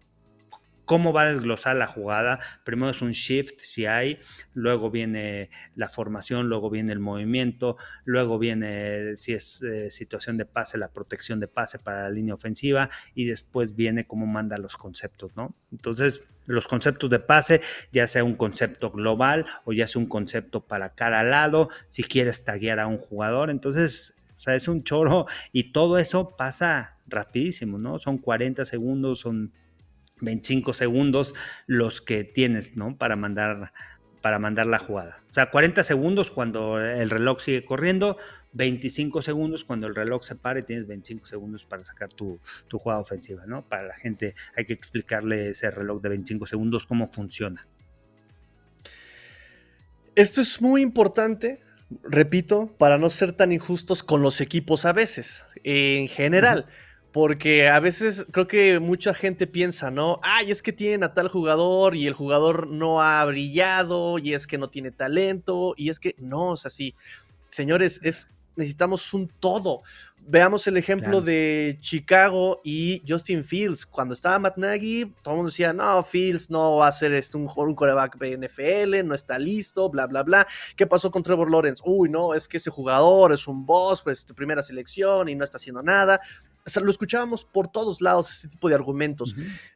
cómo 0.90 1.12
va 1.12 1.22
a 1.22 1.32
desglosar 1.32 1.76
la 1.76 1.86
jugada. 1.86 2.40
Primero 2.64 2.90
es 2.90 3.00
un 3.00 3.12
shift 3.12 3.60
si 3.60 3.86
hay, 3.86 4.18
luego 4.54 4.90
viene 4.90 5.48
la 5.76 5.88
formación, 5.88 6.48
luego 6.48 6.68
viene 6.68 6.90
el 6.92 6.98
movimiento, 6.98 7.76
luego 8.04 8.40
viene 8.40 9.16
si 9.16 9.32
es 9.32 9.62
eh, 9.62 9.92
situación 9.92 10.36
de 10.36 10.46
pase, 10.46 10.78
la 10.78 10.92
protección 10.92 11.38
de 11.38 11.46
pase 11.46 11.78
para 11.78 12.02
la 12.02 12.10
línea 12.10 12.34
ofensiva 12.34 12.90
y 13.14 13.26
después 13.26 13.76
viene 13.76 14.04
cómo 14.08 14.26
manda 14.26 14.58
los 14.58 14.76
conceptos, 14.76 15.30
¿no? 15.36 15.54
Entonces, 15.70 16.22
los 16.46 16.66
conceptos 16.66 17.08
de 17.08 17.20
pase, 17.20 17.60
ya 17.92 18.08
sea 18.08 18.24
un 18.24 18.34
concepto 18.34 18.90
global 18.90 19.46
o 19.64 19.72
ya 19.72 19.86
sea 19.86 20.02
un 20.02 20.08
concepto 20.08 20.66
para 20.66 20.96
cada 20.96 21.22
lado, 21.22 21.68
si 21.88 22.02
quieres 22.02 22.42
taguear 22.42 22.80
a 22.80 22.88
un 22.88 22.98
jugador, 22.98 23.50
entonces 23.50 24.20
o 24.36 24.40
sea, 24.40 24.56
es 24.56 24.66
un 24.66 24.82
choro 24.82 25.26
y 25.52 25.70
todo 25.70 25.98
eso 25.98 26.34
pasa 26.36 26.96
rapidísimo, 27.06 27.78
¿no? 27.78 28.00
Son 28.00 28.18
40 28.18 28.64
segundos, 28.64 29.20
son 29.20 29.52
25 30.20 30.74
segundos 30.74 31.34
los 31.66 32.00
que 32.00 32.24
tienes, 32.24 32.76
¿no? 32.76 32.96
Para 32.96 33.16
mandar, 33.16 33.72
para 34.20 34.38
mandar 34.38 34.66
la 34.66 34.78
jugada. 34.78 35.22
O 35.30 35.32
sea, 35.32 35.50
40 35.50 35.84
segundos 35.84 36.30
cuando 36.30 36.80
el 36.80 37.10
reloj 37.10 37.40
sigue 37.40 37.64
corriendo, 37.64 38.16
25 38.52 39.22
segundos 39.22 39.64
cuando 39.64 39.86
el 39.86 39.94
reloj 39.94 40.22
se 40.24 40.34
para 40.34 40.58
y 40.60 40.62
tienes 40.62 40.86
25 40.86 41.26
segundos 41.26 41.64
para 41.64 41.84
sacar 41.84 42.12
tu, 42.12 42.40
tu 42.68 42.78
jugada 42.78 43.00
ofensiva, 43.00 43.44
¿no? 43.46 43.66
Para 43.68 43.84
la 43.84 43.94
gente 43.94 44.34
hay 44.56 44.64
que 44.64 44.72
explicarle 44.72 45.50
ese 45.50 45.70
reloj 45.70 46.02
de 46.02 46.08
25 46.10 46.46
segundos 46.46 46.86
cómo 46.86 47.10
funciona. 47.12 47.66
Esto 50.16 50.40
es 50.40 50.60
muy 50.60 50.82
importante, 50.82 51.60
repito, 52.02 52.74
para 52.78 52.98
no 52.98 53.08
ser 53.10 53.32
tan 53.32 53.52
injustos 53.52 54.02
con 54.02 54.22
los 54.22 54.40
equipos 54.40 54.84
a 54.84 54.92
veces, 54.92 55.46
en 55.62 56.08
general. 56.08 56.66
Porque 57.12 57.68
a 57.68 57.80
veces 57.80 58.26
creo 58.30 58.46
que 58.46 58.78
mucha 58.78 59.14
gente 59.14 59.46
piensa, 59.48 59.90
¿no? 59.90 60.20
Ay, 60.22 60.50
es 60.52 60.62
que 60.62 60.72
tienen 60.72 61.02
a 61.02 61.12
tal 61.12 61.28
jugador 61.28 61.96
y 61.96 62.06
el 62.06 62.14
jugador 62.14 62.68
no 62.68 63.02
ha 63.02 63.24
brillado 63.24 64.18
y 64.18 64.34
es 64.34 64.46
que 64.46 64.58
no 64.58 64.70
tiene 64.70 64.92
talento 64.92 65.74
y 65.76 65.90
es 65.90 65.98
que 65.98 66.14
no, 66.18 66.54
es 66.54 66.66
así. 66.66 66.94
Señores, 67.48 68.00
es, 68.04 68.28
necesitamos 68.54 69.12
un 69.12 69.26
todo. 69.26 69.82
Veamos 70.22 70.66
el 70.68 70.76
ejemplo 70.76 71.20
de 71.20 71.78
Chicago 71.80 72.60
y 72.62 73.02
Justin 73.08 73.42
Fields. 73.42 73.84
Cuando 73.84 74.14
estaba 74.14 74.38
Matt 74.38 74.58
Nagy, 74.58 75.12
todo 75.22 75.34
el 75.34 75.36
mundo 75.38 75.50
decía, 75.50 75.72
no, 75.72 76.04
Fields 76.04 76.50
no 76.50 76.76
va 76.76 76.88
a 76.88 76.92
ser 76.92 77.12
este, 77.14 77.36
un, 77.36 77.50
un 77.52 77.74
coreback 77.74 78.18
de 78.18 78.36
NFL, 78.36 79.04
no 79.04 79.14
está 79.14 79.38
listo, 79.38 79.88
bla, 79.88 80.06
bla, 80.06 80.22
bla. 80.22 80.46
¿Qué 80.76 80.86
pasó 80.86 81.10
con 81.10 81.24
Trevor 81.24 81.50
Lawrence? 81.50 81.82
Uy, 81.84 82.08
no, 82.08 82.34
es 82.34 82.46
que 82.46 82.58
ese 82.58 82.70
jugador 82.70 83.32
es 83.32 83.48
un 83.48 83.66
boss, 83.66 84.02
pues 84.02 84.24
primera 84.36 84.62
selección 84.62 85.28
y 85.28 85.34
no 85.34 85.42
está 85.42 85.56
haciendo 85.56 85.82
nada 85.82 86.20
lo 86.76 86.90
escuchábamos 86.90 87.44
por 87.44 87.68
todos 87.68 88.00
lados, 88.00 88.30
este 88.30 88.48
tipo 88.48 88.68
de 88.68 88.74
argumentos. 88.74 89.34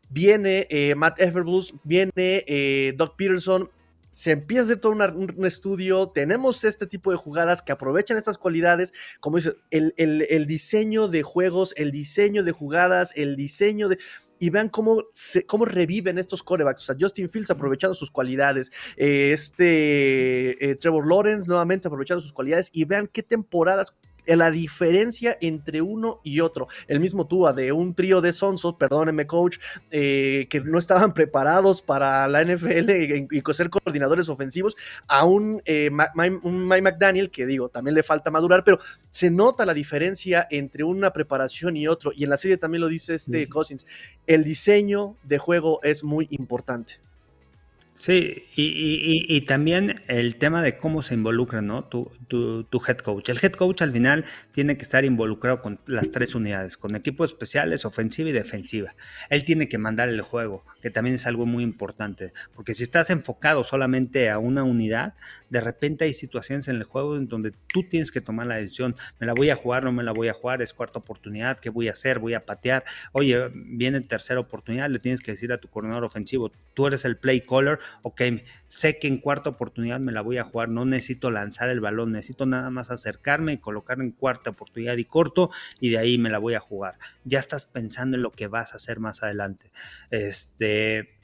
Viene 0.09 0.67
eh, 0.71 0.95
Matt 0.95 1.21
Everblues, 1.21 1.75
viene 1.83 2.13
eh, 2.17 2.95
Doug 2.97 3.17
Peterson, 3.17 3.71
se 4.11 4.31
empieza 4.31 4.63
a 4.63 4.65
hacer 4.67 4.77
todo 4.79 4.93
un, 4.93 5.45
estudio, 5.45 6.09
tenemos 6.09 6.63
este 6.63 6.87
tipo 6.87 7.11
de 7.11 7.17
jugadas 7.17 7.63
que 7.63 7.73
aprovechan 7.73 8.17
estas 8.17 8.39
cualidades, 8.39 8.93
como 9.19 9.39
dice, 9.39 9.55
el, 9.71 9.93
el, 9.97 10.47
diseño 10.47 11.09
de 11.09 11.23
juegos, 11.25 11.75
el 11.77 11.91
diseño 11.91 12.45
de 12.45 12.53
jugadas, 12.53 13.13
el 13.17 13.35
diseño 13.35 13.89
de... 13.89 13.99
Y 14.39 14.51
vean 14.51 14.69
cómo, 14.69 15.03
cómo 15.47 15.65
reviven 15.65 16.19
estos 16.19 16.43
corebacks. 16.43 16.83
O 16.83 16.85
sea, 16.85 16.97
Justin 17.01 17.31
Fields 17.31 17.51
aprovechando 17.51 17.95
sus 17.95 18.11
cualidades. 18.11 18.71
Eh, 18.97 19.31
este 19.33 20.77
Trevor 20.81 21.09
Lawrence 21.09 21.49
nuevamente 21.49 21.89
aprovechando 21.89 22.21
sus 22.21 22.33
cualidades. 22.33 22.69
Y 22.73 22.85
vean 22.85 23.09
qué 23.11 23.23
temporadas 23.23 23.95
la 24.27 24.51
diferencia 24.51 25.37
entre 25.41 25.83
uno 25.83 26.21
y 26.23 26.41
otro. 26.41 26.69
El 26.87 27.01
mismo 27.01 27.27
Tua 27.27 27.53
de 27.53 27.73
un 27.73 27.95
trío 27.95 28.21
de 28.21 28.33
sonsos, 28.33 28.75
perdóneme 28.75 29.27
coach, 29.27 29.59
eh, 29.91 30.47
que 30.49 30.61
no 30.61 30.79
estaban 30.79 31.13
preparados 31.15 31.83
para 31.83 32.27
la 32.29 32.43
NFL 32.43 32.91
y, 32.91 33.43
ser 33.55 33.71
coordinadores 33.71 34.29
ofensivos, 34.29 34.75
a 35.07 35.25
un, 35.25 35.63
eh, 35.65 35.91
Mike 35.91 36.83
McDaniel, 36.83 37.31
que 37.31 37.47
digo, 37.47 37.69
también 37.69 37.95
le 37.95 38.03
falta 38.03 38.33
madurar, 38.33 38.65
pero 38.65 38.81
se 39.11 39.31
nota 39.31 39.65
la 39.65 39.75
diferencia 39.75 40.47
entre 40.51 40.83
una 40.83 41.13
preparación 41.13 41.77
y 41.77 41.87
otro. 41.87 42.11
Y 42.15 42.25
en 42.25 42.31
la 42.31 42.37
serie 42.37 42.57
también 42.57 42.81
lo 42.81 42.89
dice 42.89 43.15
este 43.15 43.49
Cousins, 43.49 43.87
el 44.27 44.43
diseño 44.43 45.17
de 45.23 45.39
juego 45.39 45.81
es 45.85 46.03
muy 46.03 46.27
importante. 46.31 46.95
Sí, 47.97 48.49
y, 48.57 49.41
también 49.43 50.03
el 50.09 50.35
tema 50.35 50.63
de 50.63 50.77
cómo 50.79 51.05
se 51.05 51.15
involucra, 51.15 51.63
¿no? 51.63 51.85
Tu, 51.85 52.11
tu, 52.27 52.83
head 52.89 52.99
coach. 52.99 53.29
El 53.29 53.39
head 53.41 53.53
coach 53.53 53.83
al 53.83 53.93
final 53.93 54.25
tiene 54.51 54.77
que 54.77 54.83
estar 54.83 55.05
involucrado 55.05 55.63
con 55.63 55.79
las 55.87 56.11
tres 56.11 56.35
unidades, 56.35 56.77
con 56.77 56.97
equipos 56.97 57.31
especiales, 57.31 57.85
ofensiva 57.85 58.31
y 58.31 58.33
defensiva. 58.33 58.97
Él 59.31 59.45
tiene 59.45 59.69
que 59.69 59.79
mandar 59.79 60.09
el 60.09 60.21
juego, 60.23 60.65
que 60.83 60.91
también 60.91 61.15
es 61.15 61.27
algo 61.29 61.47
muy 61.47 61.63
importante, 61.63 62.33
porque 62.53 62.75
si 62.75 62.83
estás 62.83 63.11
enfocado 63.11 63.63
solamente 63.63 64.29
a 64.29 64.39
una 64.39 64.65
unidad, 64.65 65.15
de 65.49 65.61
repente 65.61 66.05
hay 66.05 66.15
situaciones 66.15 66.67
en 66.67 66.77
el 66.77 66.85
juego 66.85 67.17
en 67.17 67.29
donde 67.29 67.53
tú 67.69 67.85
tienes 67.89 68.11
que 68.11 68.21
tomar 68.21 68.49
la 68.49 68.57
decisión, 68.57 68.97
me 69.21 69.27
la 69.27 69.35
voy 69.35 69.51
a 69.51 69.57
jugar, 69.57 69.85
no 69.85 69.93
me 69.93 70.03
la 70.03 70.11
voy 70.11 70.27
a 70.27 70.33
jugar, 70.33 70.63
es 70.63 70.73
cuarta 70.73 70.99
oportunidad, 70.99 71.61
¿qué 71.61 71.71
voy 71.71 71.87
a 71.87 71.93
hacer? 71.93 72.19
Voy 72.19 72.35
a 72.35 72.45
patear. 72.45 72.83
Oye, 73.13 73.53
viene 73.55 74.01
tercera 74.01 74.41
oportunidad, 74.41 74.91
le 74.91 74.99
tienes 74.99 75.21
que 75.21 75.31
decir 75.31 75.53
a 75.53 75.59
tu 75.59 75.69
coordinador 75.69 76.03
ofensivo, 76.03 76.51
tú 76.75 76.89
eres 76.89 77.05
el 77.05 77.17
play 77.17 77.43
caller 77.43 77.79
ok, 78.03 78.23
sé 78.69 78.99
que 78.99 79.09
en 79.09 79.19
cuarta 79.19 79.51
oportunidad 79.51 80.01
me 80.01 80.13
la 80.13 80.21
voy 80.21 80.39
a 80.39 80.45
jugar, 80.45 80.69
no 80.69 80.85
necesito 80.85 81.31
lanzar 81.31 81.71
el 81.71 81.81
balón, 81.81 82.13
necesito 82.13 82.47
nada 82.47 82.71
más 82.71 82.91
acercarme 82.91 83.55
y 83.55 83.59
colocar 83.59 84.01
en 84.01 84.11
cuarta 84.11 84.51
oportunidad 84.51 84.97
y 84.97 85.05
corto 85.05 85.51
y 85.81 85.91
de 85.91 85.99
ahí 85.99 86.19
me 86.19 86.31
la 86.31 86.39
voy 86.39 86.55
a 86.55 86.61
jugar. 86.61 86.99
Ya 87.25 87.39
estás 87.39 87.67
pensando 87.67 88.17
en 88.17 88.23
lo 88.23 88.33
que 88.33 88.47
vas 88.47 88.73
a 88.73 88.77
hacer 88.77 89.01
más 89.01 89.23
adelante. 89.23 89.71
Este, 90.11 91.15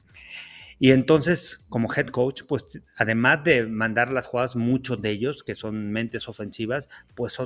y 0.82 0.92
entonces, 0.92 1.66
como 1.68 1.92
head 1.92 2.06
coach, 2.06 2.44
pues 2.48 2.64
además 2.96 3.44
de 3.44 3.66
mandar 3.66 4.10
las 4.10 4.24
jugadas, 4.24 4.56
muchos 4.56 5.02
de 5.02 5.10
ellos, 5.10 5.44
que 5.44 5.54
son 5.54 5.92
mentes 5.92 6.26
ofensivas, 6.26 6.88
pues, 7.14 7.36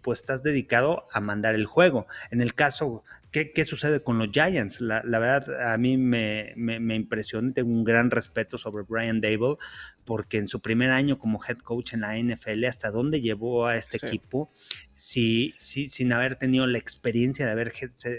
pues 0.00 0.20
estás 0.20 0.44
dedicado 0.44 1.08
a 1.10 1.20
mandar 1.20 1.56
el 1.56 1.66
juego. 1.66 2.06
En 2.30 2.40
el 2.40 2.54
caso, 2.54 3.02
¿qué, 3.34 3.50
qué 3.50 3.64
sucede 3.64 4.00
con 4.00 4.16
los 4.16 4.28
Giants? 4.28 4.80
La, 4.80 5.02
verdad, 5.02 5.72
a 5.72 5.76
mí 5.76 5.96
me, 5.96 6.52
me, 6.54 6.78
me 6.78 6.94
impresiona, 6.94 7.52
tengo 7.52 7.68
un 7.68 7.82
gran 7.82 8.12
respeto 8.12 8.58
sobre 8.58 8.84
Brian 8.84 9.20
Dable, 9.20 9.56
porque 10.04 10.38
en 10.38 10.46
su 10.46 10.60
primer 10.60 10.90
año 10.90 11.18
como 11.18 11.40
head 11.44 11.56
coach 11.56 11.94
en 11.94 12.02
la 12.02 12.16
NFL, 12.16 12.64
hasta 12.66 12.92
dónde 12.92 13.20
llevó 13.20 13.66
a 13.66 13.76
este 13.76 13.96
equipo, 13.96 14.52
si, 14.94 15.52
si, 15.58 15.88
sin 15.88 16.12
haber 16.12 16.36
tenido 16.36 16.68
la 16.68 16.78
experiencia 16.78 17.44
de 17.44 17.50
haber 17.50 17.72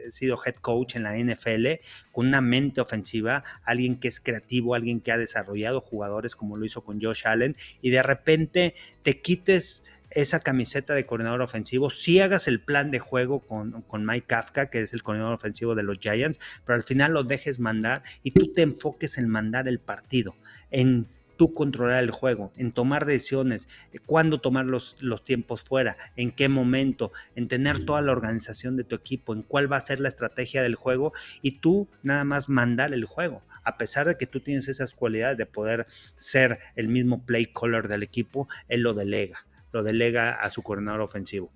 sido 0.09 0.38
head 0.45 0.55
coach 0.55 0.97
en 0.97 1.03
la 1.03 1.18
NFL, 1.18 1.80
con 2.11 2.28
una 2.28 2.41
mente 2.41 2.82
ofensiva, 2.82 3.45
alguien 3.63 4.01
que 4.01 4.09
es 4.09 4.20
creativo, 4.20 4.76
alguien 4.76 4.99
que 4.99 5.13
ha 5.13 5.18
desarrollado 5.18 5.80
jugadores 5.80 6.36
como 6.36 6.57
lo 6.57 6.66
hizo 6.66 6.84
con 6.84 7.01
Josh 7.01 7.26
Allen, 7.26 7.55
y 7.82 7.89
de 7.89 8.03
repente 8.03 8.76
te 9.01 9.22
quites 9.22 9.86
esa 10.16 10.39
camiseta 10.39 10.95
de 10.95 11.05
coordinador 11.05 11.41
ofensivo, 11.41 11.89
si 11.89 12.20
hagas 12.20 12.47
el 12.47 12.59
plan 12.59 12.89
de 12.89 12.99
juego 12.99 13.41
con, 13.41 13.84
con, 13.84 14.05
Mike 14.05 14.28
Kafka, 14.28 14.70
que 14.70 14.82
es 14.82 14.93
el 14.93 15.03
coordinador 15.03 15.36
ofensivo 15.36 15.76
de 15.76 15.84
los 15.84 15.99
Giants, 15.99 16.39
pero 16.66 16.76
al 16.76 16.84
final 16.84 17.13
lo 17.13 17.24
dejes 17.24 17.59
mandar 17.59 18.01
y 18.24 18.32
tú 18.32 18.53
te 18.53 18.63
enfoques 18.63 19.18
en 19.18 19.30
mandar 19.30 19.68
el 19.68 19.80
partido, 19.80 20.36
en 20.72 21.07
tú 21.38 21.53
controlar 21.53 22.03
el 22.03 22.11
juego, 22.11 22.51
en 22.55 22.72
tomar 22.72 23.05
decisiones, 23.05 23.68
eh, 23.91 23.99
cuándo 24.05 24.39
tomar 24.39 24.66
los, 24.66 24.97
los, 25.01 25.24
tiempos 25.24 25.61
fuera, 25.61 25.97
en 26.16 26.32
qué 26.32 26.49
momento, 26.49 27.11
en 27.36 27.47
tener 27.47 27.86
toda 27.86 28.01
la 28.01 28.11
organización 28.11 28.78
de 28.78 28.84
tu 28.84 28.95
equipo, 28.95 29.34
en 29.34 29.43
cuál 29.43 29.72
va 29.72 29.78
a 29.78 29.82
ser 29.82 29.99
la 29.99 30.09
estrategia 30.09 30.63
del 30.63 30.76
juego 30.76 31.13
y 31.41 31.59
tú 31.59 31.88
nada 32.03 32.24
más 32.24 32.49
mandar 32.49 32.93
el 32.93 33.05
juego. 33.05 33.41
A 33.63 33.78
pesar 33.78 34.07
de 34.07 34.16
que 34.16 34.28
tú 34.28 34.41
tienes 34.41 34.68
esas 34.68 34.93
cualidades 34.93 35.38
de 35.38 35.45
poder 35.47 35.88
ser 36.18 36.59
el 36.76 36.88
mismo 36.88 37.26
play 37.26 37.47
caller 37.47 37.88
del 37.88 38.03
equipo, 38.03 38.47
él 38.68 38.82
lo 38.82 38.93
delega, 38.93 39.45
lo 39.76 39.84
delega 39.84 40.32
a 40.32 40.49
su 40.49 40.61
coordinador 40.63 41.01
ofensivo. 41.01 41.51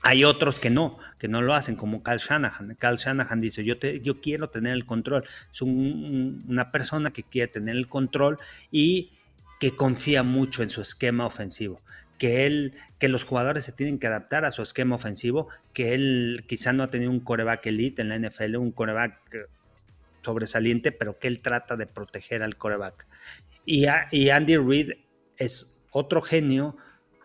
Hay 0.00 0.24
otros 0.24 0.58
que 0.58 0.70
no, 0.70 0.96
que 1.18 1.28
no 1.28 1.42
lo 1.42 1.52
hacen, 1.52 1.76
como 1.76 2.02
Cal 2.02 2.18
Shanahan. 2.18 2.74
Cal 2.76 2.96
Shanahan 2.96 3.42
dice, 3.42 3.64
yo, 3.64 3.78
te, 3.78 4.00
yo 4.00 4.22
quiero 4.22 4.48
tener 4.48 4.72
el 4.72 4.86
control. 4.86 5.24
Es 5.52 5.60
una 5.60 6.72
persona 6.72 7.12
que 7.12 7.22
quiere 7.22 7.48
tener 7.48 7.76
el 7.76 7.86
control 7.86 8.38
y 8.70 9.12
que 9.60 9.76
confía 9.76 10.22
mucho 10.22 10.62
en 10.62 10.70
su 10.70 10.80
esquema 10.80 11.26
ofensivo. 11.26 11.82
Que, 12.18 12.46
él, 12.46 12.72
que 12.98 13.08
los 13.08 13.24
jugadores 13.24 13.64
se 13.64 13.72
tienen 13.72 13.98
que 13.98 14.06
adaptar 14.06 14.46
a 14.46 14.52
su 14.52 14.62
esquema 14.62 14.96
ofensivo, 14.96 15.48
que 15.74 15.92
él 15.92 16.44
quizá 16.48 16.72
no 16.72 16.82
ha 16.82 16.88
tenido 16.88 17.10
un 17.10 17.20
coreback 17.20 17.66
elite 17.66 18.00
en 18.00 18.08
la 18.08 18.18
NFL, 18.18 18.56
un 18.56 18.72
coreback 18.72 19.34
eh, 19.34 19.38
sobresaliente, 20.22 20.92
pero 20.92 21.18
que 21.18 21.28
él 21.28 21.40
trata 21.40 21.76
de 21.76 21.86
proteger 21.86 22.42
al 22.42 22.56
coreback. 22.56 23.06
Y, 23.66 23.84
y 24.12 24.30
Andy 24.30 24.56
Reid 24.56 24.92
es 25.36 25.82
otro 25.90 26.22
genio 26.22 26.78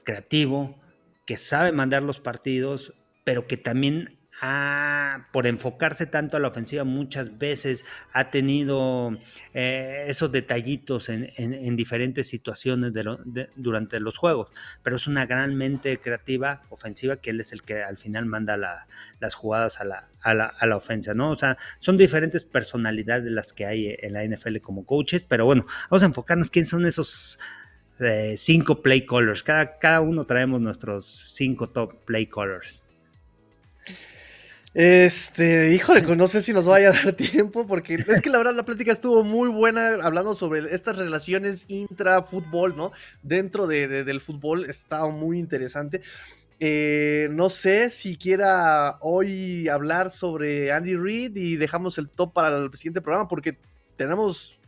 creativo, 0.06 0.80
que 1.26 1.36
sabe 1.36 1.74
mandar 1.74 2.04
los 2.04 2.22
partidos, 2.22 2.94
pero 3.26 3.48
que 3.48 3.58
también 3.58 4.16
por 5.32 5.48
enfocarse 5.48 6.06
tanto 6.06 6.36
a 6.36 6.40
la 6.40 6.50
ofensiva, 6.50 6.84
muchas 6.84 7.38
veces 7.38 7.86
ha 8.12 8.32
tenido 8.32 9.18
eh, 9.54 10.06
esos 10.08 10.32
detallitos 10.32 11.10
en, 11.10 11.76
diferentes 11.76 12.28
situaciones 12.28 12.92
durante 13.56 14.00
los 14.00 14.18
juegos, 14.18 14.50
pero 14.84 14.98
es 14.98 15.08
una 15.08 15.26
gran 15.26 15.56
mente 15.56 15.98
creativa 16.00 16.62
ofensiva 16.70 17.18
que 17.18 17.30
él 17.30 17.40
es 17.40 17.54
el 17.54 17.64
que 17.64 17.82
al 17.84 17.98
final 17.98 18.26
manda 18.26 18.58
las 18.58 19.36
jugadas 19.36 19.80
a 19.80 19.86
la, 19.86 20.08
a 20.22 20.76
ofensa, 20.76 21.14
¿no? 21.14 21.32
O 21.32 21.36
sea, 21.38 21.58
son 21.80 21.98
diferentes 21.98 22.44
personalidades 22.44 23.32
las 23.32 23.54
que 23.54 23.66
hay 23.66 23.96
en 24.00 24.14
la 24.14 24.24
NFL 24.26 24.58
como 24.58 24.86
coaches, 24.86 25.24
pero 25.28 25.46
bueno, 25.46 25.66
vamos 25.90 26.04
a 26.04 26.08
enfocarnos 26.08 26.52
quién 26.52 26.66
son 26.66 26.86
esos 26.86 27.40
cinco 28.38 28.82
play 28.82 29.06
callers. 29.06 29.44
Cada, 29.44 29.78
cada 29.78 30.02
uno 30.02 30.26
traemos 30.26 30.62
nuestros 30.62 31.06
cinco 31.06 31.70
top 31.70 31.94
play 32.06 32.28
callers. 32.28 32.86
Este, 34.76 35.74
híjole, 35.74 36.02
no 36.02 36.28
sé 36.28 36.42
si 36.42 36.52
nos 36.52 36.66
vaya 36.66 36.90
a 36.90 36.92
dar 36.92 37.14
tiempo, 37.16 37.66
porque 37.66 37.96
es 37.96 38.22
que 38.22 38.30
la 38.30 38.40
verdad 38.40 38.54
la 38.54 38.66
plática 38.66 38.92
estuvo 38.92 39.24
muy 39.24 39.48
buena 39.48 39.96
hablando 40.04 40.36
sobre 40.36 40.76
estas 40.76 40.98
relaciones 40.98 41.66
intra-fútbol, 41.70 42.76
¿no? 42.76 42.92
Dentro 43.24 43.68
del 43.68 44.20
fútbol, 44.20 44.66
está 44.66 45.08
muy 45.08 45.40
interesante. 45.40 46.02
Eh, 46.60 47.30
no 47.32 47.50
sé 47.50 47.90
si 47.90 48.18
quiera 48.18 48.98
hoy 49.00 49.70
hablar 49.70 50.12
sobre 50.12 50.74
Andy 50.74 50.98
Reid 50.98 51.38
y 51.38 51.56
dejamos 51.56 51.98
el 51.98 52.10
top 52.10 52.34
para 52.34 52.58
el 52.58 52.70
siguiente 52.74 53.00
programa, 53.00 53.30
porque 53.30 53.58
tenemos 53.96 54.60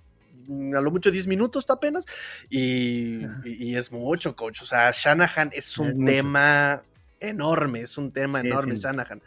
a 0.47 0.81
lo 0.81 0.91
mucho 0.91 1.11
10 1.11 1.27
minutos 1.27 1.65
apenas 1.69 2.05
y, 2.49 3.25
es 3.75 3.91
mucho, 3.91 4.35
coach. 4.35 4.61
O 4.61 4.65
sea, 4.65 4.91
Shanahan 4.91 5.51
es 5.53 5.77
un 5.77 6.05
tema 6.05 6.81
enorme, 7.19 7.81
es 7.81 7.97
un 7.97 8.11
tema 8.11 8.39
enorme, 8.39 8.75
Shanahan. 8.75 9.21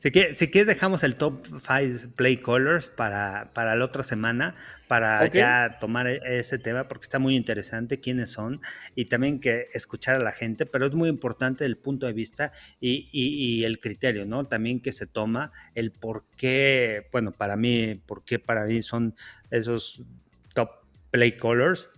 Si 0.00 0.12
quieres, 0.12 0.66
dejamos 0.66 1.02
el 1.02 1.16
top 1.16 1.44
5 1.44 2.14
play 2.14 2.36
colors 2.36 2.86
para, 2.86 3.50
para 3.52 3.74
la 3.74 3.84
otra 3.84 4.04
semana, 4.04 4.54
para 4.86 5.26
ya 5.26 5.78
tomar 5.80 6.06
e, 6.06 6.20
ese 6.38 6.56
tema, 6.58 6.86
porque 6.86 7.06
está 7.06 7.18
muy 7.18 7.34
interesante 7.34 7.98
quiénes 7.98 8.30
son 8.30 8.60
y 8.94 9.06
también 9.06 9.40
que 9.40 9.66
escuchar 9.74 10.14
a 10.14 10.20
la 10.20 10.30
gente, 10.30 10.66
pero 10.66 10.86
es 10.86 10.94
muy 10.94 11.08
importante 11.08 11.64
el 11.64 11.76
punto 11.76 12.06
de 12.06 12.12
vista 12.12 12.52
y, 12.80 13.64
el 13.64 13.80
criterio, 13.80 14.24
¿no? 14.24 14.44
También 14.44 14.80
que 14.80 14.92
se 14.92 15.08
toma 15.08 15.50
el 15.74 15.90
por 15.90 16.26
qué, 16.36 17.08
bueno, 17.10 17.32
para 17.32 17.56
mí, 17.56 18.00
por 18.06 18.24
qué 18.24 18.38
para 18.38 18.66
mí 18.66 18.82
son 18.82 19.16
esos 19.50 20.02
top 20.54 20.70
play 21.10 21.32
colors. 21.32 21.90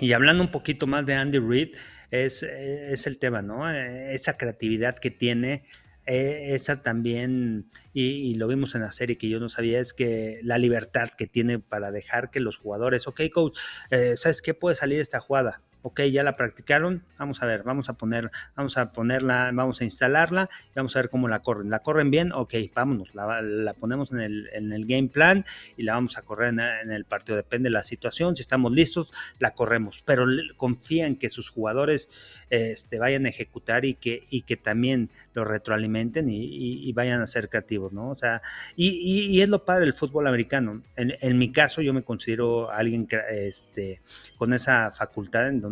Y 0.00 0.12
hablando 0.12 0.42
un 0.42 0.50
poquito 0.50 0.88
más 0.88 1.06
de 1.06 1.14
Andy 1.14 1.38
Reid, 1.38 1.76
es, 2.10 2.42
es 2.42 3.06
el 3.06 3.18
tema, 3.18 3.42
¿no? 3.42 3.70
Esa 3.70 4.36
creatividad 4.36 4.98
que 4.98 5.12
tiene 5.12 5.62
eh, 6.08 6.54
esa 6.54 6.82
también, 6.82 7.70
y, 7.92 8.34
lo 8.36 8.48
vimos 8.48 8.74
en 8.74 8.80
la 8.80 8.92
serie 8.92 9.18
que 9.18 9.28
yo 9.28 9.40
no 9.40 9.50
sabía, 9.50 9.78
es 9.78 9.92
que 9.92 10.40
la 10.42 10.56
libertad 10.56 11.10
que 11.16 11.26
tiene 11.26 11.58
para 11.58 11.90
dejar 11.92 12.30
que 12.30 12.40
los 12.40 12.56
jugadores, 12.56 13.06
ok, 13.06 13.20
coach, 13.32 13.58
eh, 13.90 14.16
¿sabes 14.16 14.40
qué 14.40 14.54
puede 14.54 14.74
salir 14.74 15.00
esta 15.00 15.20
jugada? 15.20 15.62
Ok, 15.82 16.02
ya 16.02 16.22
la 16.22 16.34
practicaron, 16.36 17.04
vamos 17.18 17.42
a 17.42 17.46
ver, 17.46 17.62
vamos 17.62 17.88
a 17.88 17.94
poner, 17.94 18.30
vamos 18.56 18.76
a 18.76 18.92
ponerla, 18.92 19.50
vamos 19.54 19.80
a 19.80 19.84
instalarla 19.84 20.48
y 20.70 20.72
vamos 20.74 20.96
a 20.96 21.00
ver 21.00 21.10
cómo 21.10 21.28
la 21.28 21.40
corren. 21.40 21.70
¿La 21.70 21.80
corren 21.80 22.10
bien? 22.10 22.32
Ok, 22.32 22.54
vámonos, 22.74 23.14
la, 23.14 23.74
ponemos 23.78 24.12
en 24.12 24.20
el, 24.20 24.48
en 24.52 24.72
el, 24.72 24.86
game 24.86 25.08
plan 25.08 25.44
y 25.76 25.82
la 25.82 25.94
vamos 25.94 26.18
a 26.18 26.22
correr 26.22 26.48
en, 26.48 26.90
el 26.90 27.04
partido. 27.04 27.36
Depende 27.36 27.68
de 27.68 27.72
la 27.72 27.82
situación, 27.82 28.36
si 28.36 28.42
estamos 28.42 28.72
listos, 28.72 29.12
la 29.38 29.52
corremos. 29.52 30.02
Pero 30.04 30.26
confían 30.56 31.16
que 31.16 31.28
sus 31.28 31.50
jugadores 31.50 32.08
este, 32.50 32.98
vayan 32.98 33.26
a 33.26 33.28
ejecutar 33.28 33.84
y 33.84 33.94
que, 33.94 34.24
y 34.30 34.42
que 34.42 34.56
también 34.56 35.10
lo 35.34 35.44
retroalimenten 35.44 36.28
y, 36.30 36.92
vayan 36.98 37.20
a 37.20 37.28
ser 37.28 37.48
creativos, 37.48 37.92
¿no? 37.92 38.10
O 38.10 38.18
sea, 38.18 38.42
y, 38.74 39.40
es 39.40 39.48
lo 39.48 39.64
padre 39.64 39.84
del 39.84 39.94
fútbol 39.94 40.26
americano. 40.26 40.82
En, 40.96 41.14
en, 41.20 41.38
mi 41.38 41.52
caso, 41.52 41.80
yo 41.80 41.94
me 41.94 42.02
considero 42.02 42.72
alguien 42.72 43.06
este, 43.30 44.00
con 44.36 44.52
esa 44.52 44.90
facultad 44.90 45.48
en 45.48 45.60
donde 45.60 45.67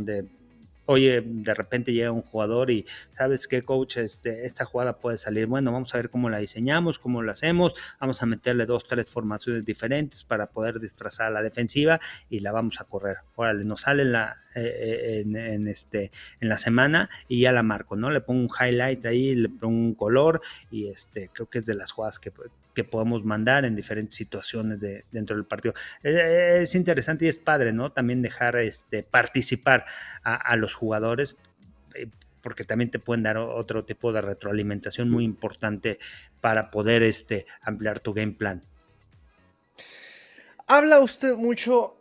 oye, 0.87 1.23
de 1.25 1.55
repente 1.55 1.93
llega 1.93 2.13
un 2.13 2.23
jugador 2.23 2.71
y 2.71 2.87
sabes 3.13 3.47
qué, 3.47 3.63
coach, 3.63 3.99
este, 3.99 4.47
esta 4.47 4.65
jugada 4.65 4.99
puede 4.99 5.19
salir. 5.19 5.47
Bueno, 5.47 5.73
vamos 5.73 5.95
a 5.95 5.99
ver 5.99 6.11
cómo 6.11 6.31
la 6.31 6.39
diseñamos, 6.39 6.99
cómo 6.99 7.23
la 7.23 7.33
hacemos. 7.33 7.75
Vamos 8.01 8.23
a 8.23 8.27
meterle 8.27 8.67
dos, 8.67 8.87
tres 8.89 9.11
formaciones 9.11 9.65
diferentes 9.65 10.25
para 10.25 10.47
poder 10.47 10.81
disfrazar 10.81 11.27
a 11.27 11.31
la 11.31 11.43
defensiva 11.43 12.01
y 12.31 12.41
la 12.41 12.53
vamos 12.53 12.81
a 12.81 12.85
correr. 12.85 13.19
Órale, 13.35 13.65
nos 13.65 13.83
sale 13.83 14.05
la, 14.05 14.37
eh, 14.55 15.23
en, 15.27 15.69
este, 15.69 16.11
en 16.41 16.49
la 16.49 16.59
semana 16.59 17.11
y 17.29 17.41
ya 17.41 17.53
la 17.53 17.63
marco, 17.63 17.97
¿no? 17.97 18.11
Le 18.11 18.21
pongo 18.21 18.41
un 18.43 18.51
highlight 18.59 19.05
ahí, 19.07 19.35
le 19.35 19.49
pongo 19.49 19.77
un 19.77 19.95
color 19.95 20.41
y 20.71 20.89
este, 20.89 21.31
creo 21.33 21.49
que 21.49 21.59
es 21.59 21.67
de 21.67 21.75
las 21.75 21.91
jugadas 21.91 22.19
que, 22.19 22.33
que 22.77 22.85
podemos 22.85 23.25
mandar 23.25 23.65
en 23.65 23.75
diferentes 23.75 24.15
situaciones 24.17 24.79
de, 24.79 25.07
dentro 25.11 25.35
del 25.35 25.47
partido. 25.47 25.75
Eh, 26.03 26.61
es 26.61 26.75
interesante 26.75 27.25
y 27.25 27.29
es 27.29 27.39
padre, 27.39 27.73
¿no? 27.73 27.91
También 27.91 28.21
dejar 28.21 28.57
este, 28.57 29.03
participar 29.03 29.87
a, 30.23 30.55
los 30.57 30.75
jugadores 30.75 31.37
eh, 31.95 32.09
porque 32.43 32.65
también 32.65 32.91
te 32.91 32.99
pueden 32.99 33.23
dar 33.23 33.39
otro 33.39 33.87
tipo 33.87 34.13
de 34.13 34.21
retroalimentación 34.21 35.09
muy 35.11 35.25
importante 35.25 35.99
para 36.43 36.71
poder 36.71 37.03
este, 37.03 37.47
ampliar 37.63 37.99
tu 38.01 38.13
game 38.13 38.33
plan. 38.33 38.63
Habla 40.67 41.01
usted 41.01 41.35
mucho 41.35 41.96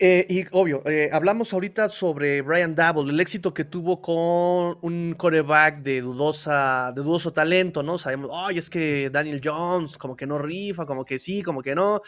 eh, 0.00 0.26
y 0.28 0.44
obvio, 0.52 0.82
eh, 0.86 1.10
hablamos 1.12 1.52
ahorita 1.52 1.88
sobre 1.88 2.40
Brian 2.42 2.74
Double, 2.76 3.12
el 3.12 3.18
éxito 3.18 3.52
que 3.52 3.64
tuvo 3.64 4.00
con 4.00 4.78
un 4.80 5.14
coreback 5.16 5.82
de 5.82 6.00
dudosa, 6.02 6.92
de 6.94 7.02
dudoso 7.02 7.32
talento, 7.32 7.82
¿no? 7.82 7.98
Sabemos, 7.98 8.30
ay, 8.32 8.58
es 8.58 8.70
que 8.70 9.10
Daniel 9.10 9.40
Jones 9.42 9.98
como 9.98 10.14
que 10.14 10.26
no 10.26 10.38
rifa, 10.38 10.86
como 10.86 11.04
que 11.04 11.18
sí, 11.18 11.42
como 11.42 11.62
que 11.62 11.74
no. 11.74 12.00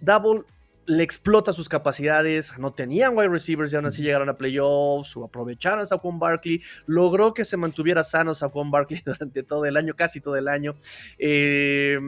Double 0.00 0.44
le 0.86 1.02
explota 1.02 1.52
sus 1.52 1.68
capacidades, 1.68 2.58
no 2.58 2.72
tenían 2.72 3.16
wide 3.16 3.28
receivers 3.28 3.72
y 3.72 3.76
aún 3.76 3.86
así 3.86 4.02
llegaron 4.02 4.28
a 4.28 4.36
playoffs, 4.36 5.16
o 5.16 5.24
aprovecharon 5.24 5.80
a 5.80 5.86
Saquon 5.86 6.18
Barkley, 6.18 6.62
logró 6.86 7.34
que 7.34 7.44
se 7.44 7.56
mantuviera 7.56 8.02
sano 8.04 8.34
Saquon 8.34 8.70
Barkley 8.70 9.00
durante 9.04 9.42
todo 9.42 9.66
el 9.66 9.76
año, 9.76 9.94
casi 9.94 10.20
todo 10.20 10.36
el 10.36 10.48
año. 10.48 10.74
Eh, 11.18 11.98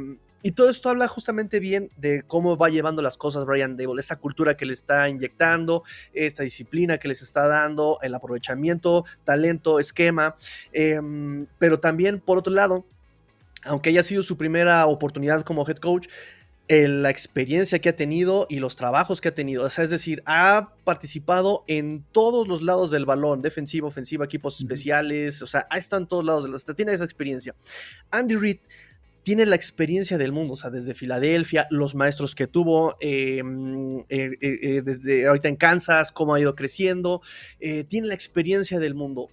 y 0.45 0.53
todo 0.53 0.68
esto 0.68 0.90
habla 0.90 1.09
justamente 1.09 1.59
bien 1.59 1.90
de 1.97 2.22
cómo 2.22 2.59
va 2.59 2.68
llevando 2.68 3.01
las 3.01 3.16
cosas 3.16 3.47
Brian 3.47 3.78
Dable, 3.78 3.99
esa 3.99 4.16
cultura 4.16 4.59
que 4.59 4.66
le 4.66 4.74
está 4.74 5.09
inyectando, 5.09 5.84
esta 6.12 6.42
disciplina 6.42 6.99
que 6.99 7.09
les 7.09 7.22
está 7.22 7.49
dando, 7.49 7.99
el 8.03 8.14
aprovechamiento, 8.14 9.07
talento, 9.24 9.80
esquema, 9.80 10.36
em, 10.70 11.47
pero 11.59 11.80
también 11.80 12.20
por 12.20 12.36
otro 12.36 12.53
lado, 12.53 12.84
aunque 13.62 13.88
haya 13.88 14.03
sido 14.03 14.22
su 14.22 14.36
primera 14.36 14.84
oportunidad 14.84 15.45
como 15.45 15.66
head 15.66 15.78
coach, 15.78 16.09
la 16.68 17.09
experiencia 17.09 17.78
que 17.78 17.88
ha 17.88 17.97
tenido 17.97 18.47
y 18.51 18.59
los 18.59 18.76
trabajos 18.76 19.22
que 19.22 19.28
ha 19.28 19.34
tenido. 19.34 19.64
O 19.64 19.70
sea, 19.70 19.84
es 19.84 19.90
decir, 19.90 20.22
ha 20.26 20.74
participado 20.84 21.64
en 21.68 22.05
todos 22.12 22.49
los 22.49 22.61
lados 22.61 22.90
del 22.90 23.07
balón, 23.07 23.40
defensiva, 23.40 23.88
ofensiva, 23.88 24.26
equipos 24.26 24.59
especiales, 24.59 25.40
o 25.40 25.47
sea, 25.47 25.66
ha 25.70 25.78
estado 25.78 26.03
en 26.03 26.09
todos 26.09 26.24
lados, 26.24 26.64
tiene 26.76 26.92
esa 26.92 27.05
experiencia. 27.05 27.55
Andy 28.11 28.36
Reid 28.36 28.59
tiene 29.25 29.47
la 29.47 29.57
experiencia 29.57 30.18
del 30.18 30.33
mundo, 30.33 30.53
o 30.53 30.57
sea, 30.57 30.70
desde 30.70 30.95
Filadelfia, 30.95 31.66
los 31.70 31.95
maestros 31.95 32.35
que 32.35 32.47
tuvo, 32.47 32.95
em, 33.01 34.01
eh, 34.01 34.05
eh, 34.11 34.37
eh, 34.41 34.83
desde 34.85 35.27
ahorita 35.27 35.49
en 35.49 35.57
Kansas, 35.57 36.12
cómo 36.12 36.35
ha 36.35 36.41
ido 36.41 36.55
creciendo, 36.55 37.22
tiene 37.89 38.07
la 38.07 38.14
experiencia 38.14 38.79
del 38.79 38.95
mundo. 38.95 39.31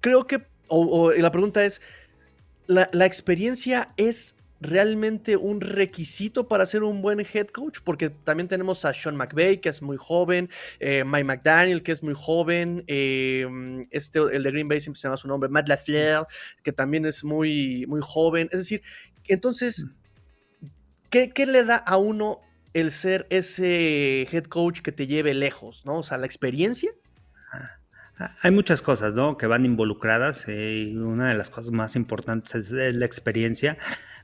Creo 0.00 0.26
que, 0.26 0.46
o, 0.68 1.10
la 1.10 1.32
pregunta 1.32 1.64
es, 1.64 1.82
¿la, 2.68 2.88
¿la, 2.92 3.06
experiencia 3.06 3.92
es 3.96 4.36
realmente 4.62 5.36
un 5.36 5.60
requisito 5.60 6.46
para 6.46 6.64
ser 6.66 6.82
un 6.84 7.02
buen 7.02 7.20
head 7.20 7.48
coach, 7.48 7.80
porque 7.82 8.10
también 8.10 8.48
tenemos 8.48 8.84
a 8.84 8.94
Sean 8.94 9.16
McVay, 9.16 9.60
que 9.60 9.68
es 9.68 9.82
muy 9.82 9.96
joven, 9.96 10.48
eh, 10.78 11.04
Mike 11.04 11.24
McDaniel, 11.24 11.82
que 11.82 11.92
es 11.92 12.02
muy 12.02 12.14
joven, 12.16 12.84
eh, 12.86 13.46
este, 13.90 14.20
el 14.20 14.42
de 14.42 14.50
Green 14.50 14.68
Bay 14.68 14.80
siempre 14.80 15.00
se 15.00 15.08
llama 15.08 15.16
su 15.16 15.28
nombre, 15.28 15.50
Matt 15.50 15.68
LaFleur, 15.68 16.26
que 16.62 16.72
también 16.72 17.04
es 17.06 17.24
muy, 17.24 17.84
muy 17.88 18.00
joven. 18.02 18.48
Es 18.52 18.60
decir, 18.60 18.82
entonces, 19.26 19.86
¿qué, 21.10 21.30
¿qué, 21.30 21.46
le 21.46 21.64
da 21.64 21.76
a 21.76 21.96
uno 21.96 22.40
el 22.72 22.92
ser 22.92 23.26
ese 23.30 24.28
head 24.30 24.44
coach 24.44 24.80
que 24.80 24.92
te 24.92 25.06
lleve 25.06 25.34
lejos, 25.34 25.84
¿no? 25.84 25.98
O 25.98 26.02
sea, 26.02 26.18
la 26.18 26.26
experiencia. 26.26 26.90
Ah, 28.18 28.36
hay 28.40 28.50
muchas 28.52 28.80
cosas, 28.80 29.14
¿no? 29.14 29.36
Que 29.36 29.46
van 29.46 29.64
involucradas 29.64 30.46
eh, 30.48 30.90
y 30.90 30.96
una 30.96 31.28
de 31.28 31.34
las 31.34 31.50
cosas 31.50 31.72
más 31.72 31.96
importantes 31.96 32.54
es 32.54 32.70
la 32.70 33.04
experiencia 33.04 33.76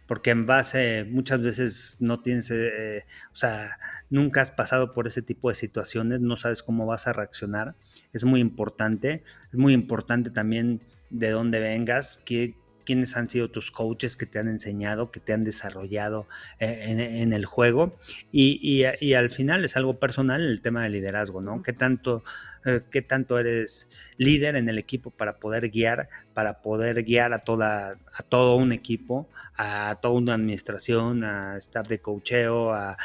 porque 0.08 0.30
en 0.30 0.46
base 0.46 1.04
muchas 1.04 1.40
veces 1.42 1.98
no 2.00 2.20
tienes, 2.20 2.50
eh, 2.50 3.04
o 3.32 3.36
sea, 3.36 3.78
nunca 4.08 4.40
has 4.40 4.50
pasado 4.50 4.94
por 4.94 5.06
ese 5.06 5.20
tipo 5.20 5.50
de 5.50 5.54
situaciones, 5.54 6.20
no 6.20 6.36
sabes 6.36 6.62
cómo 6.62 6.86
vas 6.86 7.06
a 7.06 7.12
reaccionar. 7.12 7.76
Es 8.14 8.24
muy 8.24 8.40
importante, 8.40 9.22
es 9.52 9.58
muy 9.58 9.74
importante 9.74 10.30
también 10.30 10.80
de 11.10 11.30
dónde 11.30 11.60
vengas, 11.60 12.16
qué, 12.24 12.56
quiénes 12.88 13.18
han 13.18 13.28
sido 13.28 13.50
tus 13.50 13.70
coaches 13.70 14.16
que 14.16 14.24
te 14.24 14.38
han 14.38 14.48
enseñado, 14.48 15.10
que 15.10 15.20
te 15.20 15.34
han 15.34 15.44
desarrollado 15.44 16.26
eh, 16.58 16.86
en, 17.20 17.34
el 17.34 17.44
juego. 17.44 17.98
Y, 18.32 18.84
al 19.12 19.30
final 19.30 19.66
es 19.66 19.76
algo 19.76 20.00
personal 20.00 20.40
el 20.40 20.62
tema 20.62 20.84
del 20.84 20.92
liderazgo, 20.92 21.42
¿no? 21.42 21.62
¿Qué 21.62 21.74
tanto, 21.74 22.24
eh, 22.68 22.82
qué 22.90 23.02
tanto 23.02 23.38
eres 23.38 23.88
líder 24.16 24.56
en 24.56 24.68
el 24.68 24.78
equipo 24.78 25.10
para 25.10 25.38
poder 25.38 25.70
guiar, 25.70 26.08
para 26.34 26.60
poder 26.62 27.02
guiar 27.02 27.32
a, 27.32 27.38
toda, 27.38 27.98
a 28.12 28.22
todo 28.22 28.56
un 28.56 28.72
equipo, 28.72 29.28
a 29.56 29.98
toda 30.00 30.14
una 30.14 30.34
administración, 30.34 31.24
a 31.24 31.56
staff 31.58 31.88
de 31.88 32.00
coacheo, 32.00 32.72
a, 32.72 32.96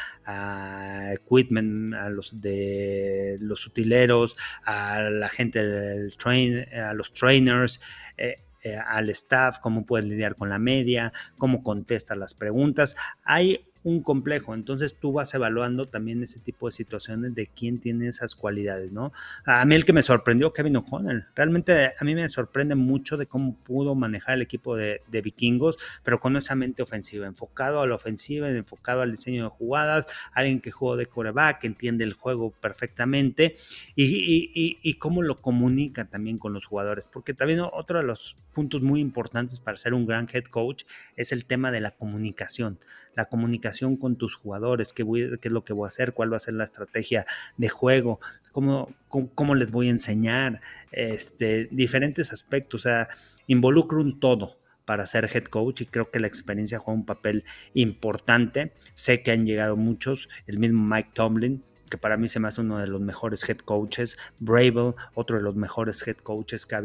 equipment, 1.13 1.93
a 1.95 2.09
los 2.09 2.39
de 2.39 3.37
los 3.41 3.65
utileros, 3.65 4.35
a 4.63 5.01
la 5.01 5.29
gente 5.29 5.63
del 5.63 6.15
train, 6.15 6.65
a 6.73 6.93
los 6.93 7.13
trainers. 7.13 7.81
Eh, 8.17 8.39
eh, 8.65 8.77
al 8.77 9.09
staff, 9.09 9.59
cómo 9.59 9.85
puedes 9.85 10.05
lidiar 10.05 10.37
con 10.37 10.47
la 10.47 10.57
media, 10.57 11.11
cómo 11.37 11.63
contestas 11.63 12.17
las 12.17 12.33
preguntas. 12.33 12.95
Hay 13.25 13.72
un 13.83 14.01
complejo. 14.01 14.53
Entonces 14.53 14.95
tú 14.99 15.11
vas 15.13 15.33
evaluando 15.33 15.87
también 15.87 16.23
ese 16.23 16.39
tipo 16.39 16.67
de 16.67 16.71
situaciones 16.71 17.35
de 17.35 17.47
quién 17.47 17.79
tiene 17.79 18.07
esas 18.07 18.35
cualidades, 18.35 18.91
¿no? 18.91 19.11
A 19.45 19.65
mí 19.65 19.75
el 19.75 19.85
que 19.85 19.93
me 19.93 20.01
sorprendió, 20.01 20.53
Kevin 20.53 20.77
O'Connell. 20.77 21.25
Realmente 21.35 21.93
a 21.99 22.03
mí 22.05 22.15
me 22.15 22.27
sorprende 22.29 22.75
mucho 22.75 23.17
de 23.17 23.27
cómo 23.27 23.55
pudo 23.57 23.95
manejar 23.95 24.35
el 24.35 24.41
equipo 24.41 24.75
de, 24.75 25.01
vikingos, 25.23 25.77
pero 26.03 26.19
con 26.19 26.35
esa 26.35 26.55
mente 26.55 26.81
ofensiva, 26.81 27.27
enfocado 27.27 27.81
a 27.81 27.87
la 27.87 27.95
ofensiva, 27.95 28.49
enfocado 28.49 29.01
al 29.01 29.11
diseño 29.11 29.43
de 29.43 29.49
jugadas, 29.49 30.07
alguien 30.33 30.59
que 30.59 30.71
jugó 30.71 30.97
de 30.97 31.05
coreback, 31.05 31.61
que 31.61 31.67
entiende 31.67 32.03
el 32.03 32.13
juego 32.13 32.51
perfectamente 32.51 33.57
y, 33.95 34.79
y 34.81 34.93
cómo 34.95 35.21
lo 35.21 35.41
comunica 35.41 36.05
también 36.05 36.37
con 36.37 36.53
los 36.53 36.65
jugadores. 36.65 37.07
Porque 37.07 37.33
también 37.33 37.61
otro 37.61 37.99
de 37.99 38.05
los 38.05 38.37
puntos 38.53 38.81
muy 38.81 39.01
importantes 39.01 39.59
para 39.59 39.77
ser 39.77 39.93
un 39.93 40.05
gran 40.05 40.27
head 40.31 40.45
coach 40.45 40.83
es 41.15 41.31
el 41.31 41.45
tema 41.45 41.71
de 41.71 41.81
la 41.81 41.91
comunicación 41.91 42.79
la 43.15 43.25
comunicación 43.25 43.72
con 43.99 44.15
tus 44.15 44.35
jugadores, 44.35 44.93
qué, 44.93 45.05
qué 45.41 45.47
es 45.47 45.51
lo 45.51 45.63
que 45.63 45.73
voy 45.73 45.85
a 45.85 45.87
hacer, 45.87 46.13
cuál 46.13 46.31
va 46.31 46.37
a 46.37 46.39
ser 46.39 46.53
la 46.53 46.63
estrategia 46.63 47.25
de 47.57 47.69
juego, 47.69 48.19
cómo, 48.51 48.93
cómo, 49.07 49.55
les 49.55 49.71
voy 49.71 49.87
a 49.87 49.91
enseñar, 49.91 50.61
este, 50.91 51.67
diferentes 51.71 52.31
aspectos, 52.31 52.81
o 52.81 52.83
sea, 52.83 53.09
involucro 53.47 54.01
un 54.01 54.19
todo 54.19 54.57
para 54.85 55.05
ser 55.05 55.29
head 55.33 55.45
coach 55.45 55.81
y 55.81 55.85
creo 55.85 56.11
que 56.11 56.19
la 56.19 56.27
experiencia 56.27 56.79
juega 56.79 56.99
un 56.99 57.05
papel 57.05 57.45
importante. 57.73 58.73
Sé 58.93 59.23
que 59.23 59.31
han 59.31 59.45
llegado 59.45 59.75
muchos, 59.77 60.29
el 60.45 60.59
mismo 60.59 60.83
Mike 60.83 61.11
Tomlin 61.13 61.63
que 61.89 61.97
para 61.97 62.17
mí 62.17 62.27
se 62.27 62.39
me 62.39 62.47
hace 62.47 62.61
uno 62.61 62.79
de 62.79 62.87
los 62.87 63.01
mejores 63.01 63.47
head 63.47 63.57
coaches, 63.57 64.17
Bravel, 64.39 64.95
otro 65.13 65.37
de 65.37 65.43
los 65.43 65.55
mejores 65.55 66.05
head 66.07 66.17
coaches 66.17 66.65
que 66.65 66.75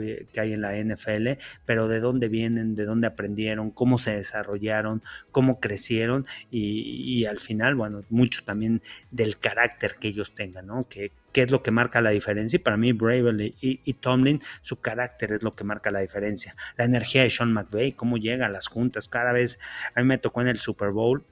hay, 0.41 0.53
en 0.53 0.61
la 0.61 0.77
NFL, 0.77 1.41
pero 1.65 1.89
de 1.89 2.01
dónde 2.01 2.29
vienen, 2.29 2.75
de 2.75 2.85
dónde 2.85 3.07
aprendieron, 3.07 3.71
cómo 3.71 3.99
se 3.99 4.15
desarrollaron, 4.15 5.03
cómo 5.31 5.61
crecieron 5.61 6.27
y, 6.51 7.25
al 7.25 7.41
final, 7.41 7.75
bueno, 7.75 8.03
mucho 8.11 8.45
también 8.45 8.83
del 9.11 9.39
carácter 9.39 9.97
que 9.97 10.09
ellos 10.09 10.35
tengan, 10.35 10.67
¿no? 10.67 10.89
Que, 10.89 11.13
es 11.35 11.53
lo 11.53 11.63
que 11.63 11.71
marca 11.71 12.01
la 12.01 12.11
diferencia. 12.11 12.57
Y 12.57 12.59
para 12.59 12.77
mí, 12.77 12.91
Bravel 12.91 13.55
y, 13.61 13.81
y, 13.85 13.93
Tomlin, 13.95 14.43
su 14.63 14.81
carácter 14.81 15.35
es 15.35 15.43
lo 15.45 15.55
que 15.55 15.63
marca 15.63 15.93
la 15.93 16.01
diferencia. 16.01 16.57
La 16.77 16.85
energía 16.85 17.23
de 17.23 17.31
Sean 17.31 17.53
McVay, 17.53 17.93
cómo 17.93 18.17
llega 18.17 18.47
a 18.47 18.49
las 18.49 18.67
juntas. 18.67 19.07
Cada 19.07 19.31
vez, 19.31 19.61
a 19.95 20.01
mí 20.01 20.07
me 20.09 20.19
tocó 20.19 20.41
en 20.41 20.49
el 20.49 20.59
Super 20.59 20.91
Bowl 20.91 21.25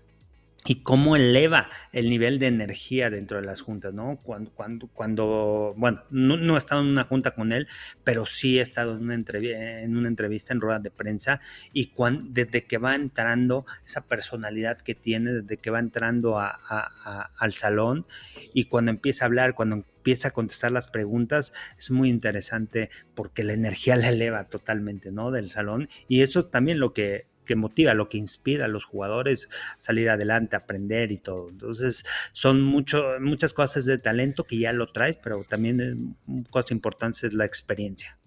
y 0.66 0.82
cómo 0.82 1.16
eleva 1.16 1.70
el 1.92 2.10
nivel 2.10 2.38
de 2.38 2.48
energía 2.48 3.10
dentro 3.10 3.40
de 3.40 3.46
las 3.46 3.60
juntas, 3.60 3.94
¿no? 3.94 4.18
Cuando, 4.22 4.50
cuando, 4.52 4.88
cuando 4.88 5.74
bueno, 5.76 6.02
no, 6.10 6.54
he 6.54 6.58
estado 6.58 6.82
en 6.82 6.88
una 6.88 7.04
junta 7.04 7.32
con 7.32 7.52
él, 7.52 7.68
pero 8.04 8.26
sí 8.26 8.58
he 8.58 8.62
estado 8.62 8.96
en 8.96 9.04
una, 9.04 9.14
entrevista, 9.14 9.80
en 9.80 9.96
una 9.96 10.08
entrevista 10.08 10.52
en 10.52 10.60
rueda 10.60 10.78
de 10.78 10.90
prensa 10.90 11.40
y 11.72 11.92
desde 12.24 12.64
que 12.64 12.78
va 12.78 12.94
entrando, 12.94 13.66
esa 13.84 14.06
personalidad 14.06 14.78
que 14.78 14.94
tiene, 14.94 15.32
desde 15.32 15.56
que 15.56 15.70
va 15.70 15.78
entrando 15.78 16.38
al 16.38 17.54
salón 17.54 18.06
y 18.52 18.64
cuando 18.64 18.90
empieza 18.90 19.24
a 19.24 19.26
hablar, 19.26 19.54
cuando 19.54 19.76
empieza 19.76 20.28
a 20.28 20.30
contestar 20.32 20.72
las 20.72 20.88
preguntas, 20.88 21.52
es 21.78 21.90
muy 21.90 22.10
interesante 22.10 22.90
porque 23.14 23.42
la 23.44 23.54
energía 23.54 23.96
la 23.96 24.10
eleva 24.10 24.44
totalmente, 24.44 25.10
¿no? 25.10 25.30
Del 25.30 25.50
salón 25.50 25.88
y 26.08 26.22
eso 26.22 26.46
también 26.46 26.78
lo 26.78 26.92
que 26.92 27.26
que 27.47 27.57
motiva, 27.57 27.94
lo 27.94 28.11
que 28.11 28.18
inspira 28.18 28.66
a 28.66 28.68
los 28.68 28.84
jugadores 28.84 29.49
a 29.51 29.80
salir 29.80 30.11
adelante, 30.11 30.57
a 30.57 30.61
aprender 30.61 31.12
y 31.12 31.18
todo. 31.18 31.49
Entonces, 31.49 32.05
son 32.32 32.61
mucho, 32.61 33.14
muchas 33.20 33.55
cosas 33.55 33.86
de 33.86 33.99
talento 33.99 34.44
que 34.44 34.59
ya 34.59 34.72
lo 34.72 34.92
traes, 34.92 35.16
pero 35.16 35.44
también 35.44 36.16
cosa 36.51 36.74
importante 36.74 37.26
es 37.26 37.32
la 37.32 37.44
experiencia. 37.44 38.18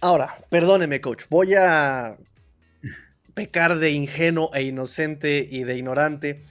Ahora, 0.00 0.34
perdóneme, 0.50 1.00
coach, 1.00 1.24
voy 1.30 1.54
a 1.54 2.16
pecar 3.34 3.78
de 3.78 3.90
ingenuo 3.90 4.50
e 4.54 4.62
inocente 4.62 5.46
y 5.50 5.64
de 5.64 5.76
ignorante. 5.76 6.44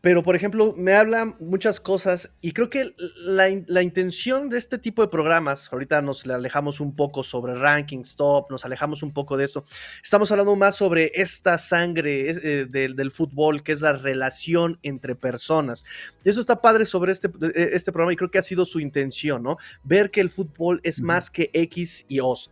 Pero, 0.00 0.22
por 0.22 0.36
ejemplo, 0.36 0.74
me 0.76 0.94
hablan 0.94 1.34
muchas 1.40 1.80
cosas 1.80 2.30
y 2.40 2.52
creo 2.52 2.70
que 2.70 2.94
la, 3.16 3.48
intención 3.82 4.48
de 4.48 4.56
este 4.56 4.78
tipo 4.78 5.02
de 5.02 5.08
programas, 5.08 5.72
ahorita 5.72 6.00
nos 6.02 6.24
alejamos 6.26 6.78
un 6.80 6.94
poco 6.94 7.24
sobre 7.24 7.54
ranking, 7.54 8.00
stop, 8.00 8.48
nos 8.50 8.64
alejamos 8.64 9.02
un 9.02 9.12
poco 9.12 9.36
de 9.36 9.44
esto, 9.44 9.64
estamos 10.02 10.30
hablando 10.30 10.54
más 10.54 10.76
sobre 10.76 11.10
esta 11.14 11.58
sangre 11.58 12.30
eh, 12.30 12.66
del, 12.66 13.10
fútbol, 13.10 13.64
que 13.64 13.72
es 13.72 13.80
la 13.80 13.92
relación 13.92 14.78
entre 14.84 15.16
personas. 15.16 15.84
Y 16.24 16.28
eso 16.28 16.40
está 16.40 16.62
padre 16.62 16.86
sobre 16.86 17.10
este, 17.10 17.28
eh, 17.28 17.70
este 17.72 17.90
programa 17.90 18.12
y 18.12 18.16
creo 18.16 18.30
que 18.30 18.38
ha 18.38 18.42
sido 18.42 18.64
su 18.66 18.78
intención, 18.78 19.42
¿no? 19.42 19.56
Ver 19.82 20.12
que 20.12 20.20
el 20.20 20.30
fútbol 20.30 20.80
es 20.84 21.00
más 21.00 21.28
que 21.28 21.50
X 21.52 22.04
y 22.08 22.20
O's. 22.20 22.50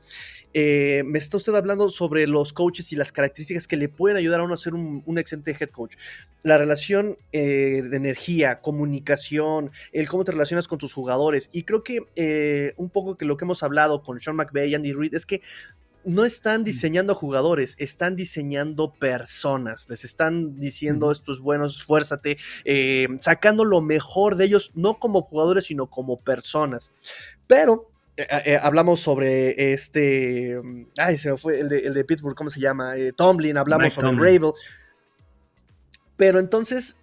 Eh, 0.59 1.03
me 1.05 1.19
está 1.19 1.37
usted 1.37 1.55
hablando 1.55 1.91
sobre 1.91 2.27
los 2.27 2.55
coaches 2.55 2.91
y 2.91 2.97
las 2.97 3.13
características 3.13 3.69
que 3.69 3.77
le 3.77 3.91
pueden 3.91 4.17
ayudar 4.17 4.41
a 4.41 4.43
uno 4.43 4.55
a 4.55 4.57
ser 4.57 4.73
un, 4.73 5.19
excelente 5.19 5.55
head 5.61 5.69
coach. 5.69 5.97
La 6.43 6.57
relación 6.57 7.19
eh, 7.31 7.46
de 7.47 7.97
energía, 7.97 8.61
comunicación, 8.61 9.71
el 9.93 10.09
cómo 10.09 10.25
te 10.25 10.33
relacionas 10.33 10.69
con 10.69 10.79
tus 10.79 10.93
jugadores. 10.93 11.49
Y 11.53 11.65
creo 11.65 11.83
que 11.83 12.01
eh, 12.17 12.75
un 12.77 12.91
poco 12.91 13.17
que 13.17 13.25
lo 13.25 13.37
que 13.37 13.45
hemos 13.45 13.63
hablado 13.63 14.03
con 14.03 14.21
Sean 14.21 14.37
McVay 14.37 14.71
y 14.71 14.75
Andy 14.75 14.93
Reid 14.93 15.15
es 15.15 15.27
que 15.27 15.43
no 16.05 16.25
están 16.25 16.63
diseñando 16.63 17.17
jugadores, 17.17 17.75
están 17.79 18.15
diseñando 18.15 18.93
personas. 18.93 19.89
Les 19.91 20.05
están 20.05 20.61
diciendo 20.61 21.11
esto 21.11 21.33
es 21.33 21.41
bueno, 21.41 21.67
esfuérzate, 21.67 22.37
sacando 23.19 23.65
lo 23.65 23.81
mejor 23.81 24.37
de 24.37 24.45
ellos, 24.45 24.71
no 24.75 25.01
como 25.01 25.23
jugadores, 25.23 25.65
sino 25.65 25.89
como 25.89 26.21
personas. 26.21 26.93
Pero 27.49 27.91
eh, 28.17 28.27
eh, 28.47 28.59
hablamos 28.61 29.01
sobre 29.01 29.73
este. 29.73 30.59
Ay, 30.99 31.19
se 31.19 31.33
me 31.33 31.37
fue 31.37 31.61
el 31.61 31.69
de, 31.69 32.05
Pittsburgh, 32.05 32.35
¿cómo 32.35 32.49
se 32.49 32.61
llama? 32.61 32.97
Eh, 32.97 33.13
Tomlin, 33.13 33.59
hablamos 33.59 33.93
sobre 33.93 34.13
Ravel. 34.13 34.53
Pero 36.17 36.39
entonces 36.39 36.97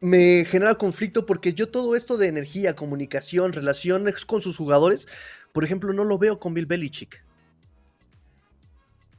me 0.00 0.44
genera 0.46 0.76
conflicto 0.76 1.26
porque 1.26 1.52
yo 1.52 1.68
todo 1.68 1.94
esto 1.94 2.16
de 2.16 2.28
energía, 2.28 2.74
comunicación, 2.74 3.52
relaciones 3.52 4.24
con 4.24 4.40
sus 4.40 4.56
jugadores, 4.56 5.06
por 5.52 5.64
ejemplo, 5.64 5.92
no 5.92 6.04
lo 6.04 6.18
veo 6.18 6.38
con 6.38 6.54
Bill 6.54 6.66
Belichick. 6.66 7.22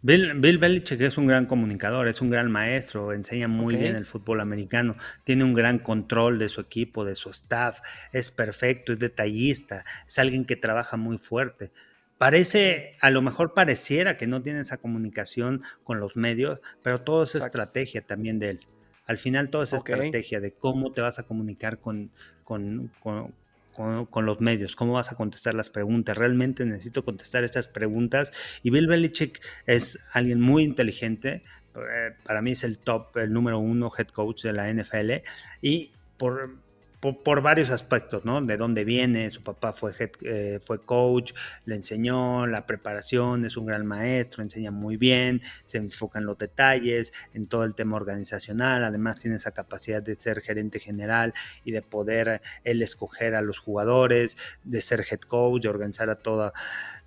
Bill, 0.03 0.57
Belichick 0.57 0.99
es 1.01 1.19
un 1.19 1.27
gran 1.27 1.45
comunicador, 1.45 2.07
es 2.07 2.21
un 2.21 2.31
gran 2.31 2.49
maestro, 2.49 3.13
enseña 3.13 3.47
muy 3.47 3.75
bien 3.75 3.95
el 3.95 4.07
fútbol 4.07 4.41
americano, 4.41 4.95
tiene 5.23 5.43
un 5.43 5.53
gran 5.53 5.77
control 5.77 6.39
de 6.39 6.49
su 6.49 6.59
equipo, 6.59 7.05
de 7.05 7.13
su 7.13 7.29
staff, 7.29 7.81
es 8.11 8.31
perfecto, 8.31 8.93
es 8.93 8.97
detallista, 8.97 9.85
es 10.07 10.17
alguien 10.17 10.45
que 10.45 10.55
trabaja 10.55 10.97
muy 10.97 11.19
fuerte. 11.19 11.71
Parece, 12.17 12.97
a 12.99 13.11
lo 13.11 13.21
mejor 13.21 13.53
pareciera 13.53 14.17
que 14.17 14.25
no 14.25 14.41
tiene 14.41 14.61
esa 14.61 14.77
comunicación 14.77 15.61
con 15.83 15.99
los 15.99 16.15
medios, 16.15 16.59
pero 16.81 17.01
todo 17.01 17.21
es 17.21 17.35
estrategia 17.35 18.01
también 18.01 18.39
de 18.39 18.49
él. 18.49 18.67
Al 19.11 19.17
final 19.17 19.49
todo 19.49 19.63
es 19.63 19.73
estrategia 19.73 20.39
de 20.39 20.53
cómo 20.53 20.93
te 20.93 21.01
vas 21.01 21.19
a 21.19 21.23
comunicar 21.23 21.79
con, 21.79 22.11
con, 22.45 22.89
con, 23.03 24.25
los 24.25 24.39
medios, 24.39 24.77
cómo 24.77 24.93
vas 24.93 25.11
a 25.11 25.17
contestar 25.17 25.53
las 25.53 25.69
preguntas. 25.69 26.17
Realmente 26.17 26.63
necesito 26.63 27.03
contestar 27.03 27.43
estas 27.43 27.67
preguntas. 27.67 28.31
Y 28.63 28.69
Bill 28.69 28.87
Belichick 28.87 29.41
es 29.65 29.99
alguien 30.13 30.39
muy 30.39 30.63
inteligente. 30.63 31.43
Eh, 31.75 32.15
para 32.23 32.41
mí 32.41 32.51
es 32.51 32.63
el 32.63 32.79
top, 32.79 33.17
el 33.17 33.33
número 33.33 33.59
uno 33.59 33.91
head 33.97 34.07
coach 34.07 34.43
de 34.43 34.53
la 34.53 34.73
NFL. 34.73 35.27
Y 35.61 35.91
por, 36.17 36.55
por, 37.01 37.41
varios 37.41 37.71
aspectos, 37.71 38.25
¿no? 38.25 38.41
De 38.41 38.57
dónde 38.57 38.85
viene, 38.85 39.31
su 39.31 39.41
papá 39.41 39.73
fue, 39.73 39.93
eh, 40.21 40.59
fue 40.63 40.85
coach, 40.85 41.33
le 41.65 41.75
enseñó 41.75 42.45
la 42.45 42.67
preparación, 42.67 43.43
es 43.43 43.57
un 43.57 43.65
gran 43.65 43.87
maestro, 43.87 44.43
enseña 44.43 44.69
muy 44.69 44.97
bien, 44.97 45.41
se 45.65 45.79
enfoca 45.79 46.19
en 46.19 46.25
los 46.25 46.37
detalles, 46.37 47.11
en 47.33 47.47
todo 47.47 47.63
el 47.63 47.73
tema 47.73 47.95
organizacional, 47.95 48.83
además 48.83 49.17
tiene 49.17 49.37
esa 49.37 49.51
capacidad 49.51 50.03
de 50.03 50.15
ser 50.15 50.41
gerente 50.41 50.79
general 50.79 51.33
y 51.65 51.71
de 51.71 51.81
poder 51.81 52.41
él 52.63 52.83
escoger 52.83 53.33
a 53.33 53.41
los 53.41 53.57
jugadores, 53.57 54.37
de 54.63 54.81
ser 54.81 55.03
head 55.09 55.21
coach, 55.21 55.63
de 55.63 55.69
organizar 55.69 56.09
a 56.11 56.15
toda... 56.15 56.53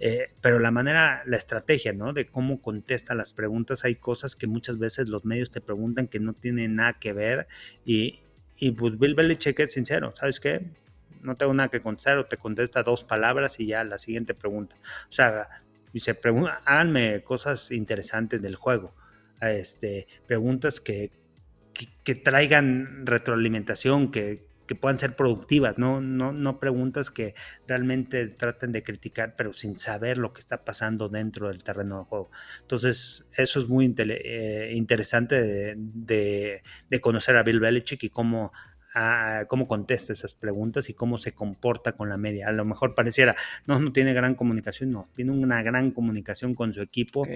Eh, 0.00 0.32
pero 0.40 0.58
la 0.58 0.72
manera, 0.72 1.22
la 1.24 1.36
estrategia, 1.36 1.92
¿no? 1.92 2.12
De 2.12 2.26
cómo 2.26 2.60
contesta 2.60 3.14
las 3.14 3.32
preguntas, 3.32 3.84
hay 3.84 3.94
cosas 3.94 4.34
que 4.34 4.48
muchas 4.48 4.78
veces 4.78 5.08
los 5.08 5.24
medios 5.24 5.52
te 5.52 5.60
preguntan 5.60 6.08
que 6.08 6.18
no 6.18 6.32
tienen 6.32 6.74
nada 6.74 6.94
que 6.94 7.12
ver 7.12 7.46
y, 7.86 8.23
y 8.56 8.70
pues 8.72 8.98
Bill 8.98 9.14
Belichick 9.14 9.58
es 9.60 9.72
sincero, 9.72 10.14
¿sabes 10.16 10.40
qué? 10.40 10.64
No 11.22 11.36
tengo 11.36 11.54
nada 11.54 11.70
que 11.70 11.80
contestar 11.80 12.18
o 12.18 12.26
te 12.26 12.36
contesta 12.36 12.82
dos 12.82 13.02
palabras 13.04 13.58
y 13.60 13.66
ya 13.66 13.82
la 13.84 13.98
siguiente 13.98 14.34
pregunta. 14.34 14.76
O 15.08 15.12
sea, 15.12 15.48
dice, 15.92 16.18
háganme 16.64 17.22
cosas 17.22 17.70
interesantes 17.70 18.42
del 18.42 18.56
juego, 18.56 18.94
este, 19.40 20.06
preguntas 20.26 20.80
que, 20.80 21.10
que 22.04 22.14
traigan 22.14 23.06
retroalimentación, 23.06 24.10
que, 24.10 24.46
que 24.66 24.74
puedan 24.74 24.98
ser 24.98 25.16
productivas, 25.16 25.78
¿no? 25.78 26.00
No, 26.00 26.32
no 26.32 26.58
preguntas 26.58 27.10
que 27.10 27.34
realmente 27.66 28.26
traten 28.28 28.72
de 28.72 28.82
criticar, 28.82 29.34
pero 29.36 29.52
sin 29.52 29.78
saber 29.78 30.18
lo 30.18 30.32
que 30.32 30.40
está 30.40 30.64
pasando 30.64 31.08
dentro 31.08 31.48
del 31.48 31.62
terreno 31.62 31.98
de 31.98 32.04
juego. 32.04 32.30
Entonces, 32.62 33.24
eso 33.36 33.60
es 33.60 33.68
muy 33.68 33.94
eh, 33.96 34.70
interesante 34.74 35.42
de, 35.42 36.62
de, 36.88 37.00
conocer 37.00 37.36
a 37.36 37.42
Bill 37.42 37.60
Belichick 37.60 38.02
y 38.04 38.10
cómo 38.10 38.52
cómo 39.48 39.66
contesta 39.66 40.12
esas 40.12 40.34
preguntas 40.34 40.88
y 40.88 40.94
cómo 40.94 41.18
se 41.18 41.32
comporta 41.32 41.92
con 41.92 42.08
la 42.08 42.16
media. 42.16 42.48
A 42.48 42.52
lo 42.52 42.64
mejor 42.64 42.94
pareciera, 42.94 43.34
no, 43.66 43.80
no 43.80 43.92
tiene 43.92 44.14
gran 44.14 44.34
comunicación, 44.34 44.92
no, 44.92 45.08
tiene 45.14 45.32
una 45.32 45.62
gran 45.62 45.90
comunicación 45.90 46.54
con 46.54 46.72
su 46.72 46.80
equipo. 46.80 47.26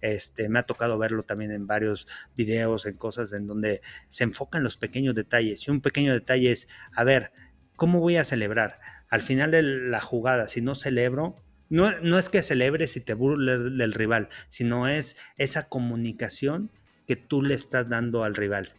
Este, 0.00 0.48
me 0.48 0.58
ha 0.58 0.64
tocado 0.64 0.98
verlo 0.98 1.22
también 1.22 1.52
en 1.52 1.66
varios 1.66 2.06
videos, 2.36 2.86
en 2.86 2.96
cosas 2.96 3.32
en 3.32 3.46
donde 3.46 3.80
se 4.08 4.24
enfoca 4.24 4.58
en 4.58 4.64
los 4.64 4.76
pequeños 4.76 5.14
detalles. 5.14 5.66
Y 5.66 5.70
un 5.70 5.80
pequeño 5.80 6.12
detalle 6.12 6.52
es, 6.52 6.68
a 6.92 7.04
ver, 7.04 7.32
¿cómo 7.76 8.00
voy 8.00 8.16
a 8.16 8.24
celebrar? 8.24 8.78
Al 9.08 9.22
final 9.22 9.52
de 9.52 9.62
la 9.62 10.00
jugada, 10.00 10.48
si 10.48 10.60
no 10.60 10.74
celebro, 10.74 11.36
no, 11.68 11.98
no 12.00 12.18
es 12.18 12.28
que 12.28 12.42
celebres 12.42 12.92
si 12.92 13.00
te 13.00 13.14
burles 13.14 13.76
del 13.76 13.92
rival, 13.92 14.28
sino 14.48 14.86
es 14.86 15.16
esa 15.36 15.68
comunicación 15.68 16.70
que 17.06 17.16
tú 17.16 17.42
le 17.42 17.54
estás 17.54 17.88
dando 17.88 18.22
al 18.22 18.34
rival. 18.34 18.72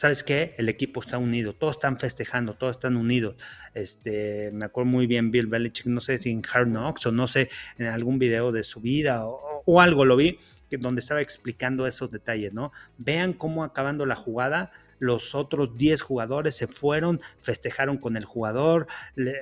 ¿Sabes 0.00 0.22
qué? 0.22 0.54
El 0.56 0.70
equipo 0.70 1.02
está 1.02 1.18
unido, 1.18 1.52
todos 1.52 1.76
están 1.76 1.98
festejando, 1.98 2.54
todos 2.54 2.76
están 2.76 2.96
unidos. 2.96 3.36
Este, 3.74 4.50
me 4.50 4.64
acuerdo 4.64 4.90
muy 4.90 5.06
bien 5.06 5.30
Bill 5.30 5.46
Belichick, 5.46 5.84
no 5.88 6.00
sé 6.00 6.16
si 6.16 6.30
en 6.30 6.40
Hard 6.50 6.68
Knocks 6.68 7.04
o 7.04 7.12
no 7.12 7.26
sé, 7.26 7.50
en 7.76 7.84
algún 7.84 8.18
video 8.18 8.50
de 8.50 8.62
su 8.62 8.80
vida 8.80 9.26
o, 9.26 9.78
algo 9.78 10.06
lo 10.06 10.16
vi, 10.16 10.38
que, 10.70 10.78
donde 10.78 11.00
estaba 11.00 11.20
explicando 11.20 11.86
esos 11.86 12.10
detalles, 12.10 12.54
¿no? 12.54 12.72
Vean 12.96 13.34
cómo 13.34 13.62
acabando 13.62 14.06
la 14.06 14.16
jugada, 14.16 14.72
los 15.00 15.34
otros 15.34 15.76
10 15.76 16.00
jugadores 16.00 16.56
se 16.56 16.66
fueron, 16.66 17.20
festejaron 17.42 17.98
con 17.98 18.16
el 18.16 18.24
jugador, 18.24 18.86
le, 19.16 19.34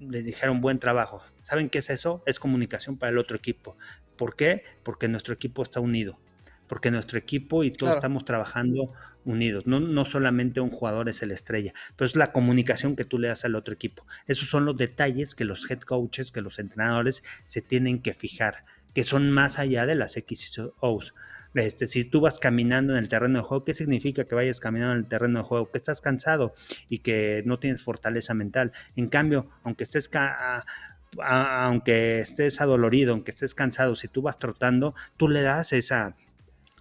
le 0.00 0.22
dijeron 0.22 0.60
buen 0.60 0.80
trabajo. 0.80 1.22
¿Saben 1.44 1.70
qué 1.70 1.78
es 1.78 1.88
eso? 1.88 2.22
Es 2.26 2.38
comunicación 2.38 2.98
para 2.98 3.12
el 3.12 3.16
otro 3.16 3.38
equipo. 3.38 3.78
¿Por 4.18 4.36
qué? 4.36 4.64
Porque 4.82 5.08
nuestro 5.08 5.32
equipo 5.32 5.62
está 5.62 5.80
unido 5.80 6.18
porque 6.68 6.90
nuestro 6.90 7.18
equipo 7.18 7.64
y 7.64 7.70
todos 7.70 7.94
estamos 7.96 8.24
trabajando 8.24 8.92
unidos. 9.28 9.66
No, 9.66 9.78
no 9.78 10.04
solamente 10.04 10.60
un 10.60 10.70
jugador 10.70 11.08
es 11.08 11.22
el 11.22 11.30
estrella, 11.30 11.74
pero 11.96 12.06
es 12.06 12.16
la 12.16 12.32
comunicación 12.32 12.96
que 12.96 13.04
tú 13.04 13.18
le 13.18 13.28
das 13.28 13.44
al 13.44 13.54
otro 13.54 13.74
equipo. 13.74 14.06
Esos 14.26 14.48
son 14.48 14.64
los 14.64 14.76
detalles 14.76 15.34
que 15.34 15.44
los 15.44 15.70
head 15.70 15.80
coaches, 15.80 16.32
que 16.32 16.40
los 16.40 16.58
entrenadores 16.58 17.22
se 17.44 17.62
tienen 17.62 18.00
que 18.00 18.14
fijar, 18.14 18.64
que 18.94 19.04
son 19.04 19.30
más 19.30 19.58
allá 19.58 19.86
de 19.86 19.94
las 19.94 20.16
X 20.16 20.58
y. 20.58 21.12
Este, 21.54 21.86
si 21.86 22.04
tú 22.04 22.20
vas 22.20 22.38
caminando 22.38 22.92
en 22.92 22.98
el 22.98 23.08
terreno 23.08 23.40
de 23.40 23.44
juego, 23.44 23.64
¿qué 23.64 23.74
significa 23.74 24.24
que 24.24 24.34
vayas 24.34 24.60
caminando 24.60 24.94
en 24.94 25.00
el 25.00 25.08
terreno 25.08 25.40
de 25.40 25.44
juego? 25.44 25.70
Que 25.70 25.78
estás 25.78 26.00
cansado 26.00 26.54
y 26.88 26.98
que 26.98 27.42
no 27.46 27.58
tienes 27.58 27.82
fortaleza 27.82 28.34
mental. 28.34 28.72
En 28.96 29.08
cambio, 29.08 29.50
aunque 29.62 29.84
estés 29.84 30.10
aunque 31.20 32.20
estés 32.20 32.60
adolorido, 32.60 33.12
aunque 33.12 33.30
estés 33.30 33.54
cansado, 33.54 33.96
si 33.96 34.08
tú 34.08 34.22
vas 34.22 34.38
trotando, 34.38 34.94
tú 35.16 35.28
le 35.28 35.40
das 35.40 35.72
esa, 35.72 36.16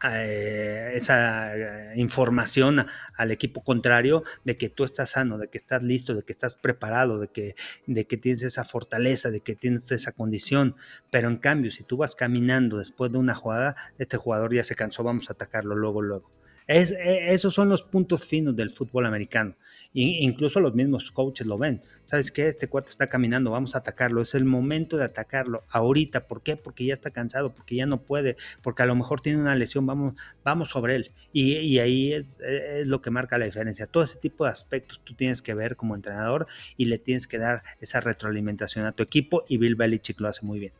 eh, 0.03 0.91
esa 0.93 1.55
eh, 1.55 1.93
información 1.95 2.85
al 3.15 3.31
equipo 3.31 3.63
contrario 3.63 4.23
de 4.43 4.57
que 4.57 4.69
tú 4.69 4.83
estás 4.83 5.11
sano, 5.11 5.37
de 5.37 5.49
que 5.49 5.57
estás 5.57 5.83
listo, 5.83 6.13
de 6.13 6.23
que 6.23 6.31
estás 6.31 6.55
preparado, 6.55 7.19
de 7.19 7.29
que, 7.29 7.55
de 7.87 8.05
que 8.05 8.17
tienes 8.17 8.43
esa 8.43 8.63
fortaleza, 8.63 9.31
de 9.31 9.41
que 9.41 9.55
tienes 9.55 9.91
esa 9.91 10.11
condición. 10.11 10.75
Pero 11.09 11.29
en 11.29 11.37
cambio, 11.37 11.71
si 11.71 11.83
tú 11.83 11.97
vas 11.97 12.15
caminando 12.15 12.77
después 12.77 13.11
de 13.11 13.17
una 13.17 13.35
jugada, 13.35 13.75
este 13.97 14.17
jugador 14.17 14.53
ya 14.53 14.63
se 14.63 14.75
cansó, 14.75 15.03
vamos 15.03 15.29
a 15.29 15.33
atacarlo 15.33 15.75
luego, 15.75 16.01
luego. 16.01 16.36
Es, 16.67 16.91
e, 16.91 17.33
esos 17.33 17.53
son 17.53 17.69
los 17.69 17.81
puntos 17.81 18.25
finos 18.25 18.55
del 18.55 18.71
fútbol 18.71 19.05
americano. 19.05 19.55
incluso 19.93 20.59
los 20.59 20.75
mismos 20.75 21.11
coaches 21.11 21.47
lo 21.47 21.57
ven. 21.57 21.81
¿Sabes 22.05 22.31
qué? 22.31 22.49
Este 22.49 22.67
cuarto 22.67 22.89
está 22.89 23.07
caminando, 23.07 23.51
vamos 23.51 23.73
a 23.73 23.79
atacarlo. 23.79 24.21
Es 24.21 24.35
el 24.35 24.43
momento 24.45 24.97
de 24.97 25.05
atacarlo 25.05 25.63
ahorita. 25.69 26.27
¿Por 26.27 26.43
qué? 26.43 26.57
Porque 26.57 26.85
ya 26.85 26.93
está 26.93 27.09
cansado, 27.11 27.55
porque 27.55 27.75
ya 27.75 27.85
no 27.85 28.01
puede, 28.01 28.35
porque 28.61 28.83
a 28.83 28.85
lo 28.85 28.95
mejor 28.95 29.21
tiene 29.21 29.39
una 29.39 29.55
lesión, 29.55 29.85
vamos, 29.85 30.15
vamos 30.43 30.69
sobre 30.69 30.95
él. 30.95 31.11
Y, 31.31 31.79
ahí 31.79 32.13
es, 32.13 32.25
es, 32.41 32.87
lo 32.87 33.01
que 33.01 33.11
marca 33.11 33.37
la 33.37 33.45
diferencia. 33.45 33.85
Todo 33.85 34.03
ese 34.03 34.17
tipo 34.17 34.43
de 34.43 34.51
aspectos 34.51 34.99
tú 35.03 35.13
tienes 35.13 35.41
que 35.41 35.53
ver 35.53 35.77
como 35.77 35.95
entrenador 35.95 36.47
y 36.75 36.85
le 36.85 36.97
tienes 36.97 37.27
que 37.27 37.37
dar 37.37 37.63
esa 37.79 38.01
retroalimentación 38.01 38.85
a 38.85 38.91
tu 38.91 39.03
equipo 39.03 39.45
y 39.47 39.57
Bill 39.57 39.75
Belichick 39.75 40.19
lo 40.19 40.27
hace 40.27 40.45
muy 40.45 40.59
bien. 40.59 40.73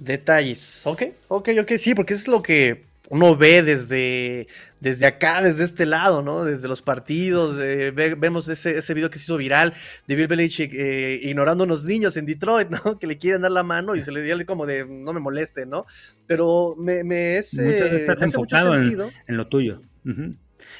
Detalles. 0.00 0.80
Ok, 0.86 1.02
ok, 1.28 1.50
ok, 1.60 1.72
sí, 1.76 1.94
porque 1.94 2.14
eso 2.14 2.22
es 2.22 2.28
lo 2.28 2.42
que 2.42 2.91
uno 3.10 3.36
ve 3.36 3.62
desde, 3.62 4.46
desde 4.80 5.06
acá, 5.06 5.42
desde 5.42 5.64
este 5.64 5.86
lado, 5.86 6.22
¿no? 6.22 6.44
Desde 6.44 6.68
los 6.68 6.82
partidos, 6.82 7.56
vemos 7.56 8.48
ese, 8.48 8.78
ese, 8.78 8.94
video 8.94 9.10
que 9.10 9.18
se 9.18 9.24
hizo 9.24 9.36
viral 9.36 9.74
de 10.06 10.14
Bill 10.14 10.28
Belichick 10.28 10.72
eh, 10.72 11.20
ignorando 11.22 11.64
a 11.64 11.66
unos 11.66 11.84
niños 11.84 12.16
en 12.16 12.26
Detroit, 12.26 12.70
¿no? 12.70 12.98
Que 12.98 13.06
le 13.06 13.18
quieren 13.18 13.42
dar 13.42 13.52
la 13.52 13.62
mano 13.62 13.94
y 13.96 14.00
se 14.00 14.12
le 14.12 14.22
dio 14.22 14.34
como 14.46 14.66
de 14.66 14.86
no 14.86 15.12
me 15.12 15.20
moleste, 15.20 15.66
¿no? 15.66 15.86
Pero 16.26 16.74
me, 16.78 17.04
me 17.04 17.36
es... 17.36 17.52
estás 17.54 18.22
enfocado 18.22 18.74
en, 18.74 19.12
lo 19.28 19.46
tuyo. 19.48 19.82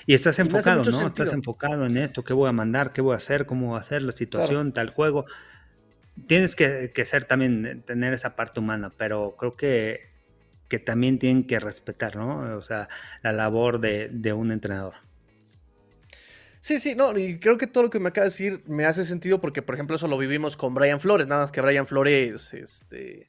Y 0.06 0.14
estás 0.14 0.38
enfocado, 0.38 0.84
¿no? 0.84 1.08
Estás 1.08 1.32
enfocado 1.32 1.84
en 1.84 1.96
esto, 1.96 2.24
qué 2.24 2.32
voy 2.32 2.48
a 2.48 2.52
mandar, 2.52 2.92
qué 2.92 3.00
voy 3.02 3.14
a 3.14 3.16
hacer, 3.16 3.46
cómo 3.46 3.68
voy 3.68 3.76
a 3.76 3.80
hacer 3.80 4.02
la 4.02 4.12
situación, 4.12 4.72
tal 4.72 4.90
juego. 4.90 5.26
Tienes 6.26 6.56
que, 6.56 6.92
que 6.94 7.04
ser 7.04 7.24
también, 7.24 7.82
tener 7.84 8.14
esa 8.14 8.36
parte 8.36 8.60
humana, 8.60 8.92
pero 8.96 9.36
creo 9.38 9.56
que 9.56 10.11
que 10.72 10.78
también 10.78 11.18
tienen 11.18 11.46
que 11.46 11.60
respetar, 11.60 12.16
¿no? 12.16 12.56
O 12.56 12.62
sea, 12.62 12.88
la 13.22 13.30
labor 13.30 13.78
de, 13.78 14.32
un 14.32 14.52
entrenador. 14.52 14.94
Sí, 16.60 16.80
sí, 16.80 16.94
no, 16.94 17.18
y 17.18 17.38
creo 17.38 17.58
que 17.58 17.66
todo 17.66 17.82
lo 17.82 17.90
que 17.90 18.00
me 18.00 18.08
acaba 18.08 18.24
de 18.24 18.30
decir 18.30 18.62
me 18.66 18.86
hace 18.86 19.04
sentido 19.04 19.38
porque, 19.38 19.60
por 19.60 19.74
ejemplo, 19.74 19.96
eso 19.96 20.08
lo 20.08 20.16
vivimos 20.16 20.56
con 20.56 20.72
Brian 20.72 20.98
Flores, 20.98 21.26
nada 21.26 21.42
más 21.42 21.52
que 21.52 21.60
Brian 21.60 21.86
Flores, 21.86 22.54
este, 22.54 23.28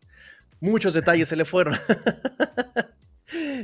muchos 0.61 0.93
detalles 0.93 1.27
se 1.27 1.35
le 1.35 1.43
fueron. 1.43 1.77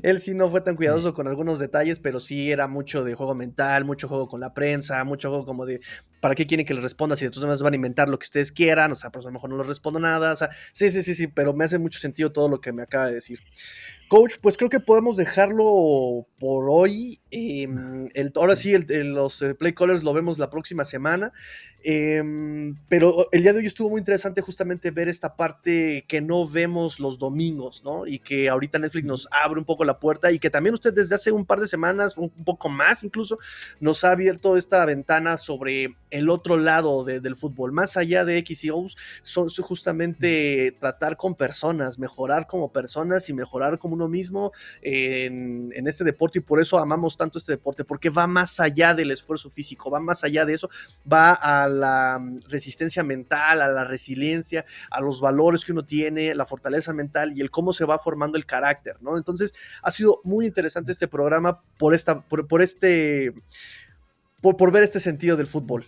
Él 0.03 0.19
sí 0.19 0.33
no 0.33 0.49
fue 0.49 0.61
tan 0.61 0.75
cuidadoso 0.75 1.13
con 1.13 1.27
algunos 1.27 1.59
detalles, 1.59 1.99
pero 1.99 2.19
sí 2.19 2.51
era 2.51 2.67
mucho 2.67 3.03
de 3.03 3.15
juego 3.15 3.35
mental, 3.35 3.85
mucho 3.85 4.07
juego 4.07 4.27
con 4.27 4.39
la 4.39 4.53
prensa, 4.53 5.03
mucho 5.03 5.29
juego 5.29 5.45
como 5.45 5.65
de 5.65 5.81
¿para 6.19 6.35
qué 6.35 6.45
quieren 6.45 6.65
que 6.65 6.73
les 6.73 6.83
responda 6.83 7.15
si 7.15 7.25
de 7.25 7.31
todas 7.31 7.45
maneras 7.45 7.61
van 7.61 7.73
a 7.73 7.75
inventar 7.75 8.09
lo 8.09 8.19
que 8.19 8.25
ustedes 8.25 8.51
quieran? 8.51 8.91
O 8.91 8.95
sea, 8.95 9.09
pues 9.09 9.25
a 9.25 9.29
lo 9.29 9.33
mejor 9.33 9.49
no 9.49 9.57
les 9.57 9.67
respondo 9.67 9.99
nada. 9.99 10.33
O 10.33 10.35
sea, 10.35 10.49
sí, 10.73 10.89
sí, 10.89 11.03
sí, 11.03 11.15
sí, 11.15 11.27
pero 11.27 11.53
me 11.53 11.65
hace 11.65 11.79
mucho 11.79 11.99
sentido 11.99 12.31
todo 12.31 12.49
lo 12.49 12.61
que 12.61 12.71
me 12.71 12.83
acaba 12.83 13.07
de 13.07 13.13
decir. 13.13 13.39
Coach, 14.09 14.37
pues 14.41 14.57
creo 14.57 14.69
que 14.69 14.79
podemos 14.79 15.15
dejarlo 15.15 16.27
por 16.39 16.67
hoy. 16.69 17.21
Em, 17.29 18.09
el, 18.15 18.31
ahora 18.35 18.55
sí, 18.55 18.75
los 18.77 19.41
eh, 19.43 19.53
play 19.53 19.73
callers 19.73 20.03
lo 20.03 20.13
vemos 20.13 20.39
la 20.39 20.49
próxima 20.49 20.83
semana. 20.83 21.31
Em, 21.81 22.75
pero 22.89 23.29
el 23.31 23.41
día 23.41 23.53
de 23.53 23.59
hoy 23.59 23.65
estuvo 23.65 23.89
muy 23.89 23.99
interesante 23.99 24.41
justamente 24.41 24.91
ver 24.91 25.07
esta 25.07 25.37
parte 25.37 26.03
que 26.09 26.19
no 26.19 26.45
vemos 26.45 26.99
los 26.99 27.17
domingos, 27.17 27.83
¿no? 27.85 28.05
Y 28.05 28.19
que 28.19 28.49
ahorita 28.49 28.79
Netflix 28.79 29.05
nos 29.05 29.29
abre 29.31 29.59
un 29.59 29.65
poco 29.65 29.85
la 29.85 29.97
puerta 29.97 30.29
y 30.29 30.39
que 30.39 30.49
también 30.49 30.73
usted 30.73 30.93
desde 30.93 31.15
hace 31.15 31.31
un 31.31 31.45
par 31.45 31.61
de 31.61 31.67
semanas, 31.67 32.17
un, 32.17 32.29
poco 32.29 32.67
más 32.67 33.05
incluso, 33.05 33.39
nos 33.79 34.03
ha 34.03 34.11
abierto 34.11 34.57
esta 34.57 34.83
ventana 34.85 35.37
sobre 35.37 35.95
el 36.09 36.29
otro 36.29 36.57
lado 36.57 37.05
del 37.05 37.35
fútbol, 37.37 37.71
más 37.71 37.95
allá 37.95 38.25
de 38.25 38.37
X 38.39 38.65
y 38.65 38.71
O's, 38.71 38.97
son 39.21 39.49
justamente 39.49 40.75
tratar 40.79 41.15
con 41.15 41.35
personas, 41.35 41.97
mejorar 41.97 42.47
como 42.47 42.73
personas 42.73 43.29
y 43.29 43.33
mejorar 43.33 43.79
como 43.79 43.95
uno 43.99 44.07
mismo 44.07 44.51
en, 44.81 45.87
este 45.87 46.03
deporte 46.03 46.39
y 46.39 46.41
por 46.41 46.61
eso 46.61 46.77
amamos 46.77 47.17
tanto 47.17 47.37
este 47.37 47.53
deporte, 47.53 47.83
porque 47.83 48.09
va 48.09 48.27
más 48.27 48.59
allá 48.59 48.93
del 48.93 49.11
esfuerzo 49.11 49.49
físico, 49.49 49.89
va 49.89 49.99
más 49.99 50.23
allá 50.23 50.45
de 50.45 50.53
eso, 50.53 50.69
va 51.11 51.33
a 51.33 51.67
la 51.67 52.19
mm, 52.19 52.41
resistencia 52.49 53.03
mental, 53.03 53.61
a 53.61 53.67
la 53.67 53.83
resiliencia, 53.83 54.65
a 54.89 55.01
los 55.01 55.19
valores 55.19 55.65
que 55.65 55.71
uno 55.71 55.83
tiene, 55.85 56.35
la 56.35 56.45
fortaleza 56.45 56.93
mental 56.93 57.33
y 57.35 57.41
el 57.41 57.51
cómo 57.51 57.73
se 57.73 57.85
va 57.85 57.99
formando 57.99 58.37
el 58.37 58.45
carácter, 58.45 58.97
¿no? 59.01 59.17
Entonces 59.17 59.53
ha 59.81 59.91
sido 59.91 60.21
muy 60.23 60.45
interesante 60.45 60.91
este 60.91 61.07
programa 61.07 61.61
por, 61.77 61.93
esta, 61.93 62.21
por, 62.21 62.61
este... 62.61 63.33
por 64.41 64.71
ver 64.71 64.83
este 64.83 64.99
sentido 64.99 65.35
del 65.35 65.47
fútbol. 65.47 65.85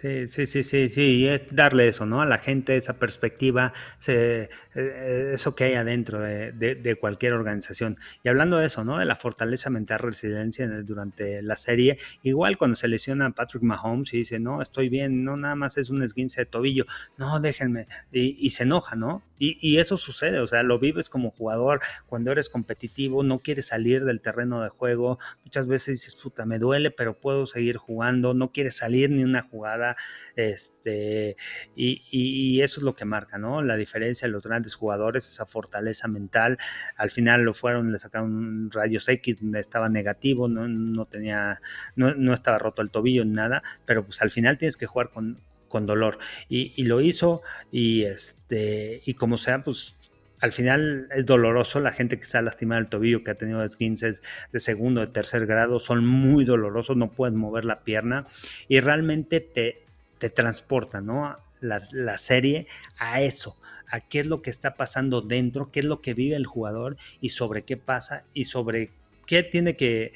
Sí, 0.00 0.28
sí, 0.28 0.46
sí, 0.46 0.62
sí, 0.62 0.88
sí, 0.90 1.02
y 1.16 1.26
es 1.26 1.42
darle 1.50 1.88
eso, 1.88 2.06
¿no? 2.06 2.20
A 2.20 2.24
la 2.24 2.38
gente 2.38 2.76
esa 2.76 3.00
perspectiva, 3.00 3.72
se, 3.98 4.48
eh, 4.76 5.30
eso 5.34 5.56
que 5.56 5.64
hay 5.64 5.74
adentro 5.74 6.20
de, 6.20 6.96
cualquier 7.00 7.32
organización. 7.32 7.98
Y 8.22 8.28
hablando 8.28 8.58
de 8.58 8.66
eso, 8.66 8.84
¿no? 8.84 8.98
De 8.98 9.04
la 9.06 9.16
fortaleza 9.16 9.70
mental, 9.70 9.98
resiliencia 9.98 10.68
durante 10.84 11.42
la 11.42 11.56
serie, 11.56 11.98
igual 12.22 12.58
cuando 12.58 12.76
se 12.76 12.86
lesiona 12.86 13.30
Patrick 13.32 13.64
Mahomes 13.64 14.14
y 14.14 14.18
dice, 14.18 14.38
no, 14.38 14.62
estoy 14.62 14.88
bien, 14.88 15.24
no, 15.24 15.36
nada 15.36 15.56
más 15.56 15.76
es 15.78 15.90
un 15.90 16.00
esguince 16.00 16.42
de 16.42 16.46
tobillo, 16.46 16.86
no, 17.16 17.40
déjenme, 17.40 17.88
y, 18.12 18.36
y 18.38 18.50
se 18.50 18.62
enoja, 18.62 18.94
¿no? 18.94 19.24
Y, 19.40 19.78
eso 19.78 19.96
sucede, 19.96 20.40
o 20.40 20.48
sea, 20.48 20.64
lo 20.64 20.80
vives 20.80 21.08
como 21.08 21.30
jugador 21.30 21.80
cuando 22.08 22.32
eres 22.32 22.48
competitivo, 22.48 23.22
no 23.22 23.38
quieres 23.38 23.66
salir 23.68 24.04
del 24.04 24.20
terreno 24.20 24.60
de 24.62 24.68
juego, 24.68 25.20
muchas 25.44 25.68
veces 25.68 25.98
dices, 25.98 26.16
puta, 26.16 26.44
me 26.44 26.58
duele, 26.58 26.90
pero 26.90 27.20
puedo 27.20 27.46
seguir 27.46 27.76
jugando, 27.76 28.34
no 28.34 28.50
quieres 28.50 28.76
salir 28.76 29.10
ni 29.10 29.22
una 29.22 29.42
jugada, 29.42 29.87
este, 30.36 31.36
y, 31.76 32.60
eso 32.62 32.80
es 32.80 32.84
lo 32.84 32.94
que 32.94 33.04
marca, 33.04 33.38
¿no? 33.38 33.62
La 33.62 33.76
diferencia 33.76 34.26
de 34.26 34.32
los 34.32 34.42
grandes 34.42 34.74
jugadores, 34.74 35.28
esa 35.28 35.46
fortaleza 35.46 36.08
mental, 36.08 36.58
al 36.96 37.10
final 37.10 37.42
lo 37.42 37.54
fueron, 37.54 37.92
le 37.92 37.98
sacaron 37.98 38.70
rayos 38.70 39.08
X, 39.08 39.38
estaba 39.54 39.88
negativo, 39.88 40.48
no, 40.48 40.68
no 40.68 41.06
tenía, 41.06 41.60
no, 41.96 42.14
no 42.14 42.34
estaba 42.34 42.58
roto 42.58 42.82
el 42.82 42.90
tobillo 42.90 43.24
nada, 43.24 43.62
pero 43.84 44.04
pues 44.04 44.20
al 44.22 44.30
final 44.30 44.58
tienes 44.58 44.76
que 44.76 44.86
jugar 44.86 45.10
con, 45.10 45.40
con 45.68 45.86
dolor. 45.86 46.18
Y, 46.48 46.82
lo 46.84 47.00
hizo 47.00 47.42
y, 47.70 48.02
este, 48.04 49.00
y 49.04 49.14
como 49.14 49.38
sea, 49.38 49.62
pues 49.62 49.94
al 50.40 50.52
final 50.52 51.08
es 51.14 51.26
doloroso. 51.26 51.80
La 51.80 51.92
gente 51.92 52.18
que 52.18 52.26
se 52.26 52.38
ha 52.38 52.42
lastimado 52.42 52.80
el 52.80 52.88
tobillo, 52.88 53.24
que 53.24 53.30
ha 53.30 53.36
tenido 53.36 53.62
esguinces 53.62 54.22
de 54.52 54.60
segundo, 54.60 55.00
de 55.00 55.08
tercer 55.08 55.46
grado, 55.46 55.80
son 55.80 56.04
muy 56.04 56.44
dolorosos, 56.44 56.96
no 56.96 57.12
puedes 57.12 57.34
mover 57.34 57.64
la 57.64 57.84
pierna 57.84 58.26
y 58.68 58.80
realmente 58.80 59.40
te, 59.40 59.84
te 60.18 60.30
transporta, 60.30 61.00
¿no? 61.00 61.36
La, 61.60 61.82
la 61.92 62.18
serie 62.18 62.66
a 62.98 63.20
eso, 63.20 63.60
a 63.88 64.00
qué 64.00 64.20
es 64.20 64.26
lo 64.26 64.42
que 64.42 64.50
está 64.50 64.76
pasando 64.76 65.22
dentro, 65.22 65.70
qué 65.72 65.80
es 65.80 65.86
lo 65.86 66.00
que 66.00 66.14
vive 66.14 66.36
el 66.36 66.46
jugador 66.46 66.96
y 67.20 67.30
sobre 67.30 67.64
qué 67.64 67.76
pasa 67.76 68.24
y 68.32 68.44
sobre 68.44 68.92
qué 69.26 69.42
tiene 69.42 69.76
que, 69.76 70.12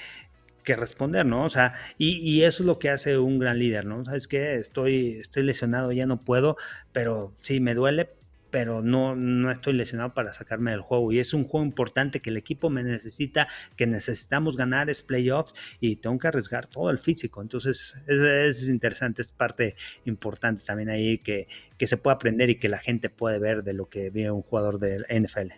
que 0.63 0.77
responder, 0.77 1.27
¿no? 1.27 1.45
O 1.45 1.51
sea, 1.51 1.75
y, 1.99 2.43
eso 2.43 2.63
es 2.63 2.67
lo 2.67 2.79
que 2.79 2.91
hace 2.91 3.19
un 3.19 3.39
gran 3.39 3.59
líder, 3.59 3.85
¿no? 3.87 4.05
¿Sabes 4.05 4.27
qué? 4.29 4.57
Estoy, 4.57 5.19
estoy 5.21 5.43
lesionado, 5.43 5.93
ya 5.93 6.07
no 6.07 6.25
puedo, 6.25 6.57
pero 6.93 7.35
sí, 7.43 7.61
me 7.61 7.75
duele, 7.75 8.11
pero 8.53 8.83
no, 8.83 9.17
no 9.17 9.51
estoy 9.51 9.73
lesionado 9.73 10.13
para 10.13 10.35
sacarme 10.35 10.73
del 10.73 10.83
juego. 10.83 11.11
Y 11.11 11.19
es 11.19 11.33
un 11.33 11.45
juego 11.45 11.65
importante 11.65 12.21
que 12.21 12.29
el 12.29 12.37
equipo 12.37 12.69
me 12.69 12.85
necesita, 12.85 13.49
que 13.77 13.87
necesitamos 13.87 14.59
ganar, 14.59 14.91
es 14.91 15.01
playoffs 15.01 15.55
y 15.81 15.97
tengo 15.97 16.19
que 16.19 16.29
arriesgar 16.29 16.67
todo 16.67 16.91
el 16.91 16.99
físico. 16.99 17.41
Entonces, 17.41 17.95
es, 18.07 18.21
es 18.21 18.69
interesante, 18.69 19.23
es 19.23 19.33
parte 19.33 19.75
importante 20.05 20.63
también 20.65 20.91
ahí 20.91 21.19
que, 21.19 21.49
que 21.79 21.87
se 21.87 21.97
puede 21.97 22.15
aprender 22.15 22.51
y 22.51 22.57
que 22.57 22.69
la 22.69 22.79
gente 22.79 23.09
puede 23.09 23.39
ver 23.39 23.65
de 23.65 23.73
lo 23.73 23.89
que 23.89 24.11
ve 24.11 24.31
un 24.31 24.43
jugador 24.43 24.79
del 24.79 25.07
NFL. 25.09 25.53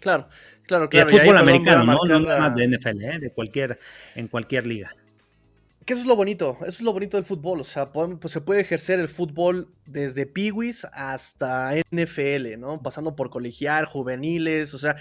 Claro, 0.00 0.28
claro, 0.66 0.88
claro. 0.88 1.10
Y 1.10 1.18
fútbol 1.18 1.36
americano, 1.36 1.84
¿no? 1.84 1.98
No 2.18 2.20
más 2.20 2.56
de 2.56 2.66
NFL, 2.66 3.02
¿eh? 3.02 3.18
de 3.20 3.30
cualquier, 3.30 3.78
en 4.14 4.28
cualquier 4.28 4.66
liga. 4.66 4.96
Que 5.86 5.94
eso 5.94 6.02
es 6.02 6.06
lo 6.06 6.14
bonito, 6.14 6.58
eso 6.60 6.68
es 6.68 6.82
lo 6.82 6.92
bonito 6.92 7.16
del 7.16 7.24
fútbol, 7.24 7.60
o 7.60 7.64
sea, 7.64 7.90
pues 7.90 8.32
se 8.32 8.42
puede 8.42 8.60
ejercer 8.60 9.00
el 9.00 9.08
fútbol 9.08 9.72
desde 9.86 10.26
piwis 10.26 10.84
hasta 10.92 11.72
NFL, 11.90 12.58
¿no? 12.58 12.82
Pasando 12.82 13.16
por 13.16 13.30
colegial, 13.30 13.86
juveniles, 13.86 14.74
o 14.74 14.78
sea, 14.78 14.96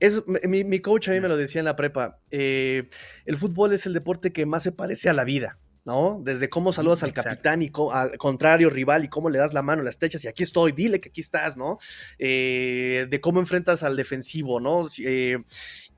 es, 0.00 0.22
mi, 0.26 0.64
mi 0.64 0.80
coach 0.80 1.08
a 1.08 1.12
mí 1.12 1.20
me 1.20 1.28
lo 1.28 1.36
decía 1.36 1.60
en 1.60 1.66
la 1.66 1.76
prepa, 1.76 2.18
eh, 2.32 2.90
el 3.26 3.36
fútbol 3.36 3.72
es 3.72 3.86
el 3.86 3.94
deporte 3.94 4.32
que 4.32 4.44
más 4.44 4.64
se 4.64 4.72
parece 4.72 5.08
a 5.08 5.12
la 5.12 5.24
vida, 5.24 5.58
¿no? 5.84 6.20
Desde 6.24 6.50
cómo 6.50 6.72
saludas 6.72 7.04
al 7.04 7.12
capitán 7.12 7.62
y 7.62 7.70
al 7.92 8.18
contrario 8.18 8.70
rival 8.70 9.04
y 9.04 9.08
cómo 9.08 9.30
le 9.30 9.38
das 9.38 9.54
la 9.54 9.62
mano, 9.62 9.82
las 9.82 9.98
techas 9.98 10.24
y 10.24 10.28
aquí 10.28 10.42
estoy, 10.42 10.72
dile 10.72 11.00
que 11.00 11.10
aquí 11.10 11.20
estás, 11.20 11.56
¿no? 11.56 11.78
Eh, 12.18 13.06
de 13.08 13.20
cómo 13.20 13.38
enfrentas 13.38 13.84
al 13.84 13.96
defensivo, 13.96 14.58
¿no? 14.58 14.88
Eh, 14.98 15.38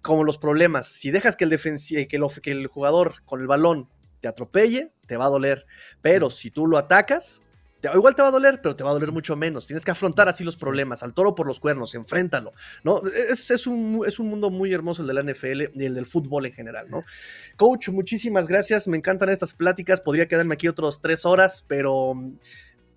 como 0.02 0.24
los 0.24 0.36
problemas, 0.36 0.86
si 0.88 1.10
dejas 1.10 1.36
que 1.36 1.44
el, 1.44 1.58
que, 1.58 2.08
que 2.42 2.50
el 2.50 2.66
jugador 2.66 3.24
con 3.24 3.40
el 3.40 3.46
balón 3.46 3.88
te 4.20 4.28
atropelle, 4.28 4.92
te 5.06 5.16
va 5.16 5.26
a 5.26 5.30
doler, 5.30 5.66
pero 6.02 6.30
si 6.30 6.50
tú 6.50 6.66
lo 6.66 6.78
atacas, 6.78 7.40
igual 7.94 8.14
te 8.14 8.22
va 8.22 8.28
a 8.28 8.32
doler, 8.32 8.60
pero 8.62 8.74
te 8.74 8.84
va 8.84 8.90
a 8.90 8.92
doler 8.92 9.12
mucho 9.12 9.36
menos. 9.36 9.66
Tienes 9.66 9.84
que 9.84 9.90
afrontar 9.90 10.28
así 10.28 10.44
los 10.44 10.56
problemas, 10.56 11.02
al 11.02 11.14
toro 11.14 11.34
por 11.34 11.46
los 11.46 11.60
cuernos, 11.60 11.94
enfréntalo, 11.94 12.52
¿no? 12.82 13.00
Es, 13.06 13.66
un, 13.66 14.02
es 14.06 14.18
un 14.18 14.28
mundo 14.28 14.50
muy 14.50 14.72
hermoso 14.72 15.02
el 15.02 15.08
de 15.08 15.14
la 15.14 15.22
NFL 15.22 15.78
y 15.80 15.84
el 15.84 15.94
del 15.94 16.06
fútbol 16.06 16.46
en 16.46 16.52
general, 16.52 16.90
¿no? 16.90 17.04
Coach, 17.56 17.88
muchísimas 17.90 18.48
gracias, 18.48 18.88
me 18.88 18.96
encantan 18.96 19.28
estas 19.28 19.54
pláticas, 19.54 20.00
podría 20.00 20.26
quedarme 20.26 20.54
aquí 20.54 20.68
otros 20.68 21.00
tres 21.00 21.24
horas, 21.24 21.64
pero 21.66 22.14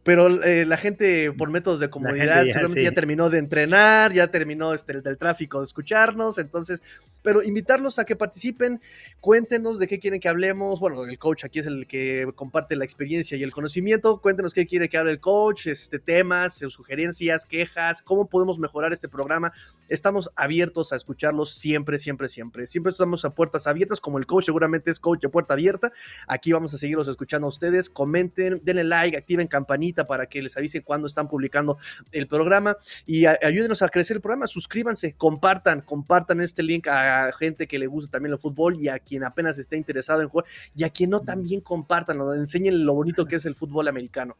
pero 0.01 0.41
eh, 0.43 0.65
la 0.65 0.77
gente 0.77 1.31
por 1.33 1.51
métodos 1.51 1.79
de 1.79 1.89
comodidad 1.89 2.43
seguramente 2.45 2.83
ya 2.83 2.91
terminó 2.93 3.29
de 3.29 3.37
entrenar, 3.37 4.13
ya 4.13 4.27
terminó 4.27 4.73
este, 4.73 5.01
del 5.01 5.17
tráfico 5.17 5.59
de 5.59 5.65
escucharnos, 5.65 6.37
entonces 6.37 6.81
pero 7.21 7.43
invitarlos 7.43 7.99
a 7.99 8.05
que 8.05 8.15
participen, 8.15 8.81
cuéntenos 9.19 9.79
de 9.79 9.87
qué 9.87 9.99
quieren 9.99 10.19
que 10.19 10.29
hablemos. 10.29 10.79
Bueno, 10.79 11.03
el 11.03 11.19
coach 11.19 11.45
aquí 11.45 11.59
es 11.59 11.65
el 11.65 11.87
que 11.87 12.29
comparte 12.35 12.75
la 12.75 12.85
experiencia 12.85 13.37
y 13.37 13.43
el 13.43 13.51
conocimiento. 13.51 14.21
Cuéntenos 14.21 14.53
qué 14.53 14.65
quiere 14.65 14.89
que 14.89 14.97
hable 14.97 15.11
el 15.11 15.19
coach, 15.19 15.67
este, 15.67 15.99
temas, 15.99 16.53
sugerencias, 16.69 17.45
quejas, 17.45 18.01
cómo 18.01 18.27
podemos 18.27 18.59
mejorar 18.59 18.93
este 18.93 19.09
programa. 19.09 19.53
Estamos 19.89 20.29
abiertos 20.35 20.93
a 20.93 20.95
escucharlos 20.95 21.53
siempre, 21.53 21.97
siempre, 21.97 22.27
siempre. 22.29 22.67
Siempre 22.67 22.91
estamos 22.91 23.25
a 23.25 23.31
puertas 23.31 23.65
abiertas, 23.65 23.99
como 23.99 24.19
el 24.19 24.25
coach 24.25 24.45
seguramente 24.45 24.91
es 24.91 24.99
coach 24.99 25.21
de 25.21 25.29
puerta 25.29 25.55
abierta. 25.55 25.91
Aquí 26.27 26.51
vamos 26.51 26.73
a 26.73 26.77
seguirlos 26.77 27.07
escuchando 27.07 27.47
a 27.47 27.49
ustedes. 27.49 27.89
Comenten, 27.89 28.61
denle 28.63 28.83
like, 28.83 29.17
activen 29.17 29.47
campanita 29.47 30.05
para 30.05 30.27
que 30.27 30.41
les 30.41 30.55
avisen 30.57 30.83
cuando 30.83 31.07
están 31.07 31.27
publicando 31.27 31.77
el 32.11 32.27
programa 32.27 32.77
y 33.05 33.25
ayúdenos 33.25 33.81
a 33.81 33.89
crecer 33.89 34.17
el 34.17 34.21
programa. 34.21 34.47
Suscríbanse, 34.47 35.13
compartan, 35.13 35.81
compartan 35.81 36.41
este 36.41 36.61
link 36.61 36.87
a 36.87 37.08
gente 37.37 37.67
que 37.67 37.79
le 37.79 37.87
gusta 37.87 38.11
también 38.11 38.33
el 38.33 38.39
fútbol 38.39 38.75
y 38.79 38.87
a 38.87 38.99
quien 38.99 39.23
apenas 39.23 39.57
esté 39.57 39.77
interesado 39.77 40.21
en 40.21 40.29
jugar 40.29 40.45
y 40.75 40.83
a 40.83 40.89
quien 40.89 41.09
no 41.09 41.21
también 41.21 41.61
compartan, 41.61 42.19
enseñen 42.35 42.85
lo 42.85 42.93
bonito 42.93 43.25
que 43.25 43.35
es 43.35 43.45
el 43.45 43.55
fútbol 43.55 43.87
americano. 43.87 44.37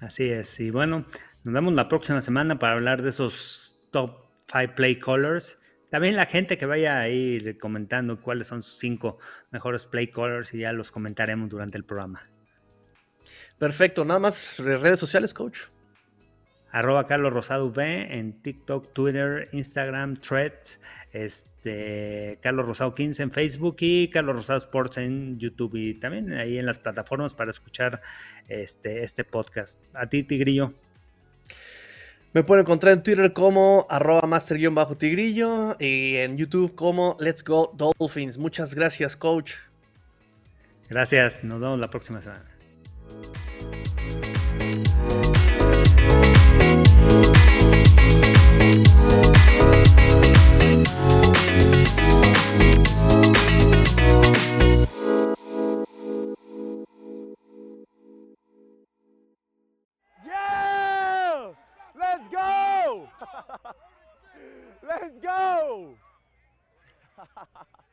Así 0.00 0.30
es, 0.30 0.60
y 0.60 0.70
bueno, 0.70 1.06
nos 1.44 1.54
vemos 1.54 1.74
la 1.74 1.88
próxima 1.88 2.22
semana 2.22 2.58
para 2.58 2.74
hablar 2.74 3.02
de 3.02 3.10
esos 3.10 3.80
top 3.90 4.28
5 4.52 4.74
play 4.74 4.96
colors. 4.96 5.58
También 5.90 6.16
la 6.16 6.26
gente 6.26 6.58
que 6.58 6.66
vaya 6.66 7.00
ahí 7.00 7.56
comentando 7.58 8.20
cuáles 8.20 8.46
son 8.46 8.62
sus 8.62 8.78
cinco 8.78 9.18
mejores 9.50 9.86
play 9.86 10.08
colors 10.08 10.52
y 10.52 10.58
ya 10.58 10.72
los 10.72 10.90
comentaremos 10.90 11.48
durante 11.48 11.78
el 11.78 11.84
programa. 11.84 12.22
Perfecto, 13.58 14.04
nada 14.04 14.20
más 14.20 14.58
redes 14.58 15.00
sociales, 15.00 15.34
coach. 15.34 15.62
Arroba 16.70 17.06
Carlos 17.06 17.32
Rosado 17.32 17.66
V 17.68 18.18
en 18.18 18.42
TikTok, 18.42 18.92
Twitter, 18.92 19.48
Instagram, 19.52 20.16
Threads 20.16 20.80
este, 21.12 22.38
Carlos 22.42 22.66
Rosado 22.66 22.94
15 22.94 23.22
en 23.22 23.30
Facebook 23.30 23.76
y 23.80 24.08
Carlos 24.08 24.36
Rosado 24.36 24.58
Sports 24.58 24.98
en 24.98 25.38
YouTube 25.38 25.76
y 25.76 25.94
también 25.94 26.32
ahí 26.32 26.58
en 26.58 26.66
las 26.66 26.78
plataformas 26.78 27.34
para 27.34 27.50
escuchar 27.50 28.02
este, 28.48 29.02
este 29.02 29.24
podcast. 29.24 29.82
A 29.94 30.08
ti, 30.08 30.22
Tigrillo. 30.22 30.74
Me 32.34 32.44
pueden 32.44 32.64
encontrar 32.64 32.92
en 32.92 33.02
Twitter 33.02 33.32
como 33.32 33.86
arroba 33.88 34.20
master-tigrillo 34.26 35.76
y 35.80 36.16
en 36.16 36.36
YouTube 36.36 36.74
como 36.74 37.16
Let's 37.18 37.42
Go 37.42 37.74
Dolphins. 37.74 38.36
Muchas 38.36 38.74
gracias, 38.74 39.16
coach. 39.16 39.54
Gracias, 40.90 41.42
nos 41.42 41.60
vemos 41.60 41.78
la 41.78 41.88
próxima 41.88 42.20
semana. 42.20 42.47
Let's 64.88 65.18
go! 65.22 65.96